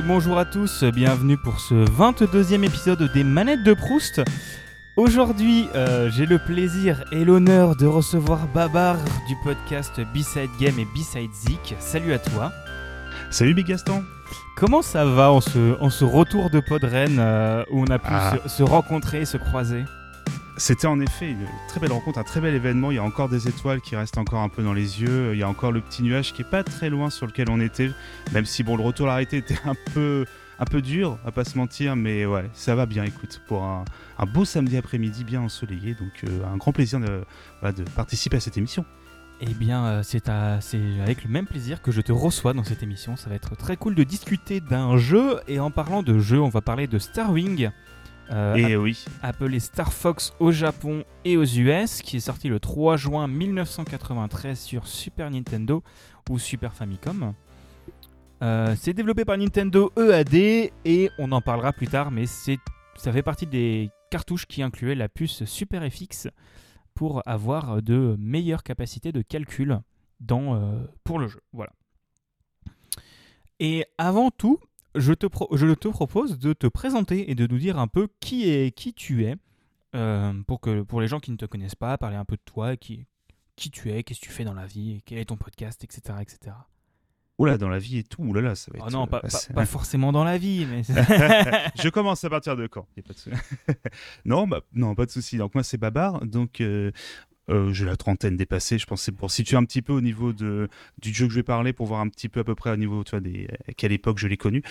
[0.00, 4.22] et bonjour à tous, bienvenue pour ce 22e épisode des Manettes de Proust.
[4.96, 8.96] Aujourd'hui, euh, j'ai le plaisir et l'honneur de recevoir Babar
[9.28, 11.74] du podcast B-Side Game et B-Side Zik.
[11.78, 12.52] Salut à toi.
[13.30, 14.02] Salut Big Gaston.
[14.56, 18.08] Comment ça va en ce, en ce retour de Podren euh, où on a pu
[18.10, 18.34] Ah.
[18.44, 19.84] se, se rencontrer, se croiser?
[20.60, 22.90] C'était en effet une très belle rencontre, un très bel événement.
[22.90, 25.32] Il y a encore des étoiles qui restent encore un peu dans les yeux.
[25.32, 27.62] Il y a encore le petit nuage qui est pas très loin sur lequel on
[27.62, 27.90] était.
[28.32, 30.26] Même si bon, le retour à l'arrêté était un peu,
[30.58, 33.04] un peu dur, à pas se mentir, mais ouais, ça va bien.
[33.04, 33.86] Écoute, pour un,
[34.34, 37.22] beau samedi après-midi bien ensoleillé, donc euh, un grand plaisir de,
[37.96, 38.84] participer à cette émission.
[39.40, 43.16] Eh bien, euh, c'est avec le même plaisir que je te reçois dans cette émission.
[43.16, 45.40] Ça va être très cool de discuter d'un jeu.
[45.48, 47.70] Et en parlant de jeu, on va parler de Starwing.
[48.30, 52.60] Euh, Et oui, appelé Star Fox au Japon et aux US, qui est sorti le
[52.60, 55.82] 3 juin 1993 sur Super Nintendo
[56.28, 57.34] ou Super Famicom.
[58.42, 60.34] Euh, c'est développé par Nintendo EAD
[60.84, 62.58] et on en parlera plus tard, mais c'est
[62.96, 66.28] ça fait partie des cartouches qui incluaient la puce Super FX
[66.94, 69.80] pour avoir de meilleures capacités de calcul
[70.20, 71.40] dans, euh, pour le jeu.
[71.52, 71.72] Voilà.
[73.58, 74.58] Et avant tout,
[74.94, 78.08] je te, pro- je te propose de te présenter et de nous dire un peu
[78.20, 79.36] qui, est, qui tu es,
[79.94, 82.42] euh, pour, que, pour les gens qui ne te connaissent pas, parler un peu de
[82.44, 83.06] toi, qui,
[83.56, 86.18] qui tu es, qu'est-ce que tu fais dans la vie, quel est ton podcast, etc.
[86.20, 86.56] etc.
[87.38, 88.86] oula, dans la vie et tout, oulala, ça va être.
[88.88, 90.82] Oh non, euh, pas, assez- pas forcément dans la vie, mais...
[91.82, 92.86] je commence à partir de quand?
[92.96, 93.78] Y a pas de
[94.24, 95.36] non, bah, non, pas de souci.
[95.38, 96.90] Donc moi c'est Babar, donc euh,
[97.48, 98.78] euh, j'ai la trentaine dépassée.
[98.78, 100.68] Je pense c'est pour situer un petit peu au niveau de
[101.00, 102.76] du jeu que je vais parler, pour voir un petit peu à peu près au
[102.76, 104.62] niveau, tu vois, des à quelle époque je l'ai connu.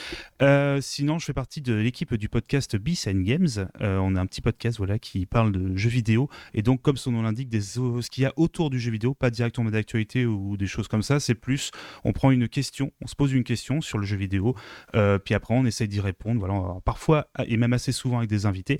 [0.41, 3.69] Euh, sinon, je fais partie de l'équipe du podcast Beats and Games.
[3.81, 6.97] Euh, on a un petit podcast voilà qui parle de jeux vidéo et donc comme
[6.97, 10.25] son nom l'indique, des ce qu'il y a autour du jeu vidéo, pas directement d'actualité
[10.25, 11.19] ou des choses comme ça.
[11.19, 11.71] C'est plus,
[12.03, 14.55] on prend une question, on se pose une question sur le jeu vidéo.
[14.93, 16.39] Puis après, on essaye d'y répondre.
[16.39, 18.79] Voilà, parfois, et même assez souvent avec des invités.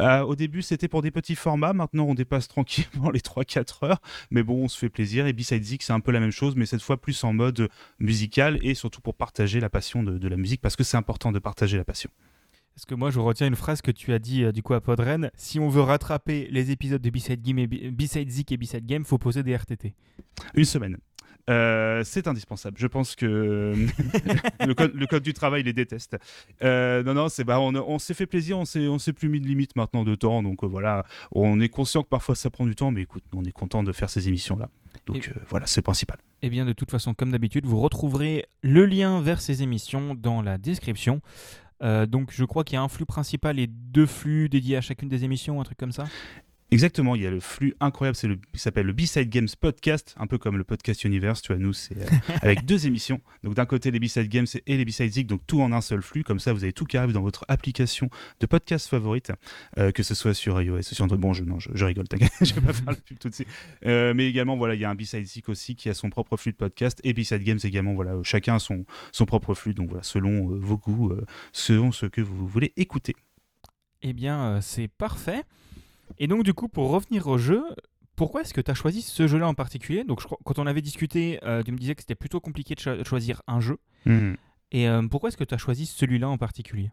[0.00, 1.72] Euh, au début, c'était pour des petits formats.
[1.72, 4.00] Maintenant, on dépasse tranquillement les 3-4 heures.
[4.30, 5.26] Mais bon, on se fait plaisir.
[5.26, 7.68] Et Beside Zik, c'est un peu la même chose, mais cette fois plus en mode
[7.98, 11.32] musical et surtout pour partager la passion de, de la musique parce que c'est important
[11.32, 12.10] de partager la passion.
[12.78, 14.80] Parce que moi, je retiens une phrase que tu as dit euh, du coup à
[14.80, 15.32] Podren?
[15.34, 19.04] Si on veut rattraper les épisodes de B-Side Game et B-Side Zik et B-Side Game,
[19.04, 19.94] faut poser des RTT.
[20.54, 20.96] Une semaine.
[21.48, 22.76] Euh, c'est indispensable.
[22.78, 23.74] Je pense que
[24.66, 26.18] le, code, le code du travail les déteste.
[26.62, 29.28] Euh, non, non, c'est bah, on, on s'est fait plaisir, on s'est, on s'est plus
[29.28, 32.50] mis de limite maintenant de temps, donc euh, voilà, on est conscient que parfois ça
[32.50, 34.68] prend du temps, mais écoute, on est content de faire ces émissions là.
[35.06, 36.18] Donc voilà, c'est le principal.
[36.42, 40.42] Eh bien, de toute façon, comme d'habitude, vous retrouverez le lien vers ces émissions dans
[40.42, 41.22] la description.
[41.82, 44.80] Euh, donc, je crois qu'il y a un flux principal et deux flux dédiés à
[44.80, 46.04] chacune des émissions, un truc comme ça?
[46.70, 50.14] Exactement, il y a le flux incroyable, c'est le, il s'appelle le B-Side Games Podcast,
[50.18, 52.06] un peu comme le Podcast Universe, tu vois, nous, c'est euh,
[52.42, 53.22] avec deux émissions.
[53.42, 56.02] Donc d'un côté les B-Side Games et les B-Side Zik, donc tout en un seul
[56.02, 59.32] flux, comme ça vous avez tout qui arrive dans votre application de podcast favorite,
[59.78, 61.16] euh, que ce soit sur iOS, sur Android.
[61.16, 63.48] Bon, je, non, je, je rigole, vais pas faire le pub tout de suite.
[63.86, 66.36] Euh, mais également, voilà, il y a un B-Side Zik aussi qui a son propre
[66.36, 69.88] flux de podcast et B-Side Games également, voilà, chacun a son, son propre flux, donc
[69.88, 71.14] voilà, selon vos goûts,
[71.52, 73.16] selon ce que vous voulez écouter.
[74.02, 75.44] Eh bien, c'est parfait.
[76.18, 77.62] Et donc, du coup, pour revenir au jeu,
[78.16, 80.04] pourquoi est-ce que tu as choisi ce jeu-là en particulier?
[80.04, 82.74] Donc, je crois- quand on avait discuté, euh, tu me disais que c'était plutôt compliqué
[82.74, 83.78] de cho- choisir un jeu.
[84.72, 86.90] Et euh, pourquoi est-ce que tu as choisi celui-là en particulier?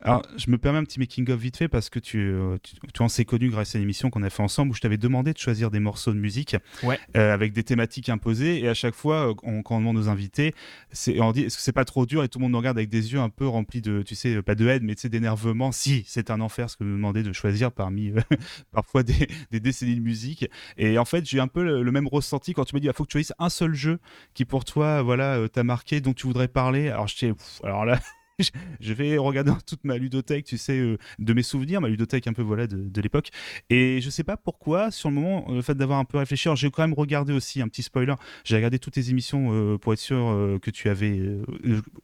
[0.00, 3.02] Alors, je me permets un petit making-of vite fait parce que tu, euh, tu, tu
[3.02, 5.32] en sais connu grâce à une émission qu'on a fait ensemble où je t'avais demandé
[5.32, 6.98] de choisir des morceaux de musique Ouais.
[7.16, 8.60] euh, avec des thématiques imposées.
[8.62, 10.52] Et à chaque fois, euh, on- quand on demande aux invités,
[10.92, 12.76] c'est, on dit est-ce que c'est pas trop dur Et tout le monde nous regarde
[12.76, 15.08] avec des yeux un peu remplis de, tu sais, pas de haine, mais tu sais,
[15.08, 15.72] d'énervement.
[15.72, 18.20] Si, c'est un enfer ce que vous me demandez de choisir parmi euh,
[18.72, 20.46] parfois des, des décennies de musique.
[20.76, 22.92] Et en fait, j'ai un peu le, le même ressenti quand tu m'as dit il
[22.92, 24.00] faut que tu choisisses un seul jeu
[24.34, 26.90] qui pour toi, voilà, t'a marqué, dont tu voudrais parler.
[26.90, 27.32] Alors, je t'ai-
[27.62, 27.98] alors là.
[28.80, 32.32] je- vais regarder toute ma ludothèque, tu sais, euh, de mes souvenirs, ma ludothèque un
[32.32, 33.28] peu voilà de, l'époque.
[33.70, 36.70] Et je sais pas pourquoi, sur le moment, le fait d'avoir un peu réfléchi, j'ai
[36.70, 38.14] quand même regardé aussi un petit spoiler.
[38.44, 41.20] J'ai regardé toutes tes émissions euh, pour être sûr euh, que tu avais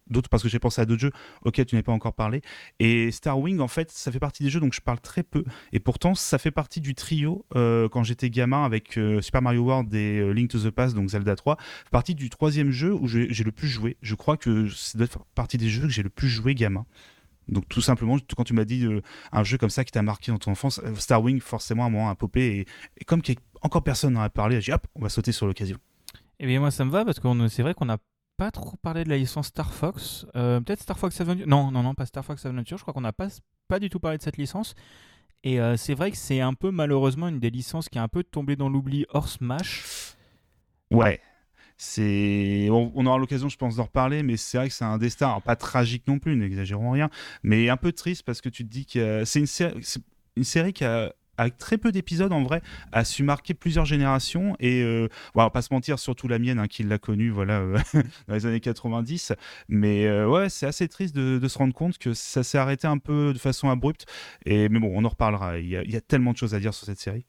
[0.08, 1.12] d'autres, parce que j'ai pensé à d'autres jeux
[1.44, 2.42] auxquels tu n'avais pas encore parlé.
[2.78, 5.44] Et Star Wing, en fait, ça fait partie des jeux dont je parle très peu.
[5.72, 10.32] Et pourtant, ça fait partie du trio quand j'étais gamin avec Super Mario World et
[10.32, 11.56] Link to the Past, donc Zelda 3.
[11.56, 13.96] fait partie du troisième jeu où j'ai le plus joué.
[14.02, 16.84] Je crois que ça doit faire partie des jeux que j'ai le plus joué gamin.
[17.48, 19.02] Donc tout simplement, quand tu m'as dit euh,
[19.32, 21.86] un jeu comme ça qui t'a marqué dans ton enfance, euh, Star Wing, forcément, à
[21.86, 22.58] un moment, a popé.
[22.58, 22.66] Et,
[22.98, 25.08] et comme qu'il y a encore personne n'en a parlé, j'ai dit hop, on va
[25.08, 25.78] sauter sur l'occasion.
[26.38, 27.98] Eh bien, moi, ça me va parce que c'est vrai qu'on n'a
[28.36, 30.24] pas trop parlé de la licence Star Fox.
[30.34, 31.46] Euh, Peut-être Star Fox Adventure.
[31.46, 32.78] Non, non, non, pas Star Fox Adventure.
[32.78, 33.28] Je crois qu'on n'a pas,
[33.68, 34.74] pas du tout parlé de cette licence.
[35.42, 38.08] Et euh, c'est vrai que c'est un peu malheureusement une des licences qui est un
[38.08, 40.14] peu tombée dans l'oubli hors Smash.
[40.90, 41.20] Ouais.
[41.98, 45.56] On, aura l'occasion je pense d'en reparler mais c'est vrai que c'est un destin pas
[45.56, 47.10] tragique non plus n'exagérons rien
[47.42, 51.12] mais un peu triste parce que tu te dis que c'est une, série qui a
[51.48, 52.60] très peu d'épisodes en vrai,
[52.92, 56.58] a su marquer plusieurs générations et euh, on va pas se mentir, surtout la mienne
[56.58, 57.78] hein, qui l'a connue voilà, euh,
[58.28, 59.32] dans les années 90.
[59.68, 62.98] Mais euh, ouais, c'est assez triste de, se rendre compte que ça s'est arrêté un
[62.98, 64.04] peu de façon abrupte.
[64.44, 65.58] Et, mais bon, on en reparlera.
[65.58, 67.24] Il y a tellement de choses à dire sur cette série.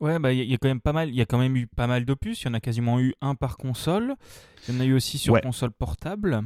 [0.00, 1.08] Ouais, bah il y, a quand même pas mal.
[1.08, 2.42] Il y a quand même eu pas mal d'opus.
[2.42, 4.14] Il y en a quasiment eu un par console.
[4.68, 6.42] Il y en a eu aussi sur console portable.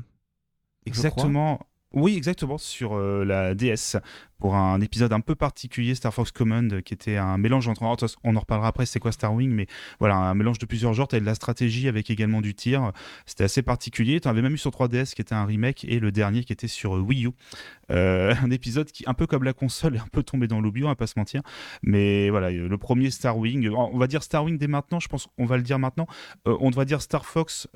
[0.86, 1.60] Exactement.
[1.92, 3.96] Oui, exactement, sur euh, la DS,
[4.38, 7.82] pour un épisode un peu particulier, Star Fox Command, qui était un mélange entre.
[8.22, 9.66] On en reparlera après, c'est quoi Star Wing, mais
[9.98, 11.08] voilà, un mélange de plusieurs genres.
[11.08, 12.92] Tu de la stratégie avec également du tir.
[13.26, 14.20] C'était assez particulier.
[14.20, 16.68] Tu avais même eu sur 3DS, qui était un remake, et le dernier qui était
[16.68, 17.30] sur euh, Wii U.
[17.90, 20.84] Euh, un épisode qui, un peu comme la console, est un peu tombé dans l'oubli,
[20.84, 21.42] on va pas se mentir.
[21.82, 25.26] Mais voilà, le premier Star Wing, on va dire Star Wing dès maintenant, je pense
[25.36, 26.06] qu'on va le dire maintenant.
[26.46, 27.66] on devrait dire Star Fox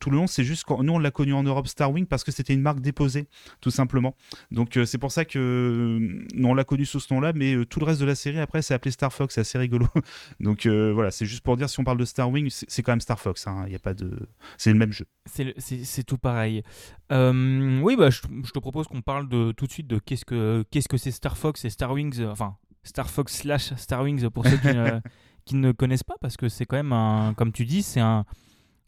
[0.00, 0.26] tout le long.
[0.26, 2.80] C'est juste que nous, on l'a connu en Europe Starwing parce que c'était une marque
[2.80, 3.28] déposée,
[3.60, 4.16] tout simplement.
[4.50, 7.64] Donc, euh, c'est pour ça que euh, on l'a connu sous ce nom-là, mais euh,
[7.64, 9.34] tout le reste de la série, après, c'est appelé Star Fox.
[9.34, 9.86] C'est assez rigolo.
[10.40, 13.20] Donc, voilà, c'est juste pour dire, si on parle de Starwing, c'est quand même Star
[13.20, 13.46] Fox.
[13.46, 13.64] Hein.
[13.66, 14.28] Il y a pas de...
[14.56, 15.06] C'est le même jeu.
[15.26, 16.62] C'est tout pareil.
[17.10, 20.80] oui, bah, je, te propose qu'on parle de, tout de suite de qu'est-ce que c'est
[20.80, 22.24] -ce que Star Fox et Star Wings.
[22.24, 24.68] enfin, Star Fox slash Star Wings pour ceux qui,
[25.44, 27.34] qui ne connaissent pas, parce que c'est quand même un.
[27.34, 28.24] Comme tu dis, c'est un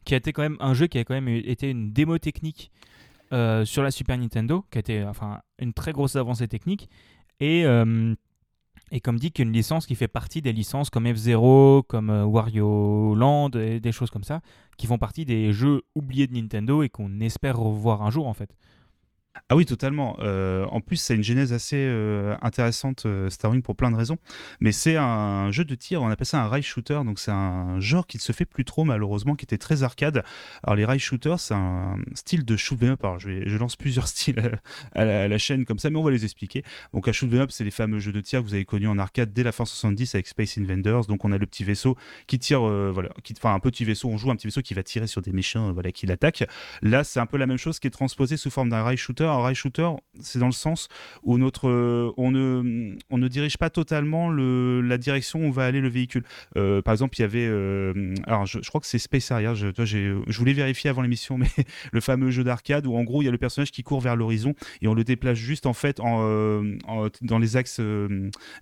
[0.04, 2.70] qui a été quand même un jeu qui a quand même été une démo technique
[3.32, 6.88] euh, sur la Super Nintendo, qui a été enfin une très grosse avancée technique
[7.40, 8.14] et euh,
[8.90, 13.14] et comme dit qu'une licence qui fait partie des licences comme F-Zero, comme euh, Wario
[13.14, 14.42] Land et des choses comme ça,
[14.76, 18.34] qui font partie des jeux oubliés de Nintendo et qu'on espère revoir un jour en
[18.34, 18.54] fait.
[19.48, 20.16] Ah oui, totalement.
[20.20, 24.18] Euh, en plus, c'est une genèse assez euh, intéressante, euh, Starwing, pour plein de raisons.
[24.60, 27.00] Mais c'est un jeu de tir, on appelle ça un rail shooter.
[27.04, 30.22] Donc, c'est un genre qui ne se fait plus trop, malheureusement, qui était très arcade.
[30.62, 33.04] Alors, les rail shooters, c'est un style de shoot up.
[33.04, 34.58] Alors, je, lance plusieurs styles
[34.94, 36.62] à la, chaîne comme ça, mais on va les expliquer.
[36.92, 38.98] Donc, un shoot up, c'est les fameux jeux de tir que vous avez connus en
[38.98, 41.06] arcade dès la fin 70 avec Space Invaders.
[41.06, 41.96] Donc, on a le petit vaisseau
[42.26, 44.82] qui tire, voilà, qui, enfin, un petit vaisseau, on joue un petit vaisseau qui va
[44.82, 46.44] tirer sur des méchants, voilà, qui l'attaquent.
[46.82, 49.21] Là, c'est un peu la même chose qui est transposé sous forme d'un rail shooter
[49.26, 49.88] un rail shooter,
[50.20, 50.88] c'est dans le sens
[51.22, 55.64] où notre, euh, on, ne, on ne dirige pas totalement le, la direction où va
[55.64, 56.24] aller le véhicule.
[56.56, 60.38] Euh, par exemple, il y avait, euh, alors je, crois que c'est Space Harrier, je,
[60.38, 61.48] voulais vérifier avant l'émission, mais
[61.92, 64.16] le fameux jeu d'arcade où en gros il y a le personnage qui court vers
[64.16, 66.62] l'horizon et on le déplace juste en fait en,
[67.20, 67.80] dans les axes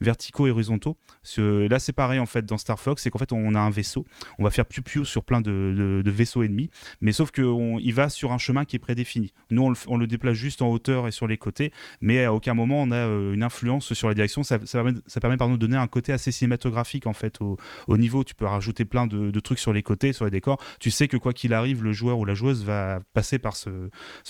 [0.01, 0.97] verticaux et horizontaux.
[1.37, 4.05] là c'est pareil en fait dans Star Fox, c'est qu'en fait on a un vaisseau,
[4.39, 6.71] on va faire piou sur plein de, de, vaisseaux ennemis,
[7.01, 9.33] mais sauf qu'il va sur un chemin qui est prédéfini.
[9.51, 12.33] Nous on le, on le déplace juste en hauteur et sur les côtés, mais à
[12.33, 14.43] aucun moment on a euh, une influence sur la direction.
[14.43, 17.57] Ça, permet, ça permet de donner un côté assez cinématographique en fait au,
[17.97, 18.25] niveau.
[18.25, 20.63] Tu peux rajouter plein de, trucs sur les côtés, sur les décors.
[20.79, 23.89] Tu sais que quoi qu'il arrive, le joueur ou la joueuse va passer par ce,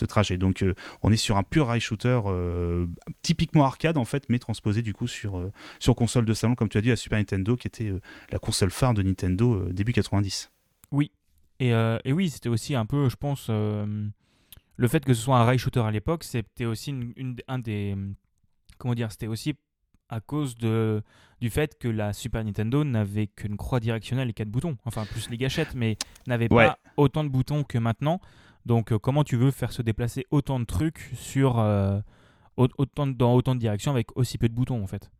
[0.08, 0.38] trajet.
[0.38, 2.86] Donc euh, on est sur un pur rail shooter euh,
[3.22, 6.78] typiquement arcade en fait, mais transposé du coup sur, sur console de salon, comme tu
[6.78, 7.92] as dit, la Super Nintendo qui était
[8.30, 10.50] la console phare de Nintendo début 90.
[10.90, 11.12] Oui,
[11.60, 11.72] et,
[12.12, 13.50] oui, c'était aussi un peu, je pense,
[14.80, 17.94] le fait que ce soit un rail shooter à l'époque, c'était aussi une, un des.
[18.78, 19.54] Comment dire C'était aussi
[20.08, 21.02] à cause de,
[21.42, 25.28] du fait que la Super Nintendo n'avait qu'une croix directionnelle et quatre boutons, enfin plus
[25.28, 28.20] les gâchettes, mais n'avait pas autant de boutons que maintenant.
[28.64, 32.00] Donc euh, comment tu veux faire se déplacer autant de trucs sur euh,
[32.56, 35.10] autant dans autant de directions avec aussi peu de boutons en fait?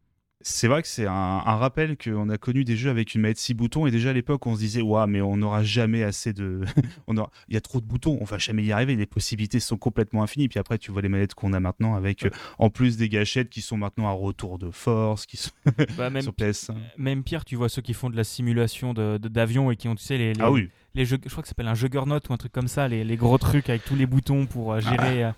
[0.42, 3.54] C'est vrai que c'est un, rappel qu'on a connu des jeux avec une manette 6
[3.54, 6.62] boutons et déjà à l'époque on se disait waouh mais on n'aura jamais assez de
[7.06, 7.14] on
[7.48, 10.22] il y a trop de boutons on va jamais y arriver les possibilités sont complètement
[10.22, 10.48] infinies.
[10.48, 13.50] Puis après tu vois les manettes qu'on a maintenant avec euh, en plus des gâchettes
[13.50, 15.50] qui sont maintenant à retour de force qui sont
[15.98, 19.68] bah, même, sur PS même pire tu vois ceux qui font de la simulation d'avion
[19.68, 21.50] de, et qui ont tu sais les, ah oui les jeux, je crois que ça
[21.50, 24.06] s'appelle un juggernaut ou un truc comme ça, les, les gros trucs avec tous les
[24.06, 25.28] boutons pour euh, gérer ah.
[25.28, 25.32] euh,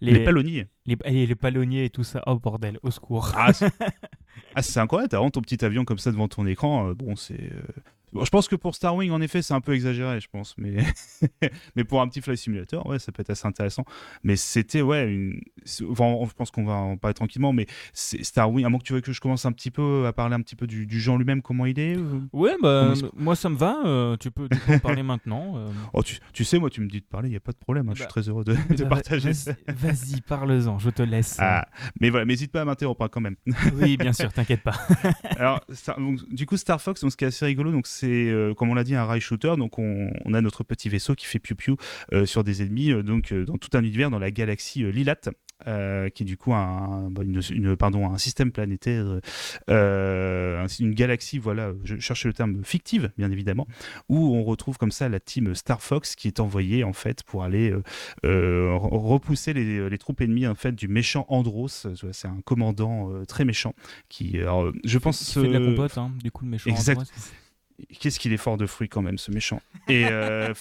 [0.00, 0.66] les, les palonniers.
[0.86, 2.22] Les, les, palonniers et tout ça.
[2.26, 3.32] Oh bordel, au secours.
[3.36, 3.52] Ah,
[4.54, 6.88] Ah, c'est incroyable, t'as vraiment ton petit avion comme ça devant ton écran.
[6.88, 7.52] Euh, bon, c'est.
[8.16, 10.54] Euh, je pense que pour Star Wing, en effet, c'est un peu exagéré, je pense.
[10.58, 10.76] Mais,
[11.76, 13.84] mais pour un petit fly simulator, ouais, ça peut être assez intéressant.
[14.22, 15.40] Mais c'était, ouais, une...
[15.90, 17.52] enfin, je pense qu'on va en parler tranquillement.
[17.52, 20.12] Mais Star Wing, à moins que tu veux que je commence un petit peu à
[20.12, 21.96] parler un petit peu du, du genre lui-même, comment il est
[22.32, 23.76] Ouais, bah, moi ça me va.
[23.86, 25.54] Euh, tu, peux, en parler maintenant.
[25.56, 25.68] Euh.
[25.92, 27.56] Oh, tu, tu, sais, moi, tu me dis de parler, il n'y a pas de
[27.56, 27.88] problème.
[27.88, 29.32] Hein, je suis bah, très heureux de, de bah, partager.
[29.68, 31.36] Vas-y, parle-en, je te laisse.
[31.38, 31.68] Ah,
[32.00, 33.36] mais voilà, n'hésite pas à m'interrompre hein, quand même.
[33.74, 34.74] oui, bien sûr, t'inquiète pas.
[35.36, 35.60] Alors,
[36.30, 38.74] du coup, Star Fox, donc, ce qui est assez rigolo, donc c'est euh, comme on
[38.74, 39.54] l'a dit, un rail shooter.
[39.56, 41.76] Donc, on, a notre petit vaisseau qui fait piou-piou
[42.12, 45.16] euh, sur des ennemis, euh, donc dans tout un univers, dans la galaxie Lilat.
[45.66, 49.20] euh, qui est du coup un, une, pardon, un système planétaire,
[49.70, 53.66] euh, une galaxie, voilà, je cherche le terme fictive, bien évidemment,
[54.10, 57.42] où on retrouve comme ça la team Star Fox qui est envoyée en fait pour
[57.42, 57.74] aller
[58.22, 61.86] repousser les, les, troupes ennemies en fait du méchant Andros.
[62.12, 63.74] C'est un commandant très méchant
[64.10, 64.38] qui,
[64.84, 66.98] je pense, qui fait de la compote, hein, du coup le méchant exact.
[67.00, 67.12] Andros
[68.00, 69.60] qu'est-ce qu'il est fort de fruits quand même, ce méchant.
[69.88, 70.52] Et euh,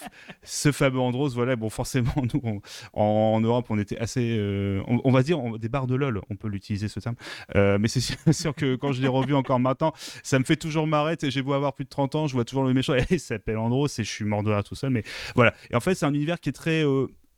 [0.44, 2.62] ce fameux Andros, voilà, bon, forcément, nous,
[2.94, 6.48] en, Europe, on était assez, euh, on, va dire, des barres de LOL, on peut
[6.48, 7.16] l'utiliser ce terme.
[7.56, 8.02] Euh, mais c'est
[8.34, 9.94] sûr, que quand je l'ai revu encore maintenant,
[10.24, 11.16] ça me fait toujours marrer.
[11.22, 13.58] J'ai beau avoir plus de 30 ans, je vois toujours le méchant, et il s'appelle
[13.58, 14.90] Andros, et je suis mort de tout seul.
[14.90, 15.04] Mais
[15.36, 15.54] voilà.
[15.70, 16.84] Et en fait, c'est un univers qui est très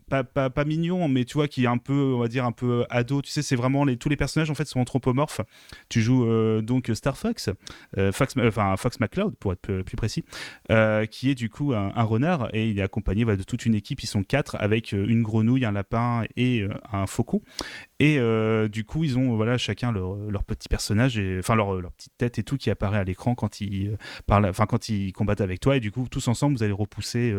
[0.09, 3.21] pas, mignon, mais tu vois, qui est un peu, on va dire, un peu ado.
[3.21, 5.41] Tu sais, c'est vraiment les, tous les personnages en fait sont anthropomorphes.
[5.89, 7.49] Tu joues euh, donc Star Fox,
[7.97, 10.23] euh, Fox, enfin Fox McCloud pour être plus précis,
[10.71, 14.01] euh, qui est du coup un, renard et il est accompagné de toute une équipe.
[14.01, 17.41] Ils sont quatre avec une grenouille, un lapin et un faucon.
[17.99, 18.19] Et
[18.69, 22.39] du coup, ils ont voilà chacun leur, leur petit personnage, enfin leur, leur, petite tête
[22.39, 25.75] et tout qui apparaît à l'écran quand ils parlent, enfin quand ils combattent avec toi.
[25.75, 27.35] Et du coup, tous ensemble, vous allez repousser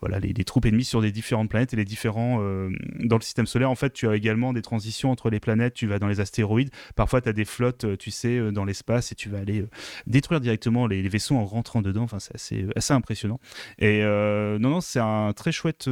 [0.00, 3.22] voilà les, les troupes ennemies sur des différentes planètes et les différents euh, dans le
[3.22, 3.70] système solaire.
[3.70, 5.74] En fait, tu as également des transitions entre les planètes.
[5.74, 6.70] Tu vas dans les astéroïdes.
[6.96, 9.64] Parfois, tu as des flottes, euh, tu sais, euh, dans l'espace et tu vas aller
[10.06, 12.02] détruire directement les, vaisseaux en rentrant dedans.
[12.02, 13.40] Enfin, c'est assez, impressionnant.
[13.78, 15.88] Et non, non, c'est un très chouette,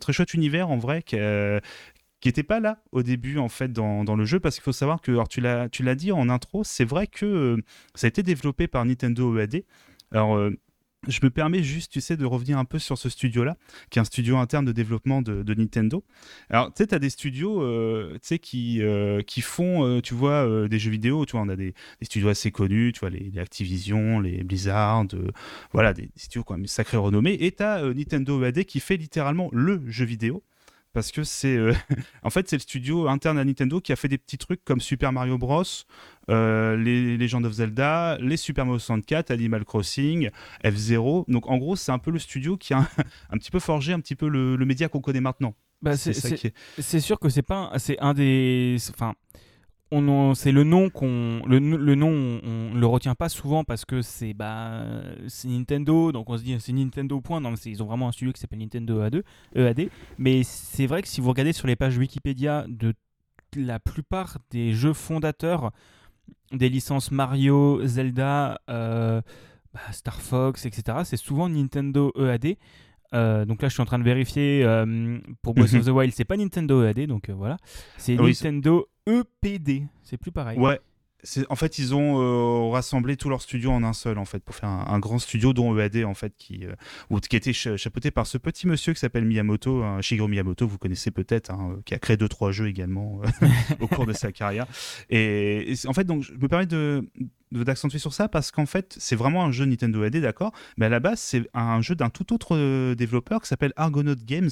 [0.00, 4.16] très chouette univers en vrai qui, n'était pas là au début en fait dans, dans
[4.16, 6.64] le jeu parce qu'il faut savoir que alors tu l'as tu l'as dit en intro
[6.64, 7.56] c'est vrai que
[7.94, 9.64] ça a été développé par Nintendo EAD
[10.12, 10.50] alors
[11.06, 13.56] je me permets juste, tu sais, de revenir un peu sur ce studio-là,
[13.90, 16.04] qui est un studio interne de développement de, Nintendo.
[16.50, 20.68] Alors, tu sais, tu as des studios euh, qui, euh, qui font, euh, tu vois,
[20.68, 21.24] des jeux vidéo.
[21.24, 25.06] Tu vois, on a des, studios assez connus, tu vois, les, Activision, les Blizzard,
[25.72, 27.36] voilà, des, studios quand même sacrés renommés.
[27.40, 30.42] Et tu as Nintendo EAD qui fait littéralement le jeu vidéo
[30.98, 31.72] parce que c'est euh,
[32.24, 34.80] en fait c'est le studio interne à Nintendo qui a fait des petits trucs comme
[34.80, 35.62] Super Mario Bros,
[36.28, 40.30] euh, les Legend of Zelda, les Super Mario 64, Animal Crossing,
[40.64, 41.30] F0.
[41.30, 42.78] Donc en gros c'est un peu le studio qui a
[43.30, 45.54] un, petit peu forgé un petit peu le, média qu'on connaît maintenant.
[45.82, 46.12] Bah, c'est
[46.98, 49.14] sûr que c'est pas c'est un des enfin
[49.90, 51.58] c'est le nom qu'on le,
[51.94, 54.84] nom on, le retient pas souvent parce que c'est bah
[55.28, 56.12] c'est Nintendo.
[56.12, 57.40] Donc on se dit c'est Nintendo point.
[57.40, 61.08] Non ils ont vraiment un studio qui s'appelle Nintendo EAD, EAD mais c'est vrai que
[61.08, 62.94] si vous regardez sur les pages Wikipédia de
[63.56, 65.72] la plupart des jeux fondateurs
[66.52, 69.22] des licences Mario Zelda euh,
[69.72, 72.56] bah, Star Fox etc c'est souvent Nintendo EAD
[73.14, 76.12] euh, donc là, je suis en train de vérifier euh, pour Breath of the Wild,
[76.14, 77.56] c'est pas Nintendo EAD, donc voilà.
[77.96, 80.58] C'est Nintendo EPD, c'est plus pareil.
[80.58, 80.80] Ouais.
[81.48, 84.54] En fait, ils ont euh, rassemblé tous leurs studios en un seul, en fait, pour
[84.54, 88.38] faire un, grand studio, dont EAD, en fait, qui, euh, qui était chapeauté par ce
[88.38, 92.16] petit monsieur qui s'appelle Miyamoto, hein, Shigeru Miyamoto, vous connaissez peut-être, hein, qui a créé
[92.16, 93.46] deux trois jeux également euh,
[93.80, 94.66] au cours de sa carrière.
[95.10, 97.04] Et, en fait, donc, je me permets de,
[97.50, 100.88] d'accentuer sur ça parce qu'en fait, c'est vraiment un jeu Nintendo EAD, d'accord, mais à
[100.88, 104.50] la base, c'est un jeu d'un tout autre développeur qui s'appelle Argonaut Games,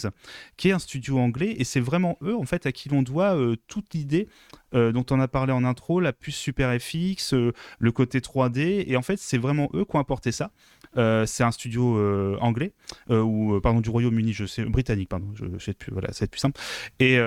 [0.56, 3.38] qui est un studio anglais, et c'est vraiment eux, en fait, à qui l'on doit
[3.68, 4.26] toute l'idée
[4.76, 8.84] euh, dont on a parlé en intro, la puce Super FX, euh, le côté 3D.
[8.86, 10.50] Et en fait, c'est vraiment eux qui ont apporté ça.
[10.96, 11.96] Euh, c'est un studio
[12.40, 12.72] anglais,
[13.10, 16.30] ou pardon, du Royaume-Uni, je sais, britannique, pardon, je, sais plus, voilà, ça va être
[16.30, 16.60] plus simple.
[17.00, 17.18] Et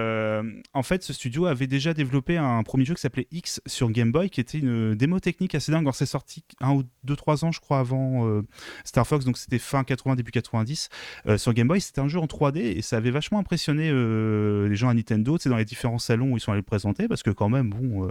[0.73, 4.11] en fait, ce studio avait déjà développé un premier jeu qui s'appelait X sur Game
[4.11, 5.89] Boy, qui était une démo technique assez dingue.
[5.93, 8.41] C'est sorti un ou deux, trois ans, je crois, avant
[8.83, 10.89] Star Fox, donc c'était fin 80, début 90.
[11.37, 14.89] sur Game Boy, c'était un jeu en 3D et ça avait vachement impressionné les gens
[14.89, 17.31] à Nintendo, sais, dans les différents salons où ils sont allés le présenter, parce que
[17.31, 18.09] quand même, bon.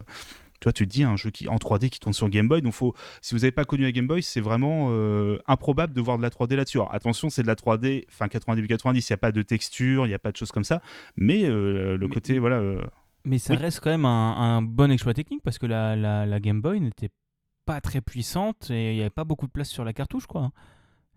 [0.59, 2.49] Euh, tu vois, tu te dis un jeu qui en 3D qui tourne sur Game
[2.49, 5.93] Boy, donc faut, si vous n'avez pas connu la Game Boy, c'est vraiment euh, improbable
[5.95, 6.81] de voir de la 3D là-dessus.
[6.91, 10.09] attention, c'est de la 3D, fin 90 90, il n'y a pas de texture, il
[10.09, 10.83] n'y a pas de choses comme ça,
[11.17, 12.61] mais euh, le côté, voilà.
[13.25, 16.81] mais ça reste quand même un, bon exploit technique parce que la, la, Game Boy
[16.81, 17.11] n'était
[17.65, 20.50] pas très puissante et il n'y avait pas beaucoup de place sur la cartouche, quoi.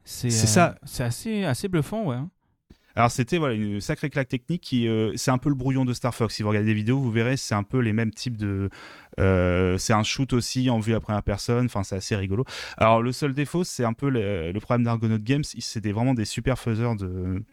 [0.03, 0.75] C'est ça.
[0.83, 2.17] C'est assez, assez bluffant, ouais.
[2.95, 5.93] Alors c'était voilà une sacrée claque technique qui euh, c'est un peu le brouillon de
[5.93, 6.35] Star Fox.
[6.35, 8.69] Si vous regardez des vidéos, vous verrez c'est un peu les mêmes types de
[9.19, 11.65] euh, c'est un shoot aussi en vue à première personne.
[11.65, 12.45] Enfin c'est assez rigolo.
[12.77, 15.43] Alors le seul défaut c'est un peu le, le problème d'Argonaut Games.
[15.43, 17.43] C'était vraiment des super faiseurs de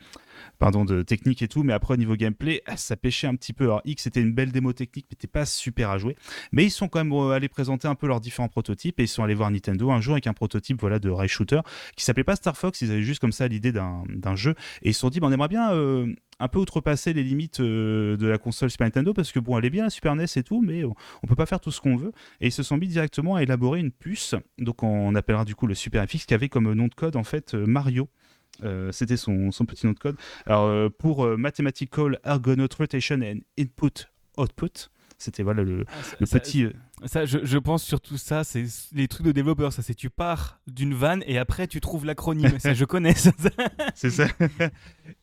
[0.59, 3.52] pardon, de technique et tout, mais après au niveau gameplay, ah, ça pêchait un petit
[3.52, 3.64] peu.
[3.64, 6.16] Alors X c'était une belle démo technique, mais c'était pas super à jouer.
[6.52, 9.09] Mais ils sont quand même euh, allés présenter un peu leurs différents prototypes et ils
[9.09, 11.61] sont allés voir Nintendo un jour avec un prototype voilà de rail shooter
[11.97, 12.80] qui s'appelait pas Star Fox.
[12.80, 15.49] Ils avaient juste comme ça l'idée d'un jeu et ils se sont dit, on aimerait
[15.49, 19.40] bien euh, un peu outrepasser les limites euh, de la console Super Nintendo parce que
[19.40, 20.95] bon, elle est bien la Super NES et tout, mais on,
[21.26, 22.12] peut pas faire tout ce qu'on veut.
[22.40, 25.66] Et ils se sont mis directement à élaborer une puce, donc on appellera du coup
[25.66, 28.09] le Super FX qui avait comme nom de code en fait Mario.
[28.65, 30.17] Euh, c'était son, son, petit nom de code.
[30.47, 34.91] Alors, euh, pour euh, Mathematical Ergonaut Rotation and Input Output.
[35.21, 36.67] C'était voilà le, Ah, ça- le ça- petit.
[37.07, 39.73] Ça, je, je pense surtout ça, c'est les trucs de développeurs.
[39.73, 42.59] Ça, c'est tu pars d'une vanne et après tu trouves l'acronyme.
[42.61, 43.15] ça, je connais.
[43.15, 43.33] ça.
[43.97, 44.27] C'est ça.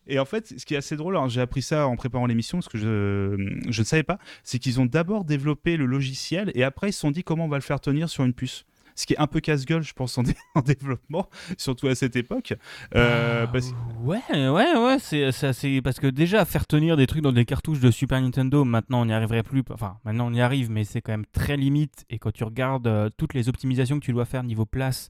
[0.06, 2.68] Et en fait, ce qui est assez drôle, j'ai appris ça en préparant l'émission, parce
[2.68, 6.90] que je, je ne savais pas, c'est qu'ils ont d'abord développé le logiciel et après
[6.90, 8.64] ils se sont dit comment on va le faire tenir sur une puce.
[8.96, 12.16] Ce qui est un peu casse-gueule, je pense, en, dé- en développement, surtout à cette
[12.16, 12.54] époque.
[12.94, 13.72] Euh, Ah, parce-
[14.02, 17.44] Ouais, ouais, ouais, c'est c'est assez- parce que déjà faire tenir des trucs dans des
[17.44, 19.62] cartouches de Super Nintendo, maintenant on n'y arriverait plus.
[19.70, 22.04] Enfin, maintenant on y arrive, mais c'est quand même très limite.
[22.10, 25.08] Et quand tu regardes euh, toutes les optimisations que tu dois faire niveau place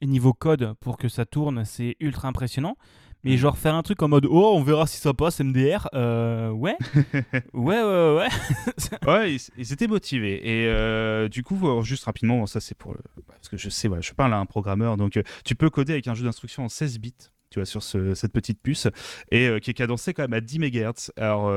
[0.00, 2.76] et niveau code pour que ça tourne, c'est ultra impressionnant.
[3.24, 3.38] Mais Mm.
[3.38, 6.76] genre faire un truc en mode oh on verra si ça passe MDR, euh, ouais,
[7.54, 8.28] ouais, ouais, ouais.
[9.06, 10.40] Ouais, ils, ils étaient motivés.
[10.46, 13.00] Et euh, du coup, alors, juste rapidement, bon, ça c'est pour le.
[13.28, 15.92] Parce que je sais, voilà, je parle à un programmeur, donc euh, tu peux coder
[15.94, 17.14] avec un jeu d'instruction en 16 bits,
[17.50, 18.88] tu vois, sur ce- cette petite puce,
[19.30, 21.10] et euh, qui est cadencé quand même à 10 MHz.
[21.16, 21.50] Alors.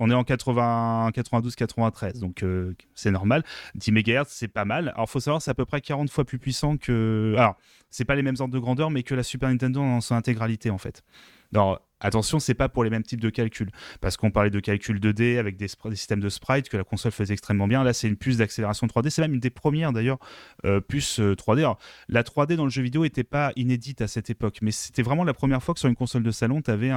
[0.00, 3.44] On est en 80, 92, 93, donc euh, c'est normal.
[3.74, 4.88] 10 MHz, c'est pas mal.
[4.94, 7.34] Alors, faut savoir, c'est à peu près 40 fois plus puissant que.
[7.36, 7.56] Alors,
[7.90, 10.70] c'est pas les mêmes ordres de grandeur, mais que la Super Nintendo dans son intégralité,
[10.70, 11.04] en fait.
[11.52, 14.98] Alors, attention, c'est pas pour les mêmes types de calculs parce qu'on parlait de calcul
[14.98, 17.84] 2D avec des, systèmes de sprite que la console faisait extrêmement bien.
[17.84, 19.10] Là, c'est une puce d'accélération 3D.
[19.10, 20.18] C'est même une des premières d'ailleurs
[20.64, 21.58] euh, puces euh, 3D.
[21.60, 21.78] Alors,
[22.08, 25.24] la 3D dans le jeu vidéo n'était pas inédite à cette époque, mais c'était vraiment
[25.24, 26.90] la première fois que sur une console de salon, tu avais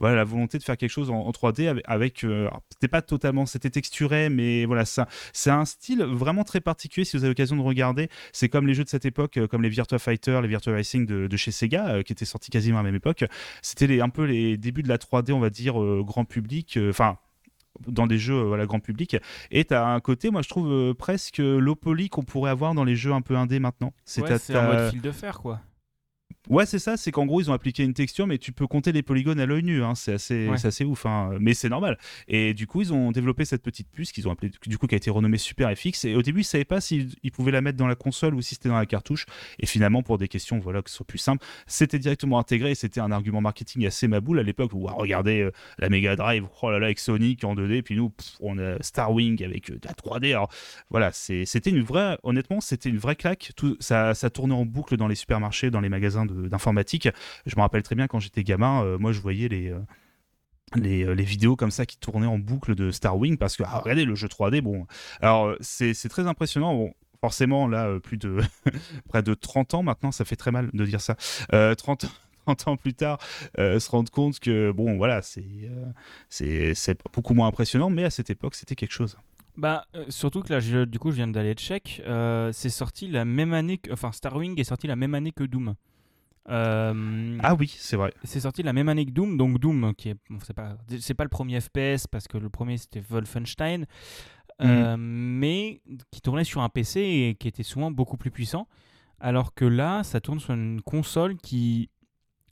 [0.00, 1.84] la volonté de faire quelque chose en, en 3D avec.
[1.86, 6.60] avec euh, c'était pas totalement, c'était texturé, mais voilà, ça, c'est un style vraiment très
[6.60, 7.04] particulier.
[7.04, 9.62] Si vous avez l'occasion de regarder, c'est comme les jeux de cette époque, euh, comme
[9.62, 12.82] les Virtua Fighter, les Virtua Racing de, chez Sega, euh, qui étaient sortis quasiment à
[12.82, 13.24] la même époque.
[13.62, 16.76] C'était un peu les débuts de la 3D, on va dire, euh, grand public.
[16.76, 17.16] euh, Enfin.
[17.86, 19.16] dans des jeux euh, voilà, grand public
[19.50, 22.84] et tu as un côté moi je trouve presque low poly qu'on pourrait avoir dans
[22.84, 25.60] les jeux un peu indés maintenant Ouais, c'est en t'as- mode fil de fer quoi.
[26.48, 28.92] Ouais, c'est ça, c'est qu'en gros, ils ont appliqué une texture, mais tu peux compter
[28.92, 30.56] les polygones à l'œil nu, hein, c'est assez, Ouais.
[30.56, 31.98] c'est assez ouf, hein, mais c'est normal.
[32.28, 34.94] Et du coup, ils ont développé cette petite puce qu'ils ont appelée, du coup, qui
[34.94, 36.06] a été renommée Super FX.
[36.06, 38.40] Et au début, ils savaient pas s'ils ils pouvaient la mettre dans la console ou
[38.40, 39.26] si c'était dans la cartouche.
[39.58, 42.70] Et finalement, pour des questions, voilà, que ce soit plus simple, c'était directement intégré.
[42.70, 44.72] Et c'était un argument marketing assez maboule à l'époque.
[44.72, 48.08] Où, regardez euh, la Mega Drive, oh là là, avec Sonic en 2D, puis nous,
[48.10, 50.30] pff, on a Star Wing avec euh, de la 3D.
[50.30, 50.50] Alors
[50.88, 53.52] voilà, c'était une vraie, honnêtement, c'était une vraie claque.
[53.56, 57.08] Tout, ça, ça tournait en boucle dans les supermarchés, dans les magasins d'informatique.
[57.46, 59.68] Je me rappelle très bien quand j'étais gamin, euh, moi je voyais les.
[59.70, 59.78] euh,
[60.76, 63.80] euh, les vidéos comme ça qui tournaient en boucle de Star Wing parce que ah,
[63.80, 64.86] regardez le jeu 3D bon
[65.20, 68.38] alors c'est très impressionnant bon forcément là plus de
[69.08, 71.16] près de 30 ans maintenant ça fait très mal de dire ça
[71.52, 72.08] Euh, 30 ans
[72.46, 73.18] 30 ans plus tard,
[73.58, 78.30] se rendre compte que bon voilà c'est euh, c'est beaucoup moins impressionnant mais à cette
[78.30, 79.16] époque c'était quelque chose
[79.56, 82.00] Bah, surtout que là, du coup, je viens d'aller check.
[82.06, 83.92] euh, c'est sorti la même année que.
[83.92, 85.74] Enfin, Starwing est sorti la même année que Doom.
[86.48, 89.36] Euh, ah oui c'est vrai C'est sorti la même année que Doom.
[89.36, 90.16] Donc, Doom, qui est.
[90.30, 93.84] bon, c'est pas, c'est pas le premier FPS parce que le premier c'était Wolfenstein.
[94.62, 98.66] euh, mais qui tournait sur un PC et qui était souvent beaucoup plus puissant.
[99.20, 101.90] Alors que là, ça tourne sur une console qui.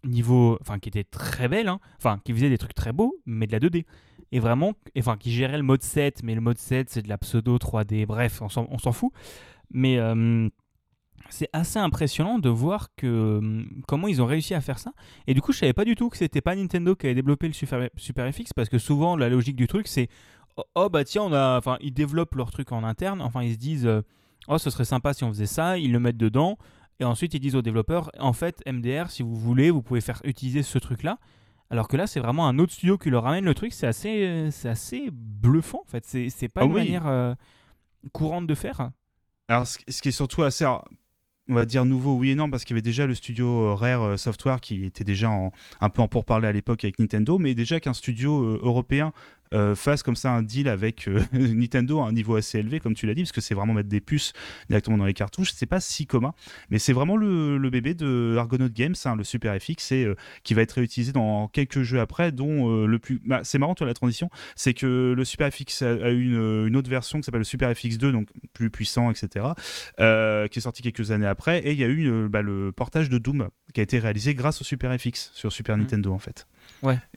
[0.04, 0.58] Niveau.
[0.60, 1.68] Enfin, qui était très belle.
[1.68, 1.80] hein.
[1.98, 3.84] Enfin, qui faisait des trucs très beaux, mais de la 2D
[4.30, 7.16] et vraiment, enfin, qui gérait le mode 7, mais le mode 7, c'est de la
[7.18, 9.10] pseudo 3D, bref, on s'en on s'en fout.
[9.70, 10.48] Mais euh,
[11.28, 13.06] c'est assez impressionnant de voir que
[13.42, 14.92] euh, comment ils ont réussi à faire ça.
[15.26, 17.46] Et du coup, je savais pas du tout que c'était pas Nintendo qui avait développé
[17.46, 20.08] le Super, Super FX, parce que souvent, la logique du truc, c'est
[20.56, 23.52] oh, oh, bah tiens, on a, enfin, ils développent leur truc en interne, enfin, ils
[23.54, 24.02] se disent euh,
[24.48, 26.56] oh, ce serait sympa si on faisait ça, ils le mettent dedans.
[27.00, 30.20] Et ensuite, ils disent aux développeurs, en fait, MDR, si vous voulez, vous pouvez faire
[30.24, 31.18] utiliser ce truc-là.
[31.70, 33.72] Alors que là, c'est vraiment un autre studio qui leur ramène le truc.
[33.72, 36.04] C'est assez, euh, c'est assez bluffant, en fait.
[36.06, 36.80] C'est c'est pas Ah une oui.
[36.80, 37.34] manière euh,
[38.12, 38.90] courante de faire.
[39.48, 40.64] Alors, ce qui est surtout assez,
[41.48, 43.74] on va dire nouveau, oui et non, parce qu'il y avait déjà le studio euh,
[43.74, 45.30] Rare euh, Software qui était déjà
[45.80, 49.12] un peu en pourparler à l'époque avec Nintendo, mais déjà qu'un studio euh, européen
[49.54, 52.94] euh, fasse comme ça un deal avec euh, Nintendo à un niveau assez élevé, comme
[52.94, 54.32] tu l'as dit, parce que c'est vraiment mettre des puces
[54.68, 56.32] directement dans les cartouches, c'est pas si commun,
[56.70, 60.14] mais c'est vraiment le, le bébé de Argonaut Games, hein, le Super FX, et, euh,
[60.42, 63.20] qui va être réutilisé dans quelques jeux après, dont le plus.
[63.24, 66.66] bah, c'est marrant, toi, la transition, c'est que le Super FX a, a eu une,
[66.68, 69.46] une autre version qui s'appelle le Super FX2, donc plus puissant, etc
[69.98, 71.58] qui est sorti quelques années après.
[71.60, 74.60] Et il y a eu bah, le portage de Doom qui a été réalisé grâce
[74.60, 75.82] au Super FX sur Super Mhm.
[75.82, 76.46] Nintendo en fait.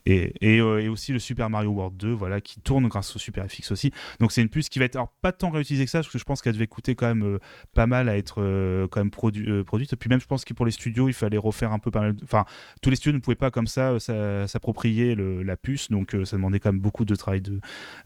[0.04, 3.46] Et, euh, et aussi le Super Mario World 2, voilà, qui tourne grâce au Super
[3.48, 3.92] FX aussi.
[4.18, 6.18] Donc c'est une puce qui va être alors, pas tant réutilisée que ça, parce que
[6.18, 7.38] je pense qu'elle devait coûter quand même euh,
[7.72, 9.92] pas mal à être euh, quand même produ- euh, produite.
[9.92, 12.00] Et puis même, je pense que pour les studios, il fallait refaire un peu pas
[12.00, 12.16] mal.
[12.24, 12.44] Enfin,
[12.82, 16.58] tous les studios ne pouvaient pas comme ça s'a- s'approprier la puce, donc ça demandait
[16.58, 17.60] quand même beaucoup de travail de,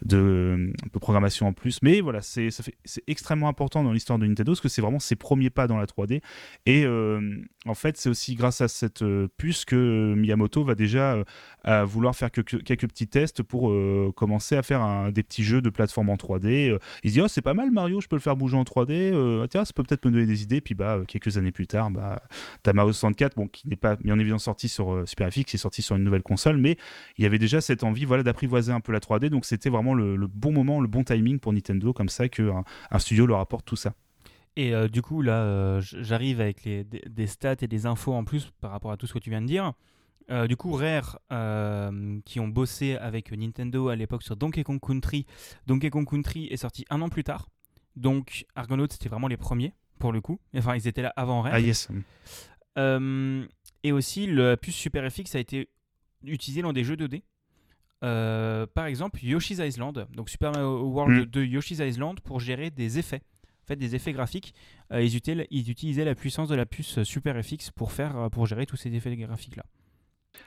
[0.05, 1.79] de, de programmation en plus.
[1.83, 2.51] Mais voilà, c'est
[3.07, 5.87] extrêmement important dans l'histoire de Nintendo, parce que c'est vraiment ses premiers pas dans la
[5.87, 6.21] 3D.
[6.67, 6.87] Et
[7.65, 9.03] en fait, c'est aussi grâce à cette
[9.39, 11.17] puce que Miyamoto va déjà
[11.85, 13.73] vouloir faire quelques petits tests pour
[14.15, 16.79] commencer à faire des petits jeux de plateforme en 3D.
[17.03, 19.43] il se dit oh c'est pas mal Mario, je peux le faire bouger en 3D.
[19.43, 20.61] Ah, tiens, ça peut peut-être me donner des idées.
[20.61, 22.23] Puis bah quelques années plus tard, bah
[22.63, 25.83] t'as Mario 64, bon qui n'est pas bien évidemment sorti sur Super FX, c'est sorti
[25.83, 26.77] sur une nouvelle console, mais
[27.19, 29.29] il y avait déjà cette envie voilà d'apprivoiser un peu la 3D.
[29.29, 32.51] Donc c'était vraiment le, bon moment, le bon timing pour Nintendo comme ça que
[32.91, 33.93] un studio leur apporte tout ça.
[34.57, 38.51] Et euh, du coup, là, euh, j'arrive avec des, stats et des infos en plus
[38.61, 39.75] par rapport à tout ce que tu viens de dire.
[40.31, 41.19] Euh, du coup, Rare,
[42.25, 45.27] qui ont bossé avec Nintendo à l'époque sur Donkey Kong Country,
[45.67, 47.49] Donkey Kong Country est sorti un an plus tard.
[47.95, 50.39] Donc, Argonaut, c'était vraiment les premiers, pour le coup.
[50.55, 51.55] Enfin, ils étaient là avant Rare.
[51.55, 51.89] Ah, yes.
[53.83, 55.69] et aussi, la puce Super FX a été
[56.25, 57.23] utilisée dans des jeux 2D.
[58.01, 61.45] par exemple, Yoshi's Island, donc Super Mario World 2 mm.
[61.45, 63.23] Yoshi's Island, pour gérer des effets
[63.67, 64.55] fait, des effets graphiques,
[64.93, 65.17] euh, ils,
[65.71, 69.15] utilisaient, la puissance de la puce SuperFX pour, faire, euh, pour gérer tous ces effets
[69.17, 69.65] graphiques-là.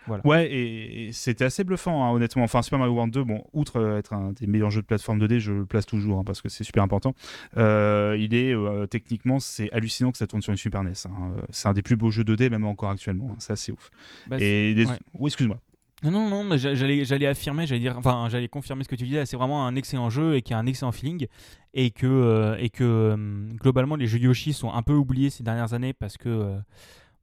[0.08, 0.26] Voilà.
[0.26, 2.44] Ouais, et, c'était assez bluffant, hein, honnêtement.
[2.44, 5.20] Enfin, Super Mario World 2, bon, outre euh, être un des meilleurs jeux de plateforme
[5.24, 7.14] 2D, je le place toujours hein, parce que c'est super important.
[7.56, 8.56] il est
[8.90, 10.94] techniquement, c'est hallucinant que ça tourne sur une Super NES.
[11.06, 11.34] Hein.
[11.50, 13.36] C'est un des plus beaux jeux 2D, même encore actuellement.
[13.40, 13.90] C'est assez ouf.
[14.28, 14.76] Bah, et
[15.14, 15.60] Oui, excuse-moi.
[16.02, 19.26] Non, non, non, j'allais, j'allais affirmer, j'allais dire, enfin, j'allais confirmer ce que tu disais.
[19.26, 21.28] C'est vraiment un excellent jeu et qui a un excellent feeling
[21.74, 25.44] et que, euh, et que euh, globalement les jeux Yoshi sont un peu oubliés ces
[25.44, 26.58] dernières années parce que, euh,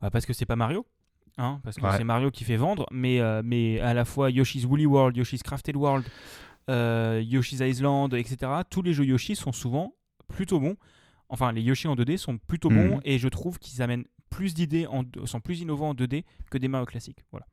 [0.02, 0.84] bah, parce que c'est pas Mario.
[1.38, 4.86] Hein, parce que c'est Mario qui fait vendre, mais, mais à la fois Yoshi's Woolly
[4.86, 6.04] World, Yoshi's Crafted World,
[6.68, 8.50] Yoshi's Island, etc.
[8.70, 9.94] Tous les jeux Yoshi sont souvent
[10.28, 10.76] plutôt bons.
[11.28, 13.00] Enfin, les Yoshi en 2D sont plutôt bons mhm.
[13.04, 16.68] et je trouve qu'ils amènent plus d'idées, en, sont plus innovants en 2D que des
[16.68, 17.24] Mario classiques.
[17.30, 17.46] Voilà.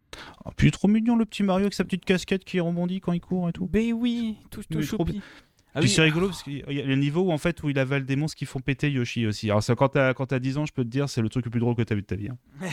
[0.46, 3.22] Oh, puis trop mignon le petit Mario avec sa petite casquette qui rebondit quand il
[3.22, 3.68] court et tout.
[3.68, 5.22] Ben oui, tout, tout choupi.
[5.76, 7.80] Ah puis c'est rigolo parce qu'il y a le niveau où en fait où il
[7.80, 9.50] avale des monstres qui font péter Yoshi aussi.
[9.50, 11.46] Alors ça, quand t'as quand as 10 ans, je peux te dire, c'est le truc
[11.46, 12.30] le plus drôle que t'as vu de ta vie.
[12.30, 12.38] Hein.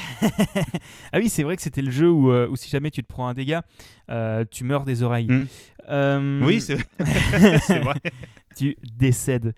[1.12, 3.08] ah oui, c'est vrai que c'était le jeu où, euh, où, si jamais tu te
[3.08, 3.62] prends un dégât,
[4.10, 5.28] euh, tu meurs des oreilles.
[5.28, 5.46] Hmm.
[5.88, 7.94] Euh, oui, c'est vrai.
[8.56, 9.54] tu décèdes.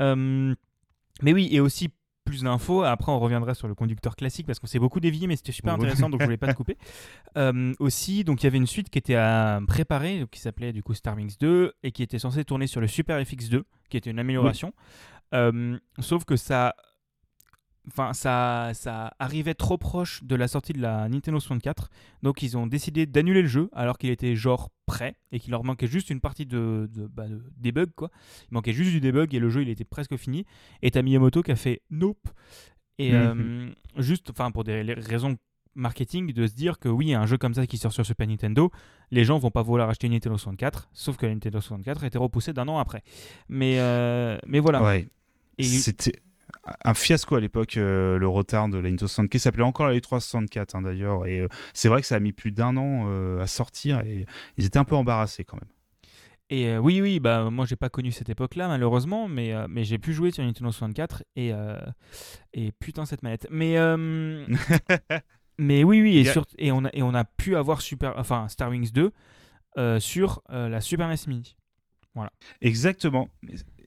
[0.00, 1.90] mais oui, et aussi
[2.24, 2.82] plus d'infos.
[2.82, 5.74] Après, on reviendra sur le conducteur classique parce qu'on s'est beaucoup dévié, mais c'était super
[5.74, 6.76] intéressant, donc je voulais pas te couper.
[7.36, 10.82] Euh, aussi, donc il y avait une suite qui était à préparer, qui s'appelait du
[10.82, 14.10] coup Star Wings 2 et qui était censée tourner sur le Super FX2, qui était
[14.10, 14.72] une amélioration.
[15.34, 16.74] Euh, sauf que ça
[17.88, 21.90] enfin ça, ça arrivait trop proche de la sortie de la Nintendo 64,
[22.22, 25.64] donc ils ont décidé d'annuler le jeu alors qu'il était genre prêt et qu'il leur
[25.64, 28.10] manquait juste une partie de, de, bah, debug quoi.
[28.50, 30.44] Il manquait juste du debug et le jeu il était presque fini.
[30.82, 32.28] Et t'as Miyamoto qui a fait nope
[32.98, 33.18] et mhm.
[33.18, 35.36] euh, juste, enfin pour des raisons
[35.74, 38.70] marketing de se dire que oui, un jeu comme ça qui sort sur Super Nintendo,
[39.10, 42.06] les gens vont pas vouloir acheter une Nintendo 64, sauf que la Nintendo 64 a
[42.06, 43.02] été repoussée d'un an après.
[43.48, 44.82] Mais, euh, mais voilà.
[44.82, 45.08] Ouais.
[45.58, 46.20] C'était
[46.84, 50.00] un fiasco à l'époque, euh, le retard de la Nintendo 64, qui s'appelait encore la
[50.00, 51.26] 364 hein, d'ailleurs.
[51.26, 54.26] Et euh, c'est vrai que ça a mis plus d'un an euh, à sortir et
[54.56, 55.70] ils étaient un peu embarrassés quand même.
[56.50, 60.12] Et oui, oui, bah moi j'ai pas connu cette époque-là malheureusement, mais, mais j'ai pu
[60.12, 61.52] jouer sur Nintendo 64 et,
[62.52, 63.46] et putain cette manette.
[63.50, 63.76] Mais
[65.58, 68.68] mais oui, oui, et, et, on a, et on a pu avoir Super, enfin Star
[68.70, 69.10] Wings 2
[69.98, 71.56] sur la Super NES Mini.
[72.14, 72.30] Voilà.
[72.60, 73.30] Exactement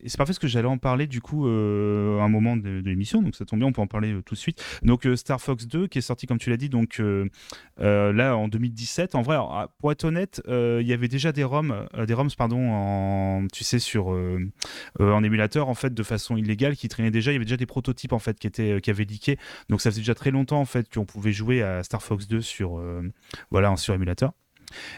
[0.06, 3.22] c'est parfait parce que j'allais en parler du coup euh, à un moment de, l'émission,
[3.22, 4.64] donc ça tombe bien, on peut en parler euh, tout de suite.
[4.84, 7.02] Donc euh, Star Fox 2 qui est sorti comme tu l'as dit, donc
[7.78, 9.16] là en 2017.
[9.16, 12.72] En vrai, ah, pour être honnête, il y avait déjà des ROMs, des ROMs pardon,
[12.72, 14.08] en, tu sais sur
[15.00, 17.32] en émulateur en fait de façon illégale qui traînaient déjà.
[17.32, 19.38] Il y avait déjà des prototypes en fait qui étaient qui avaient leaké.
[19.70, 22.42] Donc ça faisait déjà très longtemps en fait qu'on pouvait jouer à Star Fox 2
[22.42, 22.82] sur
[23.52, 24.34] voilà sur émulateur.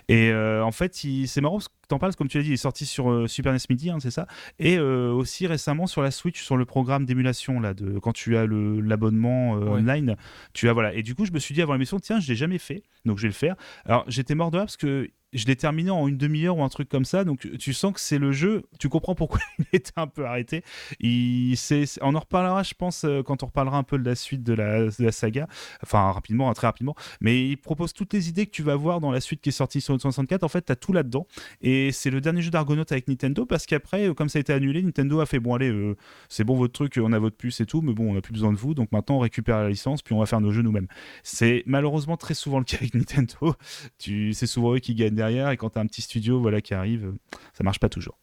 [0.07, 2.57] Et en fait, c'est marrant parce que t'en parles, comme tu l'as dit, il est
[2.57, 4.27] sorti sur euh, Super NES Midi, hein, c'est ça,
[4.59, 8.37] et euh, aussi récemment sur la Switch, sur le programme d'émulation là, de quand tu
[8.37, 10.15] as l'abonnement euh, online,
[10.53, 10.93] tu as voilà.
[10.93, 13.17] Et du coup, je me suis dit avant l'émission, tiens, je l'ai jamais fait, donc
[13.17, 13.55] je vais le faire.
[13.85, 16.69] Alors j'étais mort de là parce que je l'ai terminé en une demi-heure ou un
[16.69, 19.91] truc comme ça, donc tu sens que c'est le jeu, tu comprends pourquoi il était
[19.95, 20.63] un peu arrêté.
[20.99, 21.55] Il,
[22.01, 25.11] on en reparlera, je pense, quand on reparlera un peu de la suite de la,
[25.11, 25.47] saga,
[25.83, 28.99] enfin rapidement, hein, très rapidement, mais il propose toutes les idées que tu vas voir
[28.99, 31.27] dans la suite qui est sortie sur le 64, en fait, tu as tout là-dedans,
[31.61, 34.41] et et c'est le dernier jeu d'Argonaut avec Nintendo parce qu'après, euh, comme ça a
[34.41, 35.95] été annulé, Nintendo a fait bon, allez, euh,
[36.27, 38.33] c'est bon votre truc, on a votre puce et tout, mais bon, on n'a plus
[38.33, 40.61] besoin de vous, donc maintenant on récupère la licence, puis on va faire nos jeux
[40.61, 40.87] nous-mêmes.
[41.23, 43.55] C'est malheureusement très souvent le cas avec Nintendo.
[43.97, 46.61] Tu, c'est souvent eux qui gagnent derrière, et quand tu as un petit studio voilà,
[46.61, 47.13] qui arrive,
[47.53, 48.17] ça marche pas toujours.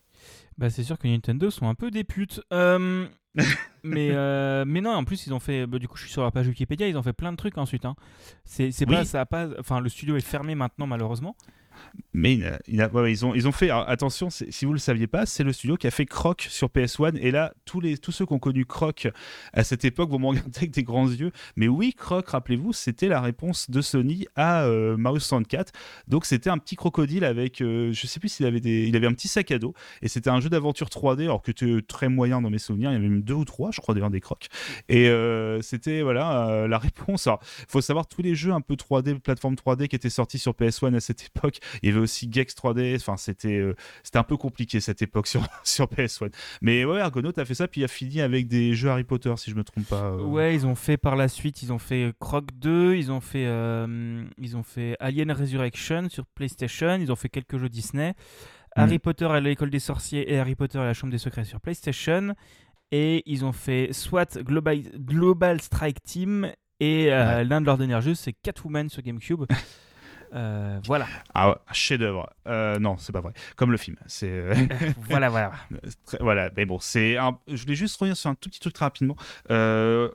[0.58, 2.40] Bah, c'est sûr que Nintendo sont un peu des putes.
[2.52, 3.06] Euh,
[3.84, 4.10] mais,
[4.64, 5.66] mais non, en plus, ils ont fait.
[5.66, 7.58] Bah, du coup, je suis sur la page Wikipédia, ils ont fait plein de trucs
[7.58, 7.84] ensuite.
[7.84, 7.94] Hein.
[8.44, 9.48] C'est, pas, ça a pas.
[9.60, 11.36] Enfin, le studio est fermé maintenant, malheureusement.
[12.12, 15.76] Mais ils, ont, ils ont fait, attention, si vous le saviez pas, c'est le studio
[15.76, 17.18] qui a fait Croc sur PS1.
[17.18, 19.08] Et là, tous, les, tous ceux qui ont connu Croc
[19.52, 21.30] à cette époque vont me regarder avec des grands yeux.
[21.56, 25.72] Mais oui, Croc, rappelez-vous, c'était la réponse de Sony à euh, Mario 64.
[26.08, 28.56] Donc c'était un petit crocodile avec, euh, je sais plus s'il avait
[28.96, 29.74] avait un petit sac à dos.
[30.00, 32.90] Et c'était un jeu d'aventure 3D, alors que c'était très moyen dans mes souvenirs.
[32.90, 34.46] Il y avait même deux ou trois, je crois, d'ailleurs, des Crocs.
[34.88, 37.26] Et euh, c'était, voilà, la réponse.
[37.26, 40.52] Il faut savoir, tous les jeux un peu 3D, plateforme 3D qui étaient sortis sur
[40.52, 42.96] PS1 à cette époque, il y avait aussi Gex 3D.
[42.96, 46.32] Enfin, c'était euh, c'était un peu compliqué cette époque sur, sur PS1.
[46.62, 49.32] Mais ouais, Argonaut a fait ça, puis il a fini avec des jeux Harry Potter,
[49.36, 50.04] si je me trompe pas.
[50.04, 50.22] Euh.
[50.22, 53.46] Ouais, ils ont fait par la suite, ils ont fait Croc 2, ils ont fait,
[53.46, 58.10] euh, ils ont fait Alien Resurrection sur PlayStation, ils ont fait quelques jeux Disney.
[58.10, 58.80] Mm.
[58.80, 61.60] Harry Potter à l'école des sorciers et Harry Potter à la chambre des secrets sur
[61.60, 62.34] PlayStation.
[62.92, 68.14] Et ils ont fait soit Global, Global Strike Team et l'un de leurs derniers jeux,
[68.14, 69.44] c'est Catwoman sur GameCube.
[70.36, 71.06] Euh, voilà.
[71.34, 72.30] Ah, chef-d'œuvre.
[72.46, 73.32] Euh, non, c'est pas vrai.
[73.56, 73.96] Comme le film.
[74.06, 74.30] C'est.
[74.30, 74.54] Euh,
[75.08, 75.52] voilà, voilà.
[76.20, 76.50] voilà.
[76.56, 77.16] Mais bon, c'est.
[77.48, 79.16] Je voulais juste revenir sur un tout petit truc très rapidement.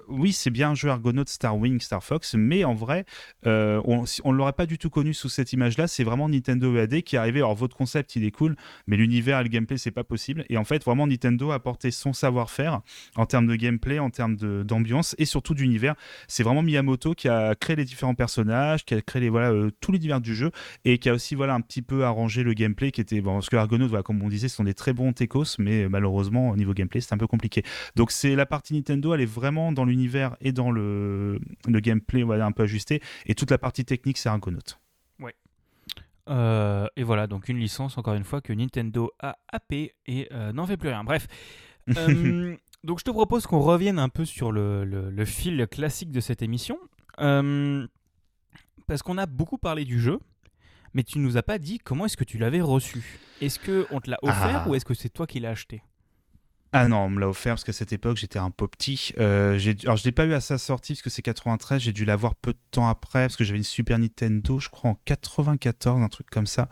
[0.07, 3.05] oui, c'est bien un jeu Argonaut, Star Wing, Star Fox, mais en vrai,
[3.43, 5.87] on ne l'aurait pas du tout connu sous cette image-là.
[5.87, 7.39] C'est vraiment Nintendo EAD qui est arrivé.
[7.39, 8.55] Alors, votre concept, il est cool,
[8.87, 10.45] mais l'univers et le gameplay, c'est pas possible.
[10.49, 12.81] Et en fait, vraiment, Nintendo a apporté son savoir-faire
[13.15, 15.95] en termes de gameplay, en termes d'ambiance et surtout d'univers.
[16.27, 19.91] C'est vraiment Miyamoto qui a créé les différents personnages, qui a créé les, voilà, tous
[19.91, 20.51] les du jeu
[20.85, 23.49] et qui a aussi voilà un petit peu arrangé le gameplay qui était bon parce
[23.49, 26.55] que Argonaut voilà, comme on disait ce sont des très bons techos mais malheureusement au
[26.55, 27.63] niveau gameplay c'est un peu compliqué.
[27.95, 32.23] Donc c'est la partie Nintendo elle est vraiment dans l'univers et dans le, le gameplay
[32.23, 33.01] voilà un peu ajusté.
[33.25, 34.59] Et toute la partie technique c'est Argonaut.
[35.19, 35.35] Ouais.
[36.29, 40.51] Euh, et voilà donc une licence encore une fois que Nintendo a happé et euh,
[40.51, 41.03] n'en fait plus rien.
[41.03, 41.27] Bref.
[41.97, 46.19] Euh, donc je te propose qu'on revienne un peu sur le, le, fil classique de
[46.19, 46.77] cette émission.
[47.19, 47.87] Euh,
[48.87, 50.19] parce qu'on a beaucoup parlé du jeu,
[50.93, 53.19] mais tu nous as pas dit comment est-ce que tu l'avais reçu.
[53.39, 54.69] Est-ce que on te l'a offert ah.
[54.69, 55.81] ou est-ce que c'est toi qui l'as acheté?
[56.73, 59.11] Ah non, on me l'a offert parce qu'à cette époque j'étais un peu petit.
[59.19, 62.05] Euh, alors je l'ai pas eu à sa sortie parce que c'est 93, j'ai dû
[62.05, 66.01] l'avoir peu de temps après parce que j'avais une Super Nintendo, je crois en 94,
[66.01, 66.69] un truc comme ça.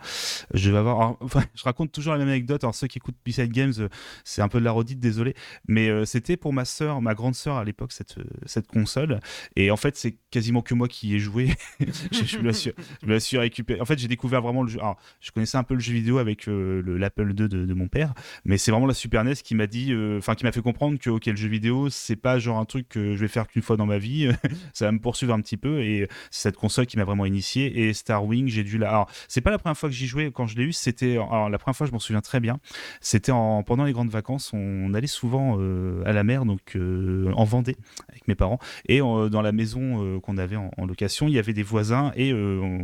[0.54, 2.64] Je vais avoir, enfin, je raconte toujours la même anecdote.
[2.64, 3.88] Alors ceux qui écoutent B-Side Games, euh,
[4.24, 5.34] c'est un peu de la redite, désolé,
[5.68, 8.14] mais euh, c'était pour ma sœur, ma grande sœur à l'époque cette
[8.46, 9.20] cette console.
[9.56, 11.50] Et en fait c'est quasiment que moi qui ai joué.
[11.80, 12.72] je, me suis,
[13.06, 13.82] je suis récupéré.
[13.82, 14.78] En fait j'ai découvert vraiment le jeu.
[14.78, 18.14] Alors je connaissais un peu le jeu vidéo avec l'Apple II de, de mon père,
[18.46, 20.98] mais c'est vraiment la Super NES qui m'a dit euh, enfin qui m'a fait comprendre
[20.98, 23.76] que le jeu vidéo c'est pas genre un truc que je vais faire qu'une fois
[23.76, 24.28] dans ma vie,
[24.72, 27.86] ça va me poursuivre un petit peu et c'est cette console qui m'a vraiment initié
[27.86, 28.88] et Star Wing j'ai dû la.
[28.88, 30.30] Alors c'est pas la première fois que j'y jouais.
[30.32, 32.58] Quand je l'ai eu, c'était la première fois je m'en souviens très bien,
[33.00, 37.32] c'était en pendant les grandes vacances, on allait souvent euh, à la mer donc euh,
[37.34, 37.76] en Vendée
[38.08, 38.58] avec mes parents.
[38.86, 42.32] Et dans la maison qu'on avait en, location il y avait des voisins et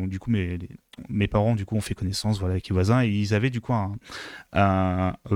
[0.07, 0.31] du coup
[1.09, 3.61] mes parents du coup ont fait connaissance voilà avec les voisins et ils avaient du
[3.61, 3.73] coup
[4.53, 4.59] vous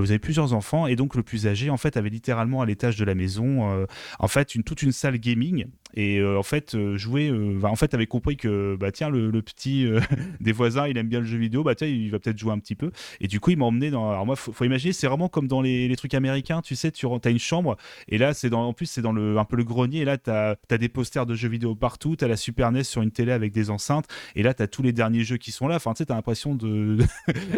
[0.09, 3.05] avez plusieurs enfants et donc le plus âgé en fait avait littéralement à l'étage de
[3.05, 3.85] la maison euh,
[4.19, 7.31] en fait toute une salle gaming et euh, en fait euh, jouer
[7.63, 9.87] en fait avait compris que bah tiens le, petit
[10.39, 12.59] des voisins il aime bien le jeu vidéo bah tiens il va peut-être jouer un
[12.59, 15.07] petit peu et du coup il m'a emmené dans alors moi faut, faut imaginer c'est
[15.07, 18.51] vraiment comme dans les, trucs américains tu sais tu as une chambre et là c'est
[18.53, 20.89] en plus c'est dans le un peu le grenier et là tu as, as, des
[20.89, 23.69] posters de jeux vidéo partout tu as la Super NES sur une télé avec des
[23.69, 25.75] enceintes et là tu as tous les derniers jeux qui sont là.
[25.75, 26.97] Enfin, tu sais, t'as l'impression de.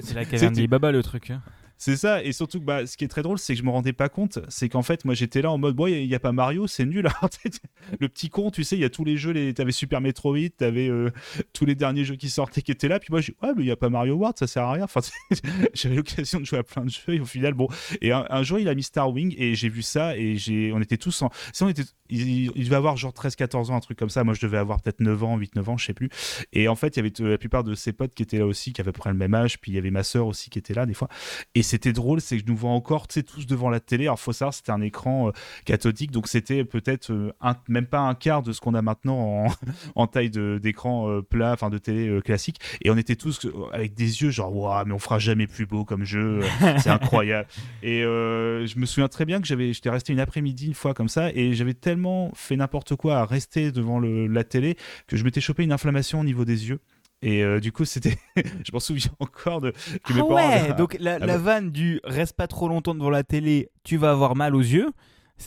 [0.01, 1.32] c'est la caverne des Baba le truc.
[1.32, 1.41] Hein.
[1.86, 3.69] C'est ça, et surtout que bah, ce qui est très drôle, c'est que je me
[3.69, 6.19] rendais pas compte, c'est qu'en fait, moi j'étais là en mode, bon, il n'y a,
[6.19, 7.10] pas Mario, c'est nul.
[8.00, 9.54] le petit con, tu sais, il y a tous les jeux, les...
[9.54, 11.12] t'avais Super Metroid, t'avais euh,
[11.52, 13.65] tous les derniers jeux qui sortaient qui étaient là, puis moi, je ouais, mais il
[13.65, 14.86] n'y a pas Mario World, ça sert à rien.
[14.86, 15.02] Enfin,
[15.74, 17.67] j'avais l'occasion de jouer à plein de jeux, et au final, bon.
[18.00, 20.38] Et un, jour, il a mis Star Wing, et j'ai vu ça, et
[20.74, 21.32] on était tous en.
[21.52, 21.84] Si on était...
[22.10, 24.24] il, devait avoir genre 13-14 ans, un truc comme ça.
[24.24, 26.10] Moi, je devais avoir peut-être 9 ans, 8-9 ans, je sais plus.
[26.54, 28.72] Et en fait, il y avait la plupart de ses potes qui étaient là aussi,
[28.72, 30.60] qui avaient à près le même âge, puis il y avait ma soeur aussi qui
[30.60, 31.10] était là des fois.
[31.56, 34.03] Et c'était drôle, c'est que je nous vois encore, tous devant la télé.
[34.05, 35.31] Alors, faut savoir, c'était un écran euh,
[35.65, 37.31] cathodique, donc c'était peut-être euh,
[37.67, 39.47] même pas un quart de ce qu'on a maintenant
[39.95, 42.59] en, taille d'écran euh, plat, enfin de télé classique.
[42.83, 45.83] Et on était tous avec des yeux genre, waouh, mais on fera jamais plus beau
[45.83, 46.41] comme jeu,
[46.77, 47.47] c'est incroyable.
[47.81, 51.09] Et je me souviens très bien que j'avais, j'étais resté une après-midi une fois comme
[51.09, 55.23] ça, et j'avais tellement fait n'importe quoi à rester devant le, la télé que je
[55.23, 56.79] m'étais chopé une inflammation au niveau des yeux.
[57.23, 58.17] Et euh, du coup, c'était.
[58.36, 59.71] je m'en souviens encore de.
[60.03, 63.69] Que ah ouais, donc la, ah vanne du reste pas trop longtemps devant la télé,
[63.83, 64.91] tu vas avoir mal aux yeux,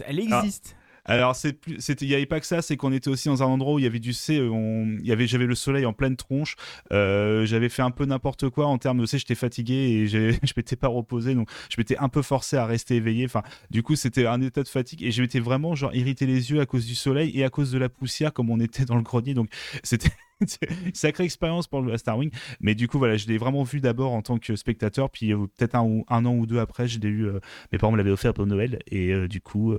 [0.06, 0.40] elle ah.
[0.40, 0.74] existe.
[1.08, 1.56] Alors, c'est
[2.02, 3.84] il n'y avait pas que ça, c'est qu'on était aussi dans un endroit où il
[3.84, 6.56] y avait du C, on, il y avait, j'avais le soleil en pleine tronche,
[6.92, 10.52] euh, j'avais fait un peu n'importe quoi en termes de C, j'étais fatigué et je
[10.56, 13.24] m'étais pas reposé, donc je m'étais un peu forcé à rester éveillé.
[13.24, 16.50] Enfin, du coup, c'était un état de fatigue et je m'étais vraiment genre irrité les
[16.50, 18.96] yeux à cause du soleil et à cause de la poussière, comme on était dans
[18.96, 19.34] le grenier.
[19.34, 19.48] Donc,
[19.84, 20.10] c'était
[20.94, 22.30] sacrée expérience pour le Star Wing.
[22.60, 25.46] Mais du coup, voilà, je l'ai vraiment vu d'abord en tant que spectateur, puis euh,
[25.56, 27.26] peut-être un, un, an ou deux après, je l'ai eu.
[27.26, 27.40] Euh,
[27.72, 29.76] mes parents me l'avaient offert pour Noël, et euh, du coup,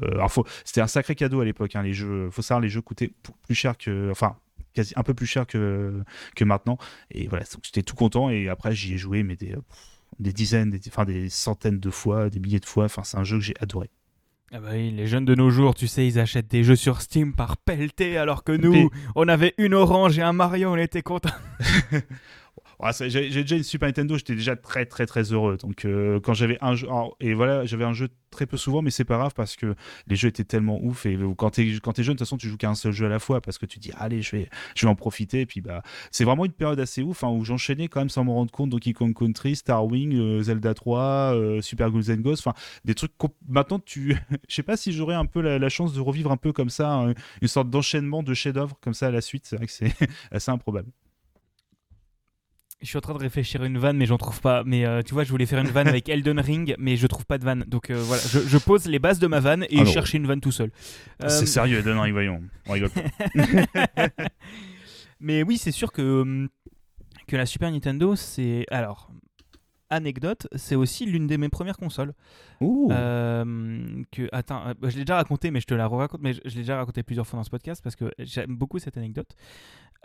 [0.65, 1.75] c'était un sacré cadeau à l'époque.
[1.75, 3.11] Hein, les jeux, faut savoir, les jeux coûtaient
[3.43, 4.37] plus cher que, enfin,
[4.73, 6.03] quasi un peu plus cher que
[6.35, 6.77] que maintenant.
[7.11, 8.29] Et voilà, j'étais tout content.
[8.29, 9.55] Et après, j'y ai joué, mais des,
[10.19, 12.85] des dizaines, des, enfin des centaines de fois, des milliers de fois.
[12.85, 13.89] Enfin, c'est un jeu que j'ai adoré.
[14.53, 17.01] Ah bah oui, les jeunes de nos jours, tu sais, ils achètent des jeux sur
[17.01, 21.01] Steam par pelleté, alors que nous, on avait une orange et un Mario, on était
[21.01, 21.29] contents.
[23.07, 25.57] j'ai déjà une Super Nintendo, j'étais déjà très très très heureux.
[25.57, 26.87] Donc euh, quand j'avais un jeu,
[27.19, 30.15] et voilà, j'avais un jeu très peu souvent, mais c'est pas grave parce que les
[30.15, 31.05] jeux étaient tellement ouf.
[31.07, 33.07] Et quand t'es quand es jeune, de toute façon, tu joues qu'à un seul jeu
[33.07, 35.41] à la fois parce que tu dis allez, je vais je vais en profiter.
[35.41, 38.23] Et puis bah c'est vraiment une période assez ouf hein, où j'enchaînais quand même sans
[38.23, 42.21] me rendre compte Donkey Kong Country, Star Wing, euh, Zelda 3, euh, Super Ghouls and
[42.21, 43.13] Ghosts, enfin des trucs.
[43.47, 44.15] Maintenant tu,
[44.47, 46.93] je sais pas si j'aurais un peu la, chance de revivre un peu comme ça,
[46.93, 49.45] hein, une sorte d'enchaînement de chefs-d'œuvre comme ça à la suite.
[49.45, 49.93] C'est vrai que c'est
[50.31, 50.89] assez improbable.
[52.81, 54.63] Je suis en train de réfléchir une vanne, mais j'en trouve pas.
[54.63, 57.25] Mais euh, tu vois, je voulais faire une vanne avec Elden Ring, mais je trouve
[57.25, 57.63] pas de vanne.
[57.67, 60.41] Donc euh, voilà, je, pose les bases de ma vanne et je cherche une vanne
[60.41, 60.71] tout seul.
[61.19, 62.41] C'est euh, sérieux, Elden Ring, voyons.
[62.67, 62.91] On rigole
[65.19, 66.49] mais oui, c'est sûr que, hum,
[67.27, 68.65] que la Super Nintendo, c'est.
[68.69, 69.09] Alors,
[69.89, 72.13] anecdote, c'est aussi l'une de mes premières consoles.
[74.11, 76.61] que, attends, je l'ai déjà raconté, mais je te la raconte, mais je, je l'ai
[76.61, 79.35] déjà raconté plusieurs fois dans ce podcast parce que j'aime beaucoup cette anecdote.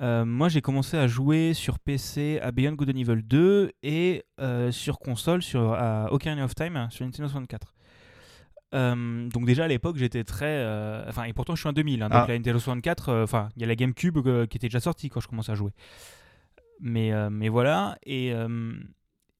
[0.01, 4.25] Euh, moi, j'ai commencé à jouer sur PC à Beyond Good and Evil 2 et
[4.41, 7.75] euh, sur console sur à Ocarina of Time sur Nintendo 64.
[8.75, 10.65] Euh, donc déjà à l'époque j'étais très
[11.07, 12.27] enfin et pourtant je suis en 2000 hein, donc ah.
[12.27, 15.29] la Nintendo 64 enfin il y a la GameCube qui était déjà sortie quand je
[15.29, 15.73] commençais à jouer
[16.81, 18.33] mais mais voilà et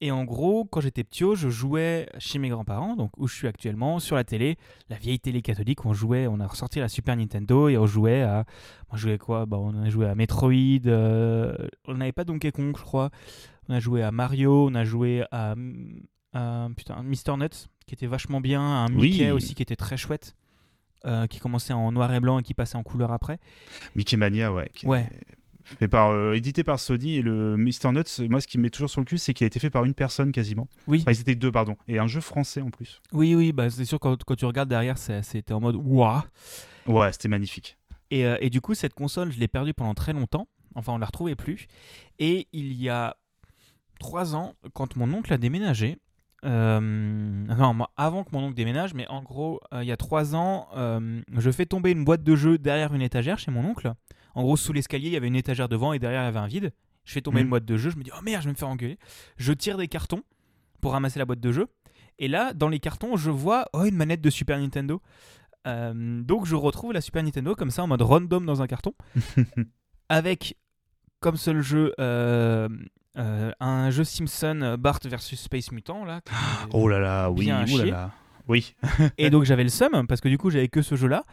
[0.03, 3.47] et en gros, quand j'étais petit, je jouais chez mes grands-parents, donc où je suis
[3.47, 4.57] actuellement, sur la télé,
[4.89, 5.85] la vieille télé catholique.
[5.85, 8.43] On jouait, on a ressorti la Super Nintendo et on jouait à.
[8.91, 9.45] On jouait quoi?
[9.45, 10.51] Bah, On a joué à Metroid.
[10.87, 11.55] Euh,
[11.87, 13.11] on n'avait pas Donkey Kong, je crois.
[13.69, 14.67] On a joué à Mario.
[14.69, 15.55] On a joué à.
[16.75, 18.59] putain, Mister Nuts, qui était vachement bien.
[18.59, 20.35] Un Mickey aussi, qui était très chouette.
[21.05, 23.39] Euh, qui commençait en noir et blanc et qui passait en couleur après.
[23.95, 24.69] Mickey Mania, ouais.
[24.83, 25.07] Ouais
[25.63, 28.69] fait par, euh, édité par Sony et le Mister Nuts, moi ce qui me met
[28.69, 30.67] toujours sur le cul, c'est qu'il a été fait par une personne quasiment.
[30.87, 30.99] Oui.
[31.01, 31.75] Enfin, ils étaient deux, pardon.
[31.87, 33.01] Et un jeu français en plus.
[33.11, 36.21] Oui, oui, bah, c'est sûr, quand, quand tu regardes derrière, c'était en mode waouh.
[36.87, 37.77] Ouais, c'était magnifique.
[38.11, 40.47] Et, euh, et, du coup, cette console, je l'ai perdue pendant très longtemps.
[40.75, 41.67] Enfin, on la retrouvait plus.
[42.19, 43.15] Et il y a
[43.99, 45.97] trois ans, quand mon oncle a déménagé,
[46.45, 47.45] euh,
[47.95, 51.65] avant que mon oncle déménage, mais en gros, il y a trois ans, je fais
[51.65, 53.93] tomber une boîte de jeux derrière une étagère chez mon oncle.
[54.33, 56.39] En gros, sous l'escalier, il y avait une étagère devant et derrière, il y avait
[56.39, 56.71] un vide.
[57.05, 57.49] Je fais tomber une mm.
[57.49, 57.89] boîte de jeu.
[57.89, 58.97] Je me dis, oh merde, je vais me faire engueuler.
[59.37, 60.23] Je tire des cartons
[60.81, 61.67] pour ramasser la boîte de jeu.
[62.19, 65.01] Et là, dans les cartons, je vois oh, une manette de Super Nintendo.
[65.67, 68.93] Euh, donc, je retrouve la Super Nintendo comme ça en mode random dans un carton.
[70.09, 70.57] avec
[71.19, 72.67] comme seul jeu euh,
[73.17, 76.03] euh, un jeu Simpson Bart versus Space Mutant.
[76.03, 76.21] Là,
[76.71, 78.11] oh là là, oui, oh là là.
[78.47, 78.75] Oui.
[79.17, 81.23] et donc j'avais le seum parce que du coup j'avais que ce jeu là.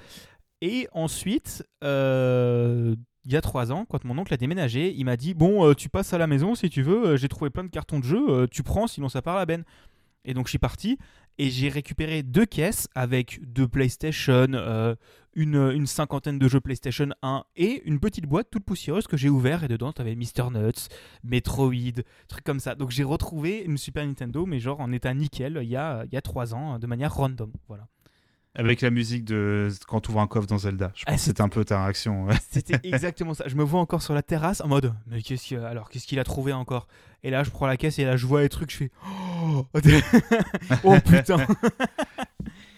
[0.61, 2.95] Et ensuite, euh,
[3.25, 5.75] il y a trois ans, quand mon oncle a déménagé, il m'a dit Bon, euh,
[5.75, 8.05] tu passes à la maison si tu veux, euh, j'ai trouvé plein de cartons de
[8.05, 9.65] jeu, tu prends, sinon ça part à la benne.
[10.27, 10.99] Et donc je suis parti
[11.39, 14.49] et j'ai récupéré deux caisses avec deux PlayStation,
[15.35, 19.65] une, cinquantaine de jeux PlayStation 1 et une petite boîte toute poussiéreuse que j'ai ouvert
[19.65, 20.89] et dedans tu avais Mister Nuts,
[21.25, 22.75] Metroid, trucs comme ça.
[22.75, 26.13] Donc j'ai retrouvé une Super Nintendo mais genre en état nickel il y a, il
[26.13, 27.51] y a trois ans de manière random.
[27.67, 27.87] Voilà.
[28.61, 30.93] Avec la musique de quand tu ouvres un coffre dans Zelda.
[30.95, 32.29] Je ah, c'était un peu ta réaction.
[32.51, 33.45] C'était exactement ça.
[33.47, 36.19] Je me vois encore sur la terrasse en mode mais qu'est-ce qu'il alors qu'est-ce qu'il
[36.19, 36.87] a trouvé encore?
[37.23, 39.67] Et là je prends la caisse et là je vois les trucs, je fais oh,
[40.85, 41.47] oh putain.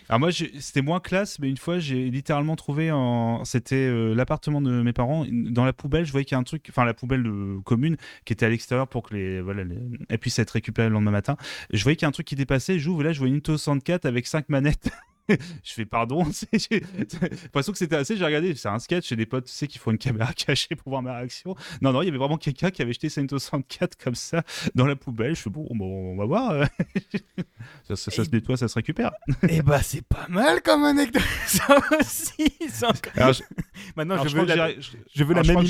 [0.09, 3.47] Alors moi, c'était moins classe, mais une fois, j'ai littéralement trouvé, en...
[3.47, 6.43] c'était euh, l'appartement de mes parents, dans la poubelle, je voyais qu'il y a un
[6.43, 9.63] truc, enfin la poubelle de commune, qui était à l'extérieur pour que les, voilà,
[10.11, 11.39] elle puisse être récupérée le lendemain matin.
[11.73, 13.37] Je voyais qu'il y a un truc qui dépassait, j'ouvre, et là, je vois une
[13.37, 14.91] Nintendo 64 avec 5 manettes.
[15.65, 16.25] je fais pardon.
[16.53, 16.83] J'ai
[17.21, 18.17] l'impression que c'était assez.
[18.17, 20.75] J'ai regardé, c'est un sketch chez des potes, tu sais, qui font une caméra cachée
[20.75, 21.55] pour voir ma réaction.
[21.81, 24.43] Non, non, il y avait vraiment quelqu'un qui avait jeté sa 64 comme ça
[24.75, 25.35] dans la poubelle.
[25.37, 26.69] Je fais bon, bon on va voir.
[27.85, 29.13] ça, ça, se nettoie, ça se récupère.
[29.43, 32.53] Et eh bah, c'est pas mal comme anecdote, ça aussi.
[33.97, 35.65] Maintenant, je, veux la, je, veux la, même.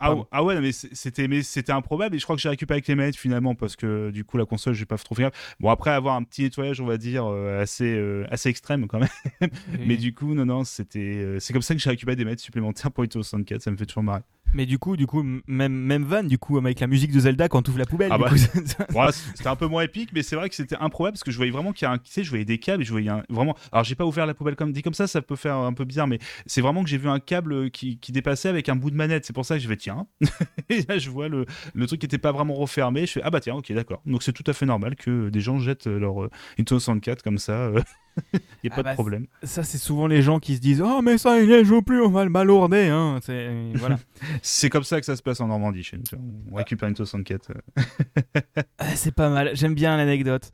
[0.00, 2.88] Ah, ah, ouais, mais c'était mais c'était improbable et je crois que j'ai récupéré avec
[2.88, 5.90] les manettes finalement parce que du coup la console j'ai pas trop fait Bon après
[5.90, 9.50] avoir un petit nettoyage on va dire euh, assez euh, assez extrême quand même.
[9.86, 12.40] mais du coup non non c'était euh, c'est comme ça que j'ai récupéré des manettes
[12.40, 14.22] supplémentaires pour Ito 64 ça me fait toujours marrer.
[14.52, 17.48] Mais du coup, du coup, même même van, du coup, avec la musique de Zelda
[17.48, 18.10] quand tu ouvres la poubelle.
[18.12, 18.30] Ah bah.
[19.34, 21.50] c'était un peu moins épique, mais c'est vrai que c'était improbable parce que je voyais
[21.50, 23.22] vraiment qu'il y a un, tu sais, je voyais des câbles et je voyais un-
[23.28, 23.56] vraiment.
[23.72, 25.84] Alors j'ai pas ouvert la poubelle comme dit comme ça, ça peut faire un peu
[25.84, 28.90] bizarre, mais c'est vraiment que j'ai vu un câble qui, qui dépassait avec un bout
[28.90, 29.24] de manette.
[29.24, 30.06] C'est pour ça que je vais tiens.
[30.68, 33.06] et là je vois le, le truc qui était pas vraiment refermé.
[33.06, 34.02] Je fais ah bah tiens, ok d'accord.
[34.06, 37.38] Donc c'est tout à fait normal que des gens jettent leur euh, Nintendo 64 comme
[37.38, 37.70] ça.
[38.34, 38.38] euh.
[38.62, 39.26] Il n'y a Ah pas bah, de problème.
[39.42, 42.00] ça, c'est souvent les gens qui se disent Oh, mais ça, il ne joue plus,
[42.02, 42.88] on va le balourder.
[42.88, 43.18] Hein.
[43.22, 43.98] C'est- Voilà.
[44.42, 46.04] C'est comme ça que ça se passe en Normandie chez nous.
[46.50, 47.50] On récupère une 64.
[47.50, 47.82] euh.
[48.78, 50.50] Ah, c'est pas mal, j'aime bien l'anecdote.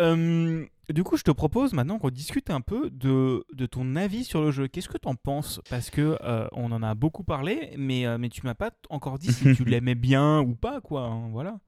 [0.00, 4.24] Euh, du coup, je te propose maintenant qu'on discute un peu de, de ton avis
[4.24, 4.68] sur le jeu.
[4.68, 5.60] Qu'est-ce que tu en penses?
[5.70, 9.18] Parce que euh, on en a beaucoup parlé, mais, euh, mais tu m'as pas encore
[9.18, 11.06] dit si tu l'aimais bien ou pas, quoi.
[11.06, 11.58] hein, voilà.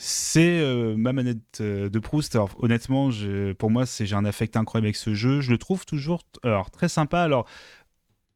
[0.00, 2.38] C'est euh, ma manette euh, de Proust.
[2.60, 3.10] Honnêtement,
[3.58, 5.40] pour moi, j'ai un affect incroyable avec ce jeu.
[5.40, 6.22] Je le trouve toujours
[6.72, 7.20] très sympa.
[7.20, 7.48] Alors,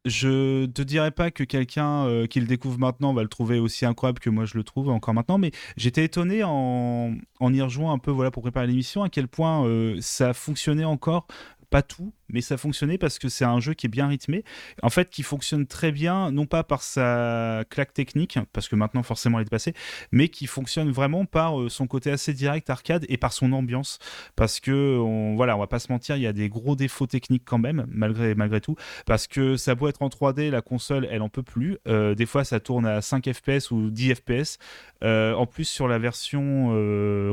[0.04, 3.86] je te dirais pas que quelqu'un euh, qui le découvre maintenant va le trouver aussi
[3.86, 7.92] incroyable que moi je le trouve encore maintenant, mais j'étais étonné en, en y rejoignant
[7.92, 9.64] un peu voilà, pour préparer l'émission à quel point
[10.00, 11.28] ça fonctionnait encore.
[11.70, 14.44] Pas tout, mais ça fonctionnait parce que c'est un jeu qui est bien rythmé.
[14.82, 19.02] En fait, qui fonctionne très bien, non pas par sa claque technique, parce que maintenant
[19.02, 19.74] forcément elle est passée,
[20.10, 23.98] mais qui fonctionne vraiment par euh, son côté assez direct arcade et par son ambiance.
[24.36, 27.06] Parce que on, voilà on va pas se mentir il y a des gros défauts
[27.06, 28.76] techniques quand même malgré malgré tout.
[29.06, 31.78] Parce que ça peut être en 3D la console elle en peut plus.
[31.88, 34.58] Euh, des fois ça tourne à 5 fps ou 10 fps
[35.02, 36.68] Euh, en plus sur la version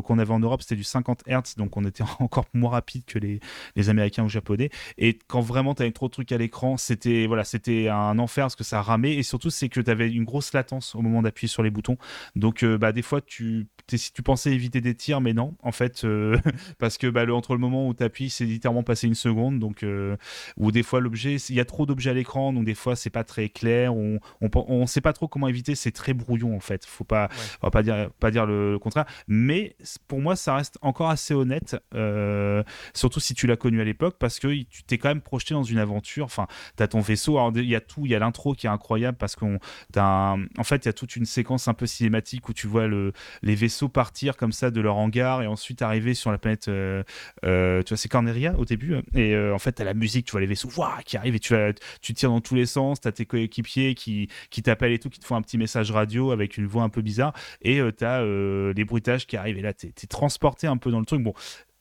[0.04, 3.20] qu'on avait en Europe c'était du 50 Hz donc on était encore moins rapide que
[3.20, 3.40] les,
[3.76, 7.28] les américains ou japonais et quand vraiment tu avais trop de trucs à l'écran c'était
[7.28, 9.16] voilà c'était un enfer parce que ça ramait.
[9.16, 11.98] Et surtout c'est que tu avais une grosse latence au moment d'appuyer sur les boutons.
[12.36, 15.72] Donc euh, bah des fois tu si tu pensais éviter des tirs mais non en
[15.72, 16.38] fait euh,
[16.78, 19.60] parce que bah, le, entre le moment où tu appuies c'est littéralement passé une seconde.
[19.60, 20.16] Donc euh,
[20.58, 23.10] ou des fois l'objet il y a trop d'objets à l'écran donc des fois c'est
[23.10, 23.94] pas très clair.
[23.96, 25.76] On, on on sait pas trop comment éviter.
[25.76, 26.86] C'est très brouillon en fait.
[26.86, 27.30] Faut pas
[27.62, 29.06] on va pas dire pas dire le, le contraire.
[29.28, 29.76] Mais
[30.08, 32.64] pour moi ça reste encore assez honnête euh,
[32.94, 34.48] surtout si tu l'as connu à l'époque parce que
[34.80, 36.26] tu t'es quand même projeté dans une aventure.
[36.26, 37.40] Enfin t'as ton vaisseau.
[37.56, 39.60] Il y a tout il y a l'intro qui est incroyable parce qu'on
[39.96, 42.88] un- en fait il y a toute une séquence un peu cinématique où tu vois
[42.88, 46.68] le les vaisseaux partir comme ça de leur hangar et ensuite arriver sur la planète
[46.68, 47.04] euh,
[47.46, 49.02] euh, tu vois c'est Corneria au début hein.
[49.14, 51.40] et euh, en fait t'as la musique tu vois les vaisseaux ouah, qui arrivent et
[51.40, 51.54] tu,
[52.02, 54.30] tu tires dans tous les sens t'as tes coéquipiers qui,
[54.64, 57.02] t'appellent et tout qui te font un petit message radio avec une voix un peu
[57.02, 59.58] bizarre et euh, t'as euh, les bruitages qui arrivent.
[59.58, 61.22] Et là t'es, t'es transporté un peu dans le truc.
[61.22, 61.34] Bon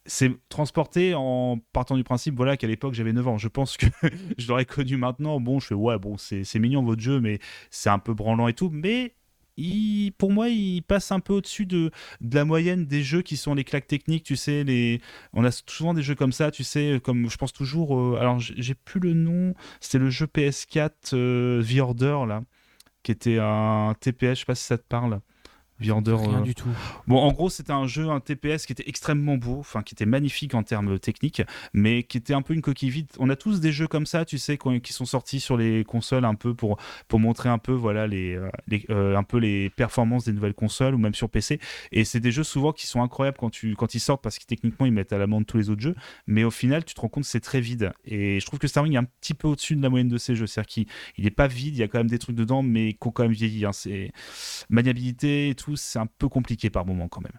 [0.08, 3.38] c'est transporté en partant du principe voilà qu'à l'époque j'avais 9 ans.
[3.38, 3.86] Je pense que
[4.38, 5.38] je l'aurais connu maintenant.
[5.38, 7.38] Bon je fais ouais bon c'est, mignon votre jeu mais
[7.70, 8.70] c'est un peu branlant et tout.
[8.72, 9.14] Mais
[9.58, 11.90] il, pour moi, il passe un peu au-dessus de,
[12.20, 15.00] de la moyenne des jeux qui sont les claques techniques, tu sais, les...
[15.32, 18.38] on a souvent des jeux comme ça, tu sais, comme je pense toujours, euh, alors
[18.38, 22.42] j'ai j'ai plus le nom, c'était le jeu PS4 euh, The Order, là,
[23.02, 25.20] qui était un TPS, je sais pas si ça te parle.
[25.90, 26.68] Order, Rien euh, du tout.
[27.06, 30.06] Bon, en gros, c'était un jeu, un TPS qui était extrêmement beau, enfin qui était
[30.06, 33.08] magnifique en termes techniques, mais qui était un peu une coquille vide.
[33.18, 36.24] On a tous des jeux comme ça, tu sais, qui sont sortis sur les consoles
[36.24, 39.70] un peu pour pour montrer un peu, voilà, les, euh, les euh, un peu les
[39.70, 41.60] performances des nouvelles consoles ou même sur PC.
[41.92, 44.44] Et c'est des jeux souvent qui sont incroyables quand tu quand ils sortent parce que
[44.44, 45.94] techniquement ils mettent à l'amende tous les autres jeux,
[46.26, 47.92] mais au final tu te rends compte que c'est très vide.
[48.04, 50.34] Et je trouve que Starwing est un petit peu au-dessus de la moyenne de ces
[50.34, 52.62] jeux, c'est-à-dire qu'il il est pas vide, il y a quand même des trucs dedans,
[52.62, 53.64] mais qui ont quand même vieilli.
[53.64, 53.72] hein.
[53.72, 54.12] C'est
[54.68, 57.38] maniabilité et tout, c'est un peu compliqué par moment quand même.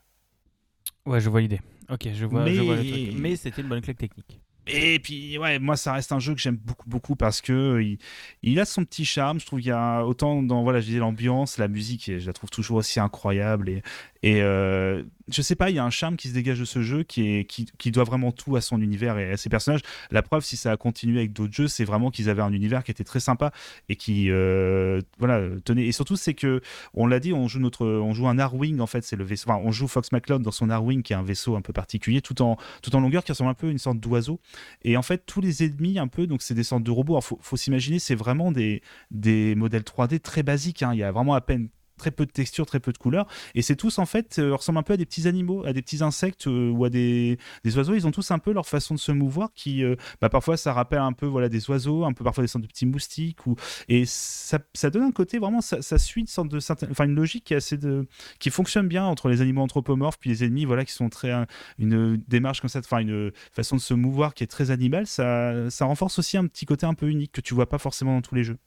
[1.06, 1.62] Ouais, je vois l'idée.
[1.90, 3.14] Ok, je vois, je vois le Mais- truc.
[3.20, 4.40] Mais c'était une bonne claque technique.
[4.72, 7.98] Et puis, ouais, moi, ça reste un jeu que j'aime beaucoup, beaucoup parce que euh,
[8.44, 9.40] il, a son petit charme.
[9.40, 12.28] Je trouve qu'il y a autant dans, voilà, je disais l'ambiance, la musique, et je
[12.28, 13.70] la trouve toujours aussi incroyable.
[13.70, 13.82] Et,
[14.22, 16.82] et euh, je sais pas, il y a un charme qui se dégage de ce
[16.82, 17.46] jeu qui,
[17.86, 19.82] doit vraiment tout à son univers et à ses personnages.
[20.12, 22.84] La preuve, si ça a continué avec d'autres jeux, c'est vraiment qu'ils avaient un univers
[22.84, 23.52] qui était très sympa
[23.88, 25.86] et qui, euh, voilà, tenait.
[25.86, 26.62] Et surtout, c'est que,
[26.94, 29.50] on l'a dit, on joue notre, on joue un Arwing en fait, c'est le vaisseau.
[29.50, 32.42] On joue Fox McCloud dans son Arwing qui est un vaisseau un peu particulier, tout
[32.42, 34.40] en, tout en longueur, qui ressemble un peu à une sorte d'oiseau.
[34.84, 37.20] Et en fait, tous les ennemis, un peu, donc c'est des sortes de robots.
[37.20, 38.82] Il faut, s'imaginer, c'est vraiment des,
[39.12, 40.84] des modèles 3D très basiques.
[40.84, 40.92] hein.
[40.94, 41.70] Il y a vraiment à peine
[42.00, 43.28] très peu de texture, très peu de couleurs.
[43.54, 45.84] Et c'est tous, en fait, euh, ressemblent un peu à des petits animaux, à des
[45.84, 47.94] petits insectes euh, ou à des, des oiseaux.
[47.94, 50.74] Ils ont tous un peu leur façon de se mouvoir qui, euh, bah, parfois, ça
[50.74, 53.46] rappelle un peu voilà, des oiseaux, un peu parfois des sortes de petits moustiques.
[53.46, 53.56] Ou...
[53.88, 56.58] Et ça, donne un côté vraiment, ça, ça suit une sorte de
[56.90, 58.08] enfin, une logique qui est assez de,
[58.40, 61.32] qui fonctionne bien entre les animaux anthropomorphes puis les ennemis, voilà, qui sont très,
[61.78, 65.06] une démarche comme ça, enfin, une façon de se mouvoir qui est très animale.
[65.06, 68.16] Ça, ça renforce aussi un petit côté un peu unique que tu vois pas forcément
[68.16, 68.58] dans tous les jeux.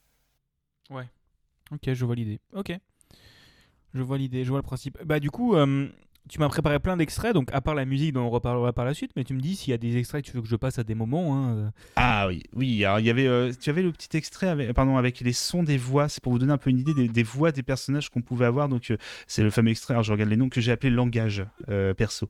[1.70, 2.40] Ok, je vois l'idée.
[2.52, 2.78] Ok.
[3.94, 4.98] Je vois l'idée, je vois le principe.
[5.04, 5.86] Bah du coup, euh,
[6.28, 8.94] tu m'as préparé plein d'extraits, donc à part la musique dont on reparlera par la
[8.94, 10.56] suite, mais tu me dis s'il y a des extraits que tu veux que je
[10.56, 11.34] passe à des moments.
[11.34, 11.70] Hein, euh.
[11.96, 12.84] Ah oui, oui.
[12.84, 15.62] Alors il y avait, euh, tu avais le petit extrait avec, pardon, avec les sons
[15.62, 16.08] des voix.
[16.08, 18.68] C'est pour vous donner un peu une idée des, voix des personnages qu'on pouvait avoir.
[18.68, 18.92] Donc
[19.26, 19.92] c'est le fameux extrait.
[19.94, 21.44] Alors je regarde les noms que j'ai appelé langage
[21.96, 22.28] perso.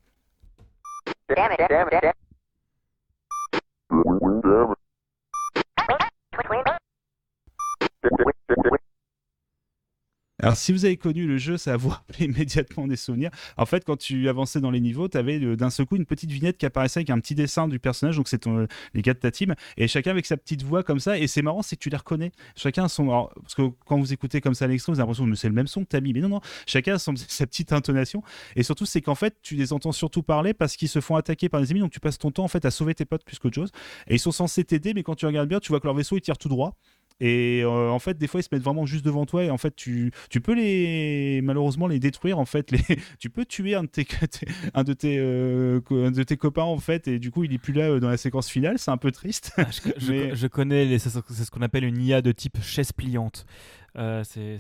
[10.44, 13.30] Alors, si vous avez connu le jeu, ça vous rappeler immédiatement des souvenirs.
[13.56, 16.04] En fait, quand tu avançais dans les niveaux, tu avais euh, d'un seul coup une
[16.04, 18.16] petite vignette qui apparaissait avec un petit dessin du personnage.
[18.16, 18.44] Donc, c'est
[18.92, 19.54] les gars de ta team.
[19.76, 21.16] Et chacun avec sa petite voix comme ça.
[21.16, 22.32] Et c'est marrant, c'est que tu les reconnais.
[22.56, 23.28] Chacun son.
[23.40, 25.68] parce que quand vous écoutez comme ça l'extrait, vous avez l'impression que c'est le même
[25.68, 26.12] son que.
[26.12, 26.40] Mais non, non.
[26.66, 28.24] Chacun a son, sa petite intonation.
[28.56, 31.48] Et surtout, c'est qu'en fait, tu les entends surtout parler parce qu'ils se font attaquer
[31.48, 31.82] par des ennemis.
[31.82, 33.70] Donc, tu passes ton temps en fait à sauver tes potes plus qu'autre chose.
[34.08, 36.16] Et ils sont censés t'aider, mais quand tu regardes bien, tu vois que leur vaisseau
[36.16, 36.76] il tire tout droit.
[37.24, 39.44] Et euh, en fait, des fois, ils se mettent vraiment juste devant toi.
[39.44, 42.40] Et en fait, tu, tu peux les malheureusement les détruire.
[42.40, 42.82] En fait, les,
[43.20, 44.06] tu peux tuer un de tes,
[44.74, 47.06] un de tes, euh, de tes copains en fait.
[47.06, 48.80] Et du coup, il est plus là euh, dans la séquence finale.
[48.80, 49.52] C'est un peu triste.
[49.56, 53.46] Ah, je, je, connais, c'est ce qu'on appelle une IA de type chaise pliante.
[53.94, 54.58] c'est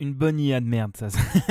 [0.00, 1.08] une bonne IA de merde, ça.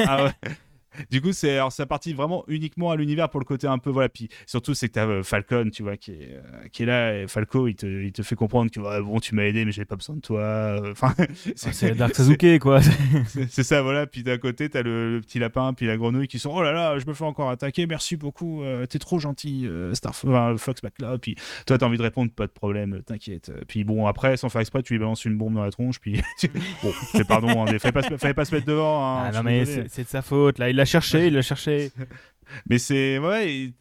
[0.08, 0.32] ah ouais.
[1.10, 3.90] Du coup, c'est alors ça partit vraiment uniquement à l'univers pour le côté un peu
[3.90, 4.10] voilà.
[4.10, 7.22] Puis surtout, c'est que t'as euh, Falcon, tu vois, qui est, euh, qui est là.
[7.22, 9.86] Et Falco, il te, il te fait comprendre que bon, tu m'as aidé, mais j'avais
[9.86, 10.42] pas besoin de toi.
[10.42, 11.14] Euh, enfin,
[11.56, 12.82] c'est Dark Sasuke, quoi.
[13.50, 14.08] c'est ça, voilà.
[14.08, 16.72] Puis d'un côté, t'as le, le petit lapin, puis la grenouille qui sont oh là
[16.72, 17.88] là, je me fais encore attaquer.
[17.88, 18.64] Merci beaucoup.
[18.90, 21.18] t'es trop gentil, Star Fox back là.
[21.18, 21.36] Puis
[21.66, 23.52] toi, t'as envie de répondre, pas de problème, t'inquiète.
[23.68, 26.00] Puis bon, après, sans faire exprès, tu lui balances une bombe dans la tronche.
[26.00, 26.22] Puis
[26.84, 29.06] bon, c'est pardon, hein, fallait, pas, fallait pas se mettre devant.
[29.06, 30.60] Hein, ah, non mais c'est de sa faute.
[30.60, 31.92] Là, il l'a cherché, il l'a cherché.
[32.70, 33.72] Mais c'est ouais,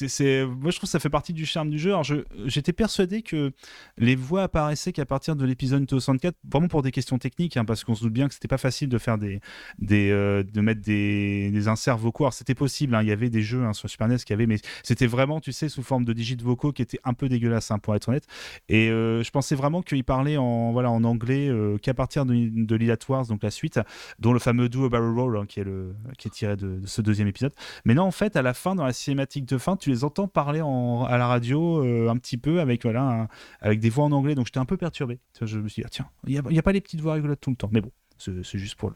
[0.00, 1.90] moi je trouve que ça fait partie du charme du jeu.
[1.90, 2.04] Alors
[2.46, 3.52] j'étais persuadé que
[3.98, 7.84] les voix apparaissaient qu'à partir de l'épisode 64, vraiment pour des questions techniques, hein, parce
[7.84, 9.40] qu'on se doute bien que c'était pas facile de faire des,
[9.90, 12.30] euh, de mettre des, des, inserts vocaux.
[12.30, 14.58] C'était possible, hein, il y avait des jeux hein, sur Super NES qui avaient, mais
[14.82, 17.94] c'était vraiment, tu sais, sous forme de digits vocaux qui étaient un peu dégueulasses, pour
[17.94, 18.26] être honnête.
[18.68, 22.34] Et euh, je pensais vraiment qu'il parlait en voilà en anglais euh, qu'à partir de,
[22.34, 23.80] de Wars, donc la suite,
[24.18, 27.28] dont le fameux a Barrel Roll qui est le qui est tiré de ce deuxième
[27.28, 27.52] épisode.
[27.84, 30.28] Mais non, en fait, à la fin, dans la cinématique de fin tu les entends
[30.28, 34.36] parler à la radio euh, un petit peu avec, des voix en anglais.
[34.36, 35.18] Donc j'étais un peu perturbé.
[35.40, 37.50] Je me suis dit, ah, tiens, il n'y a, pas les petites voix rigolotes tout
[37.50, 37.68] le temps.
[37.72, 38.92] Mais bon, c'est juste pour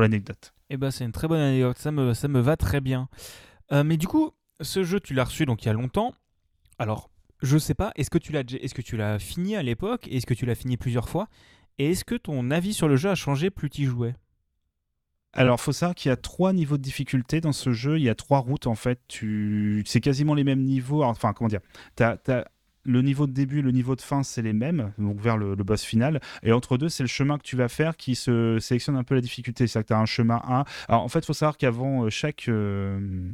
[0.00, 0.54] l'anecdote.
[0.70, 3.08] Eh ben c'est une très bonne anecdote, ça me, ça me va très bien.
[3.72, 6.14] Euh, mais du coup, ce jeu, tu l'as reçu donc il y a longtemps.
[6.78, 7.10] Alors,
[7.42, 8.44] je sais pas, est-ce que tu l'as
[8.92, 11.26] l'as fini à l'époque Est-ce que tu l'as fini plusieurs fois?
[11.78, 14.14] Et est-ce que ton avis sur le jeu a changé plus tu jouais?
[15.32, 17.98] Alors, faut savoir qu'il y a trois niveaux de difficulté dans ce jeu.
[17.98, 19.00] Il y a trois routes en fait.
[19.84, 21.04] C'est quasiment les mêmes niveaux.
[21.04, 21.60] Enfin, comment dire?
[22.00, 22.18] As,
[22.84, 25.84] le niveau de début, le niveau de fin, c'est les mêmes, donc vers le, boss
[25.84, 26.20] final.
[26.42, 29.14] Et entre deux, c'est le chemin que tu vas faire qui se sélectionne un peu
[29.14, 29.66] la difficulté.
[29.66, 30.64] C'est-à-dire que tu as un chemin 1.
[30.88, 32.48] Alors en fait, faut savoir qu'avant euh, chaque.
[32.48, 33.30] Euh,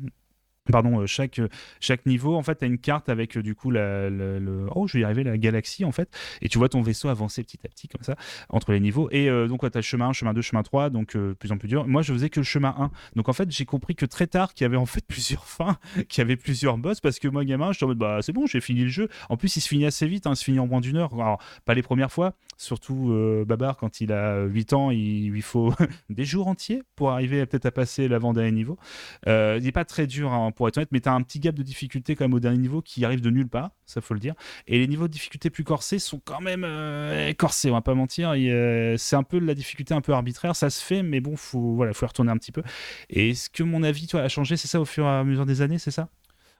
[0.72, 1.48] pardon, euh, chaque, euh,
[1.80, 4.94] chaque niveau, en fait, as une carte avec euh, du coup la, le, oh, je
[4.94, 6.08] vais y arriver, la galaxie en fait,
[6.42, 8.16] et tu vois ton vaisseau avancer petit à petit comme ça
[8.48, 9.08] entre les niveaux.
[9.10, 11.86] Et donc, tu as chemin 1, chemin 2, chemin 3, donc plus en plus dur.
[11.86, 12.90] Moi, je faisais que le chemin 1.
[13.16, 15.78] Donc, en fait, j'ai compris que très tard qu'il y avait en fait plusieurs fins,
[16.08, 18.32] qu'il y avait plusieurs boss, parce que moi, gamin, je suis en mode, bah c'est
[18.32, 19.08] bon, j'ai fini le jeu.
[19.28, 21.12] En plus, il se finit assez vite, hein, il se finit en moins d'une heure.
[21.14, 23.14] Alors, pas les premières fois, surtout
[23.46, 25.72] Babar, quand il a 8 ans, il lui faut
[26.10, 28.78] des jours entiers pour arriver peut-être à passer l'avant-dernier niveau.
[29.26, 31.54] il n'est pas très dur, hein, pour être honnête, mais tu as un petit gap
[31.54, 34.20] de difficulté quand même au dernier niveau qui arrive de nulle part, ça faut le
[34.20, 34.34] dire.
[34.66, 37.94] Et les niveaux de difficulté plus corsés sont quand même euh, corsés, on va pas
[37.94, 38.32] mentir.
[38.34, 41.36] Euh, c'est un peu de la difficulté un peu arbitraire, ça se fait, mais bon,
[41.36, 42.62] faut voilà, faut y retourner un petit peu.
[43.10, 45.46] Et est-ce que mon avis, toi, a changé, c'est ça au fur et à mesure
[45.46, 46.08] des années, c'est ça?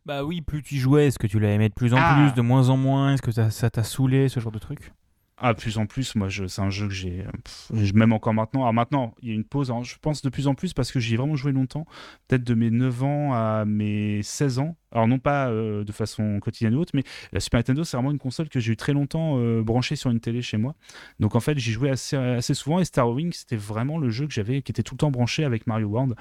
[0.05, 2.15] Bah oui, plus tu jouais, est-ce que tu l'as aimé de plus en ah.
[2.15, 4.93] plus, de moins en moins, est-ce que ça t'a saoulé, ce genre de truc?
[5.39, 7.27] Ah, plus en plus, moi, c'est un jeu que j'ai,
[7.95, 8.63] même encore maintenant.
[8.63, 9.71] Alors maintenant, il y a une pause.
[9.83, 11.87] je pense de plus en plus parce que j'y ai vraiment joué longtemps,
[12.27, 14.77] peut-être de mes 9 ans à mes 16 ans.
[14.97, 18.13] Alors non pas euh, de façon quotidienne ou autre, mais la Super Nintendo, c'est vraiment
[18.13, 20.75] une console que j'ai eu très longtemps euh, branchée sur une télé chez moi.
[21.21, 24.33] Donc en fait, j'y jouais assez, souvent et Star Wing, c'était vraiment le jeu que
[24.33, 26.15] j'avais, qui était tout le temps branché avec Mario World.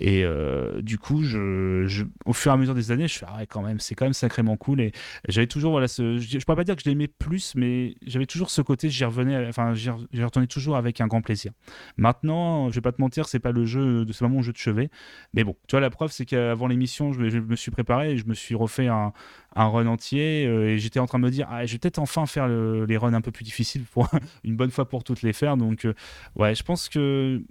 [0.00, 3.36] Et euh, du coup, je, au fur et à mesure des années, je fais ah
[3.36, 4.80] ouais, quand même, c'est quand même sacrément cool.
[4.80, 4.92] Et
[5.28, 8.26] j'avais toujours voilà, ce, je, ne pourrais pas dire que je l'aimais plus, mais j'avais
[8.26, 11.52] toujours ce côté, j'y revenais, enfin j'y retournais toujours avec un grand plaisir.
[11.98, 14.58] Maintenant, je vais pas te mentir, c'est pas le jeu, c'est pas mon jeu de
[14.58, 14.88] chevet,
[15.34, 18.12] mais bon, tu vois la preuve, c'est qu'avant l'émission, je, je, me suis préparé.
[18.12, 19.12] Et je me suis refait un,
[19.54, 22.26] run entier euh, et j'étais en train de me dire ah, je vais peut-être enfin
[22.26, 24.08] faire les runs un peu plus difficiles pour
[24.44, 25.56] une bonne fois pour toutes les faire.
[25.56, 25.94] Donc euh,
[26.36, 27.42] ouais je pense que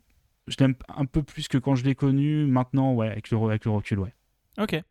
[0.47, 2.45] je l'aime un peu plus que quand je l'ai connu.
[2.45, 4.13] Maintenant ouais avec le, recul ouais.
[4.57, 4.81] Ok.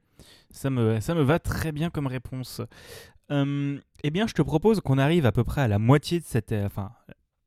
[0.51, 2.61] Ça me, ça me va très bien comme réponse.
[3.29, 6.25] Hum, eh bien je te propose qu'on arrive à peu près à la moitié de
[6.25, 6.91] cette enfin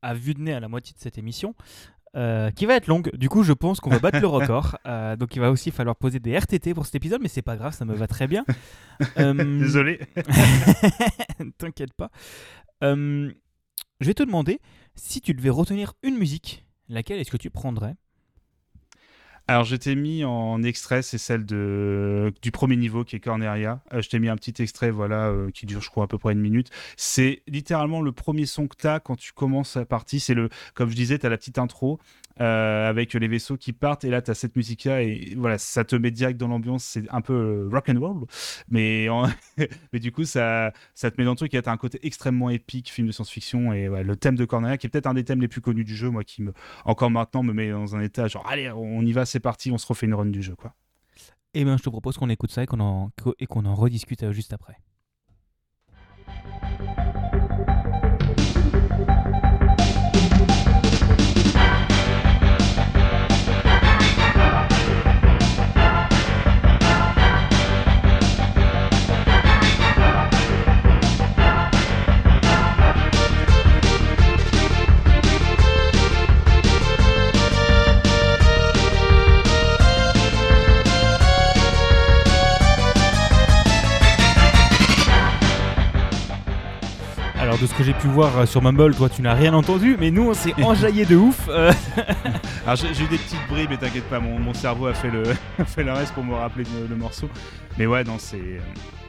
[0.00, 1.54] à vue de nez à la moitié de cette émission
[2.16, 3.10] euh, qui va être longue.
[3.16, 4.76] Du coup, je pense qu'on va battre le record.
[4.86, 7.56] Euh, donc, il va aussi falloir poser des RTT pour cet épisode, mais c'est pas
[7.56, 8.44] grave, ça me va très bien.
[9.18, 9.98] Euh, Désolé.
[11.58, 12.10] T'inquiète pas.
[12.80, 13.32] Je
[14.00, 14.60] vais te demander
[14.94, 17.96] si tu devais retenir une musique, laquelle est-ce que tu prendrais?
[19.46, 23.82] Alors, je t'ai mis en extrait, c'est celle de, du premier niveau qui est Corneria.
[23.92, 26.16] Euh, je t'ai mis un petit extrait, voilà, euh, qui dure, je crois, à peu
[26.16, 26.70] près une minute.
[26.96, 30.18] C'est littéralement le premier son que tu as quand tu commences la partie.
[30.18, 32.00] C'est le, comme je disais, tu as la petite intro
[32.40, 35.84] euh, avec les vaisseaux qui partent, et là, tu as cette musique-là, et voilà, ça
[35.84, 36.84] te met direct dans l'ambiance.
[36.84, 38.26] C'est un peu euh, rock and roll,
[38.68, 39.08] mais,
[39.92, 41.52] mais du coup, ça, ça te met dans le truc.
[41.52, 44.86] Y a un côté extrêmement épique, film de science-fiction, et le thème de Corneria, qui
[44.86, 46.52] est peut-être un des thèmes les plus connus du jeu, moi, qui me,
[46.84, 49.78] encore maintenant me met dans un état genre, allez, on y va, c'est parti, on
[49.78, 50.74] se refait une run du jeu, quoi.
[51.54, 54.24] Eh bien, je te propose qu'on écoute ça et qu'on en, et qu'on en rediscute
[54.24, 54.76] euh, juste après.
[87.64, 90.10] De ce que j'ai pu voir euh, sur Mumble, toi, tu n'as rien entendu, mais
[90.10, 91.48] nous, on s'est enjaillé de ouf.
[91.48, 91.72] euh,
[92.66, 95.22] Alors j'ai eu des petites bribes, mais t'inquiète pas, mon, mon cerveau a fait le,
[95.58, 97.26] a fait le reste pour me rappeler le, le morceau.
[97.78, 98.58] Mais ouais, non, c'est euh,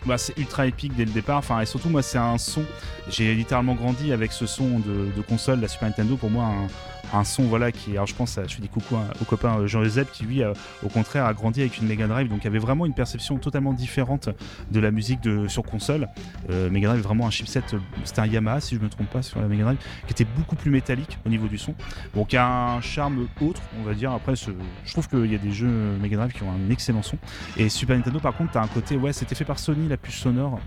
[0.06, 1.40] bah, c'est ultra épique dès le départ.
[1.40, 2.64] Enfin, et surtout, moi, c'est un son.
[3.10, 6.16] J'ai littéralement grandi avec ce son de, de console, la Super Nintendo.
[6.16, 6.68] Pour moi, un,
[7.16, 7.92] un son, voilà, qui.
[7.92, 10.42] Alors, je pense, je fais des coucou à- au copain euh, Jean-Joseph, qui lui,
[10.84, 12.28] au contraire, a grandi avec une Mega Drive.
[12.30, 14.30] Donc, avait vraiment une perception totalement différente
[14.72, 16.08] de la musique de, sur console.
[16.50, 19.22] Euh, Mega Drive, vraiment un chipset, euh, c'était un Yamaha, si je me trompe pas,
[19.22, 21.74] sur la Mega Drive, qui était beaucoup plus métallique au niveau du son.
[22.14, 24.12] Donc un charme autre, on va dire.
[24.12, 24.52] Après, je
[24.92, 27.18] trouve qu'il y a des jeux Mega Drive qui ont un excellent son.
[27.58, 30.16] Et Super Nintendo, par contre, t'as un côté, ouais, c'était fait par Sony, la puce
[30.16, 30.60] sonore.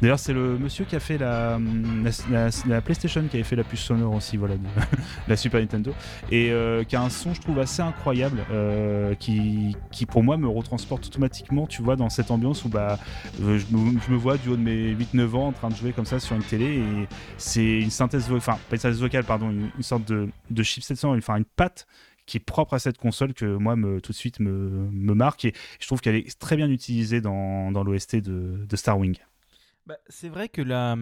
[0.00, 1.58] D'ailleurs, c'est le monsieur qui a fait la,
[2.02, 4.60] la, la- la PlayStation qui avait fait la puce sonore aussi, voilà, de
[5.34, 5.92] la Super Nintendo.
[6.30, 10.36] Et euh, qui a un son, je trouve, assez incroyable, euh, qui, qui pour moi
[10.36, 12.98] me retransporte automatiquement, tu vois, dans cette ambiance où bah,
[13.42, 16.06] euh, je, me, vois du haut de mes 8-9 ans en train de jouer comme
[16.06, 19.82] ça sur une télé et c'est une synthèse enfin pas une synthèse vocale, pardon, une,
[19.82, 21.86] sorte de, de chipset enfin une patte
[22.26, 25.52] qui est propre à cette console que moi me, tout de suite me, marque et
[25.80, 29.16] je trouve qu'elle est très bien utilisée dans, dans l'OST de, de Starwing.
[29.86, 30.96] Bah, c'est vrai que, la,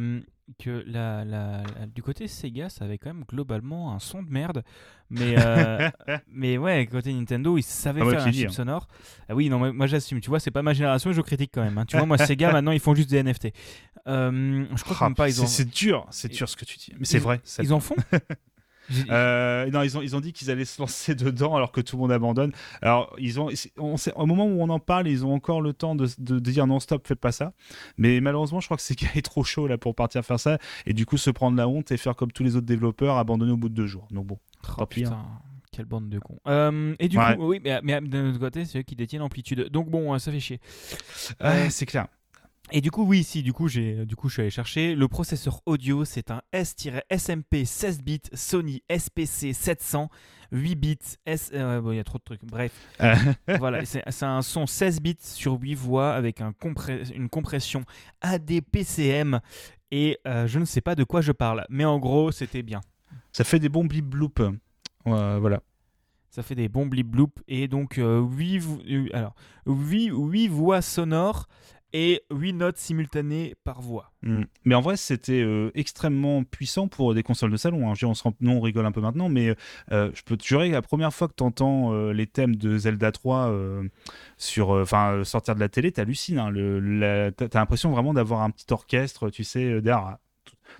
[0.58, 4.30] que la, la- la- du côté Sega, ça avait quand même globalement un son de
[4.30, 4.62] merde.
[5.10, 5.90] Mais, euh,
[6.32, 8.52] mais ouais, côté Nintendo, ils savaient Ah faire un chip hein.
[8.52, 8.88] sonore.
[9.28, 10.20] Ah oui, non, moi, moi, j'assume.
[10.20, 11.76] Tu vois, c'est pas ma génération je critique quand même.
[11.78, 11.84] hein.
[11.86, 13.48] Tu vois, moi, Sega, maintenant, ils font juste des NFT.
[14.08, 15.46] Euh, je crois que Ah, même pas, ils c'est- ont.
[15.46, 17.40] C'est dur, c'est dur ce que tu dis, mais c'est vrai.
[17.60, 17.96] Ils en font
[19.10, 21.96] Euh, non, ils ont, ils ont dit qu'ils allaient se lancer dedans alors que tout
[21.96, 22.52] le monde abandonne.
[22.82, 25.72] Alors, ils ont, on sait- au moment où on en parle, ils ont encore le
[25.72, 27.52] temps de, de- de dire non, stop, faites pas ça.
[27.96, 30.58] Mais malheureusement, je crois que c'est qu'il est trop chaud là pour partir faire ça
[30.86, 33.52] et du coup se prendre la honte et faire comme tous les autres développeurs, abandonner
[33.52, 34.08] au bout de deux jours.
[34.10, 34.38] Donc bon.
[34.68, 35.08] Oh, Tant pis, hein.
[35.10, 35.24] putain,
[35.72, 36.38] quelle bande de cons.
[36.46, 37.36] Euh, et du Ouais.
[37.36, 39.68] coup, oui, mais, mais d'un autre côté, c'est eux qui détiennent l'amplitude.
[39.70, 40.60] Donc bon, euh, ça fait chier.
[41.42, 42.06] Ouais, c'est clair.
[42.74, 44.94] Et du coup, oui, si, du coup, j'ai, du coup, je suis allé chercher.
[44.94, 50.08] Le processeur audio, c'est un S-SMP 16 bits Sony SPC 700,
[50.52, 51.50] 8 bits S.
[51.52, 52.42] euh, bon, il y a trop de trucs.
[52.46, 53.14] Bref, Euh,
[53.58, 57.84] voilà, c'est, un son 16 bits sur 8 voix avec un compré- une compression
[58.22, 59.40] ADPCM.
[59.90, 62.80] Et euh, je ne sais pas de quoi je parle, mais en gros, c'était bien.
[63.32, 64.40] ça fait des bons blip bloop.
[65.04, 65.60] Voilà.
[66.30, 68.62] Ça fait des bons blip bloop et donc 8,
[69.12, 69.34] alors,
[69.66, 71.46] 8, 8 voix sonores
[71.92, 74.12] et 8 notes simultanées par voix.
[74.22, 74.42] Mm.
[74.64, 77.90] Mais en vrai, c'était euh, extrêmement puissant pour des consoles de salon.
[77.90, 77.94] hein.
[78.02, 79.54] On, rend- nous, on rigole un peu maintenant, mais
[79.90, 82.78] euh, je peux te jurer que la première fois que tu entends les thèmes de
[82.78, 83.82] Zelda 3 euh,
[84.38, 86.38] sur, euh, enfin, euh, sortir de la télé, t'hallucines.
[86.38, 86.50] Hein.
[86.50, 90.16] Le- la- T'as t'as l'impression vraiment d'avoir un petit orchestre, tu sais, euh, derrière.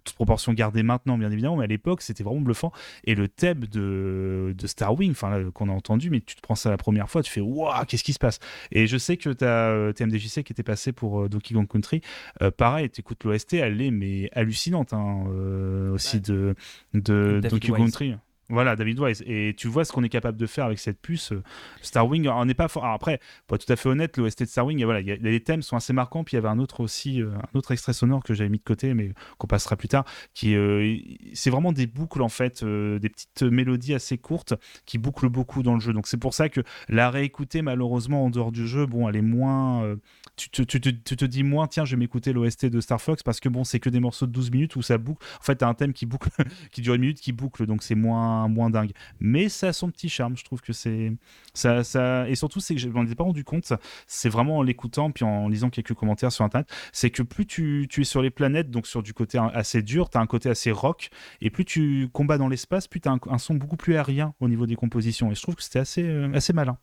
[0.04, 2.70] Tout- Toute proportion gardée maintenant, bien évidemment, mais à l'époque, c'était vraiment bluffant.
[3.04, 5.14] Et le thème de, de Star Wing,
[5.54, 8.04] qu'on a entendu, mais tu te prends ça la première fois, tu fais Waouh, qu'est-ce
[8.04, 8.38] qui se passe?
[8.72, 12.02] Et je sais que tu as TMDJC qui était passé pour euh, Donkey Kong Country.
[12.42, 16.22] Euh, pareil, tu écoutes l'OST, elle est mais hallucinante hein, euh, aussi Ouais.
[16.22, 16.54] de,
[16.94, 17.78] de David Donkey Kong.
[17.78, 18.14] Country.
[18.48, 19.22] Voilà, David Wise.
[19.26, 21.32] Et tu vois ce qu'on est capable de faire avec cette puce.
[21.32, 21.42] euh,
[21.80, 22.84] Starwing, on n'est pas fort.
[22.84, 25.76] après, pour être tout à fait honnête, l'OST de Starwing, voilà, a- les thèmes sont
[25.76, 26.22] assez marquants.
[26.22, 28.58] Puis il y avait un autre aussi, euh, un autre extrait sonore que j'avais mis
[28.58, 30.04] de côté, mais qu'on passera plus tard.
[30.34, 30.96] Qui, euh,
[31.32, 35.74] c'est vraiment des boucles en fait, des petites mélodies assez courtes qui bouclent beaucoup dans
[35.74, 35.92] le jeu.
[35.94, 39.22] Donc c'est pour ça que la réécouter malheureusement en dehors du jeu, bon, elle est
[39.22, 39.96] moins.
[40.36, 43.64] Tu, te, dis moins, tiens, je vais m'écouter l'OST de Star Fox parce que bon,
[43.64, 45.24] c'est que des morceaux de 12 minutes où ça boucle.
[45.40, 46.30] En fait, t'as un thème qui boucle,
[46.72, 48.92] qui dure une minute, qui boucle, donc c'est moins, moins, dingue.
[49.20, 51.12] Mais ça a son petit charme, je trouve que c'est.
[51.54, 52.28] Ça, ça...
[52.28, 53.72] Et surtout, c'est que je m'en ai pas rendu compte,
[54.06, 57.88] c'est vraiment en l'écoutant, puis en lisant quelques commentaires sur Internet, c'est que plus tu,
[57.96, 60.70] es sur les planètes, donc sur du côté assez dur, tu as un côté assez
[60.70, 61.10] rock,
[61.40, 64.48] et plus tu combats dans l'espace, plus tu as un, son beaucoup plus aérien au
[64.48, 65.30] niveau des compositions.
[65.30, 66.78] Et je trouve que c'était assez, euh, assez malin.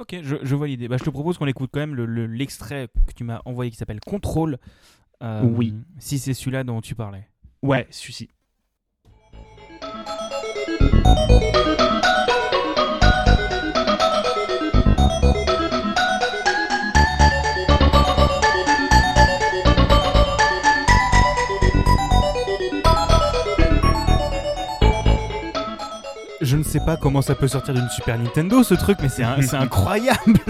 [0.00, 0.88] Ok, je, vois l'idée.
[0.88, 4.00] Bah, je te propose qu'on écoute quand même l'extrait que tu m'as envoyé qui s'appelle
[4.00, 4.56] Contrôle.
[5.22, 5.74] Euh, oui.
[5.98, 7.28] Si c'est celui-là dont tu parlais.
[7.62, 8.30] Ouais, celui-ci.
[26.50, 29.22] Je ne sais pas comment ça peut sortir d'une Super Nintendo ce truc, mais c'est
[29.54, 30.40] incroyable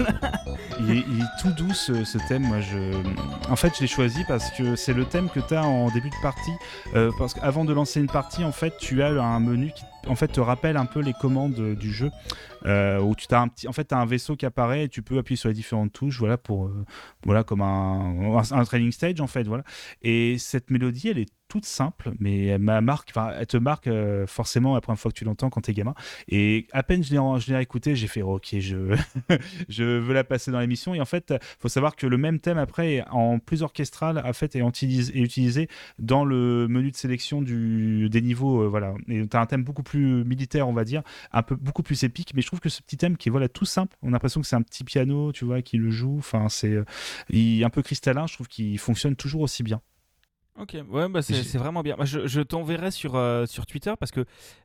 [0.79, 1.03] il, est,
[1.39, 2.41] tout doux ce, thème.
[2.41, 2.91] Moi, je...
[3.51, 6.09] En fait, je l'ai choisi parce que c'est le thème que tu as en début
[6.09, 6.53] de partie.
[6.95, 10.15] Euh, parce qu'avant de lancer une partie, en fait, tu as un menu qui en
[10.15, 12.09] fait, te rappelle un peu les commandes du jeu.
[12.65, 15.01] Euh, où tu as un petit, en fait, as un vaisseau qui apparaît et tu
[15.01, 16.85] peux appuyer sur les différentes touches, voilà, pour, euh,
[17.23, 19.63] voilà, comme un, un, training stage en fait, voilà.
[20.03, 24.97] Et cette mélodie, elle est toute simple, mais elle, te marque euh, forcément la première
[24.97, 25.93] fois que tu l'entends quand t'es gamin.
[26.29, 30.95] Et à peine je l'ai écouté, j'ai fait ok, je, veux la passer dans l'émission.
[30.95, 34.55] Et en fait, faut savoir que le même thème après, en plus orchestral, en fait,
[34.55, 35.67] est, utilisé,
[35.99, 38.69] dans le menu de sélection des niveaux.
[38.69, 38.93] voilà.
[39.09, 42.05] Et tu as un thème beaucoup plus militaire, on va dire, un peu beaucoup plus
[42.05, 42.31] épique.
[42.33, 44.39] Mais je trouve que ce petit thème qui est voilà tout simple, on a l'impression
[44.39, 46.15] que c'est un petit piano, tu vois, qui le joue.
[46.17, 46.77] Enfin, c'est
[47.33, 48.25] un peu cristallin.
[48.25, 49.81] Je trouve qu'il fonctionne toujours aussi bien.
[50.61, 51.95] Ok, ouais, bah c'est vraiment bien.
[52.03, 54.19] je, je t'enverrai sur, euh, sur Twitter parce que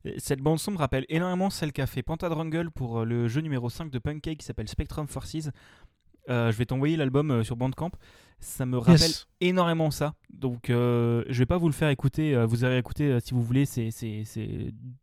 [0.05, 3.41] euh, cette bande son me rappelle énormément celle qu'a fait Pantadrungle pour euh, le jeu
[3.41, 5.49] numéro 5 de Punkcake qui s'appelle Spectrum Forces.
[6.29, 7.93] je vais t'envoyer l'album sur Bandcamp.
[8.41, 10.13] Ça me rappelle énormément ça.
[10.29, 12.45] Donc je vais pas vous le faire écouter.
[12.47, 13.65] vous allez écouter si vous voulez.
[13.65, 13.89] C'est,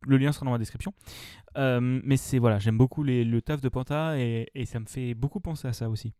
[0.05, 0.93] Le lien sera dans la description.
[1.57, 5.15] mais c'est voilà, j'aime beaucoup les, le taf de Panta et, et ça me fait
[5.15, 6.13] beaucoup penser à ça aussi.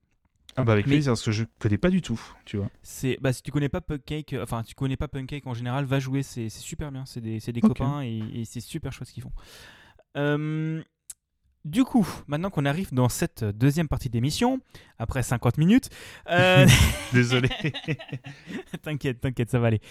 [0.56, 2.70] Ah bah avec plaisir parce que je connais pas du tout, tu vois.
[2.84, 5.86] C'est bah si tu connais pas Punkcake, euh, enfin tu connais pas Punkcake en général,
[5.86, 9.24] va jouer, c'est super bien, c'est des, des copains et, c'est super chouette ce qu'ils
[9.24, 9.32] font.
[10.16, 10.84] Euh,
[11.66, 14.60] du coup, maintenant qu'on arrive dans cette deuxième partie d'émission,
[15.00, 15.90] après 50 minutes,
[16.30, 16.68] euh...
[17.14, 17.50] désolé.
[18.84, 19.82] t'inquiète, t'inquiète, ça va aller.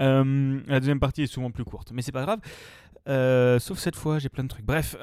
[0.00, 3.60] Euh, la deuxième partie est souvent plus courte, mais c'est pas grave.
[3.60, 4.66] sauf cette fois, j'ai plein de trucs.
[4.66, 4.96] Bref,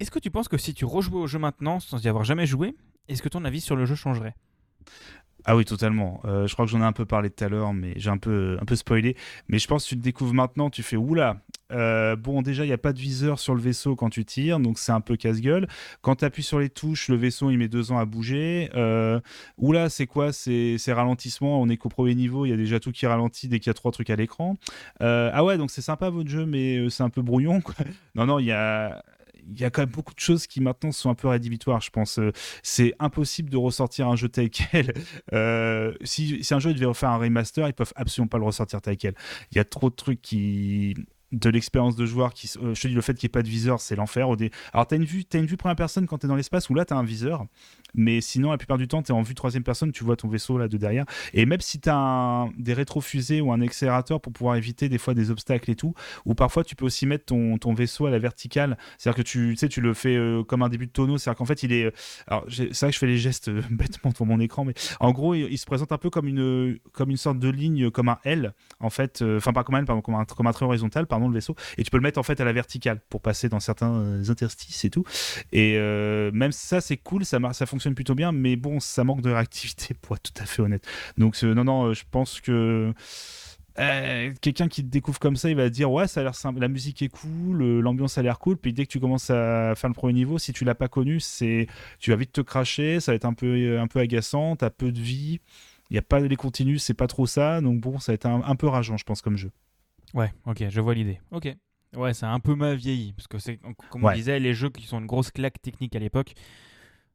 [0.00, 2.46] est-ce que tu penses que si tu rejouais au jeu maintenant, sans y avoir jamais
[2.46, 2.74] joué,
[3.08, 4.34] est-ce que ton avis sur le jeu changerait?
[5.48, 6.20] Ah oui, totalement.
[6.24, 8.18] Euh, je crois que j'en ai un peu parlé tout à l'heure, mais j'ai un
[8.18, 9.16] peu, un peu spoilé.
[9.48, 11.36] Mais je pense que tu le découvres maintenant, tu fais oula.
[11.70, 14.58] Euh, bon, déjà, il n'y a pas de viseur sur le vaisseau quand tu tires,
[14.58, 15.68] donc c'est un peu casse-gueule.
[16.00, 18.70] Quand tu appuies sur les touches, le vaisseau il met deux ans à bouger.
[18.74, 19.20] Euh,
[19.56, 20.32] oula, c'est quoi?
[20.32, 23.60] Ces, ralentissements On est qu'au premier niveau, il y a déjà tout qui ralentit dès
[23.60, 24.56] qu'il y a trois trucs à l'écran.
[24.98, 27.62] ah ouais, donc c'est sympa votre jeu, mais c'est un peu brouillon.
[28.16, 29.04] Non, non, il y a
[29.50, 31.90] il y a quand même beaucoup de choses qui maintenant sont un peu rédhibitoires, je
[31.90, 32.18] pense.
[32.18, 32.32] Euh,
[32.62, 34.92] c'est impossible de ressortir un jeu tel quel.
[35.32, 38.96] Euh, si, un jeu devait refaire un remaster, ils peuvent absolument pas le ressortir tel
[38.96, 39.14] quel.
[39.50, 40.94] Il y a trop de trucs qui
[41.32, 43.42] de l'expérience de joueur qui euh, je te dis le fait qu'il n'y ait pas
[43.42, 44.28] de viseur c'est l'enfer.
[44.72, 46.70] Alors tu as une vue as une vue première personne quand tu es dans l'espace
[46.70, 47.46] où là tu as un viseur
[47.94, 50.28] mais sinon la plupart du temps tu es en vue troisième personne tu vois ton
[50.28, 51.04] vaisseau là de derrière.
[51.32, 55.14] Et même si tu as des rétrofusées ou un accélérateur pour pouvoir éviter des fois
[55.14, 58.18] des obstacles et tout ou parfois tu peux aussi mettre ton, ton vaisseau à la
[58.18, 58.78] verticale.
[58.98, 61.18] C'est à dire que tu, sais tu le fais euh, comme un début de tonneau.
[61.18, 61.92] C'est à dire qu'en fait il est
[62.26, 65.34] alors c'est vrai que je fais les gestes bêtement devant mon écran mais en gros
[65.34, 68.52] il, se présente un peu comme une comme une sorte de ligne comme un L
[68.80, 71.06] en fait euh, enfin pas comme un L pardon comme un, comme un trait horizontal
[71.16, 71.54] pardon vaisseau.
[71.78, 74.30] Et tu peux le mettre en fait à la verticale pour passer dans certains euh,
[74.30, 75.04] interstices et tout.
[75.52, 77.24] Et euh, même ça c'est cool.
[77.24, 78.32] Ça ça fonctionne plutôt bien.
[78.32, 80.86] Mais bon ça manque de réactivité pour être tout à fait honnête.
[81.16, 82.92] Donc non non je pense que
[84.40, 86.68] quelqu'un qui te découvre comme ça, il va dire ouais, ça a l'air simple, la
[86.68, 88.56] musique est cool, l'ambiance a l'air cool.
[88.56, 91.20] Puis dès que tu commences à faire le premier niveau, si tu l'as pas connu,
[91.20, 91.66] c'est
[91.98, 94.92] tu vas vite te cracher, ça va être un peu un peu agaçant, t'as peu
[94.92, 95.40] de vie,
[95.90, 98.26] il y a pas les continues, c'est pas trop ça, donc bon, ça va être
[98.26, 99.50] un peu rageant, je pense comme jeu.
[100.16, 101.20] Ouais, ok, je vois l'idée.
[101.30, 101.54] Ok.
[101.94, 103.12] Ouais, c'est un peu mal vieilli.
[103.12, 103.60] Parce que, c'est,
[103.90, 106.32] comme on disait, les jeux qui sont une grosse claque technique à l'époque,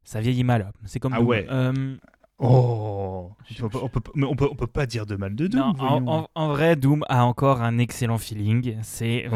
[0.03, 0.71] ça vieillit mal.
[0.85, 1.13] C'est comme.
[1.13, 1.47] Ah ouais.
[1.49, 1.97] Euh,
[2.37, 6.27] oh on peut, Mais on peut, on peut pas dire de mal de Doom.
[6.35, 8.77] en, vrai, Doom a encore un excellent feeling.
[8.83, 9.27] C'est,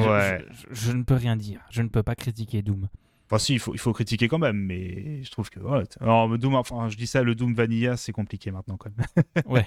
[0.72, 1.62] je, ne peux rien dire.
[1.72, 2.88] Je ne peux pas critiquer Doom.
[3.26, 5.60] Enfin, si, il faut, il faut critiquer quand même, mais je trouve que.
[6.00, 9.44] Alors, Doom, enfin, je dis ça, le Doom Vanilla, c'est compliqué maintenant quand même.
[9.48, 9.66] ouais.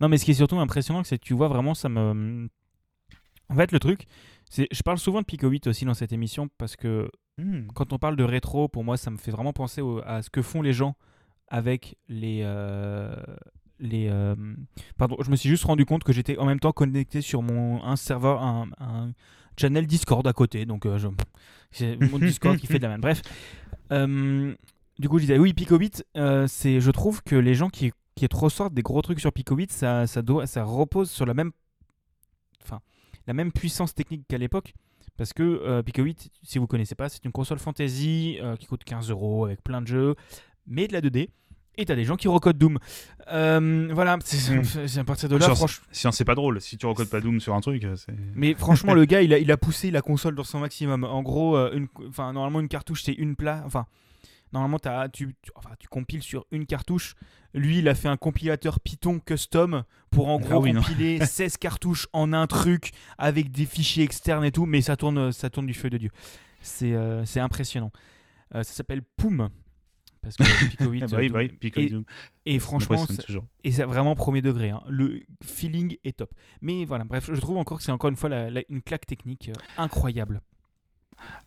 [0.00, 2.48] Non, mais ce qui est surtout impressionnant, c'est que tu vois vraiment, ça me
[3.48, 4.06] en fait, le truc,
[4.50, 7.68] c'est, je parle souvent de Pico 8 aussi dans cette émission parce que hmm.
[7.74, 10.42] quand on parle de rétro, pour moi, ça me fait vraiment penser à ce que
[10.42, 10.96] font les gens
[11.48, 12.40] avec les.
[12.42, 13.14] Euh,
[13.80, 14.34] les euh,
[14.96, 17.82] pardon, je me suis juste rendu compte que j'étais en même temps connecté sur mon
[17.84, 19.12] un serveur, un,
[19.56, 21.08] channel Discord à côté, donc euh, je-
[21.70, 23.00] c'est mon Discord qui fait de la même.
[23.00, 23.22] Bref,
[24.98, 28.26] du coup, je disais oui, Picobit, euh, c'est, je trouve que les gens qui, qui
[28.32, 31.52] ressortent des gros trucs sur Picobit, ça, ça, doit, ça repose sur la même,
[32.62, 32.80] enfin,
[33.28, 34.74] la même puissance technique qu'à l'époque.
[35.16, 38.84] Parce que euh, Picobit, si vous connaissez pas, c'est une console fantasy euh, qui coûte
[38.84, 40.14] 15 euros avec plein de jeux,
[40.66, 41.28] mais de la 2D.
[41.76, 42.78] Et t'as des gens qui recodent Doom.
[43.30, 44.64] Euh, voilà, c'est Mm.
[44.86, 45.86] c'est à partir de là, franchement.
[45.92, 47.86] Si c'est pas drôle, si tu recodes pas Doom sur un truc.
[48.34, 51.04] Mais franchement, le gars, il a, il a poussé la console dans son maximum.
[51.04, 53.62] En gros, une, enfin, normalement, une cartouche, c'est une place.
[53.66, 53.86] Enfin,
[54.52, 54.78] normalement,
[55.12, 57.14] tu, tu, enfin, tu compiles sur une cartouche.
[57.54, 60.82] Lui, il a fait un compilateur Python custom pour en gros Ah oui, non.
[60.82, 64.66] compiler 16 cartouches en un truc avec des fichiers externes et tout.
[64.66, 66.10] Mais ça tourne, ça tourne du feu de Dieu.
[66.60, 67.92] C'est euh, impressionnant.
[68.54, 69.48] Euh, ça s'appelle Poum.
[70.20, 71.88] Parce que Pico 8, Ah bah oui, euh, bah oui, Pico et-
[72.58, 73.22] Ça franchement, ça-
[73.62, 74.70] et c'est vraiment premier degré.
[74.70, 74.82] hein.
[74.88, 76.34] Le feeling est top.
[76.60, 79.06] Mais voilà, bref, je trouve encore que c'est encore une fois la- la- une claque
[79.06, 80.40] technique incroyable.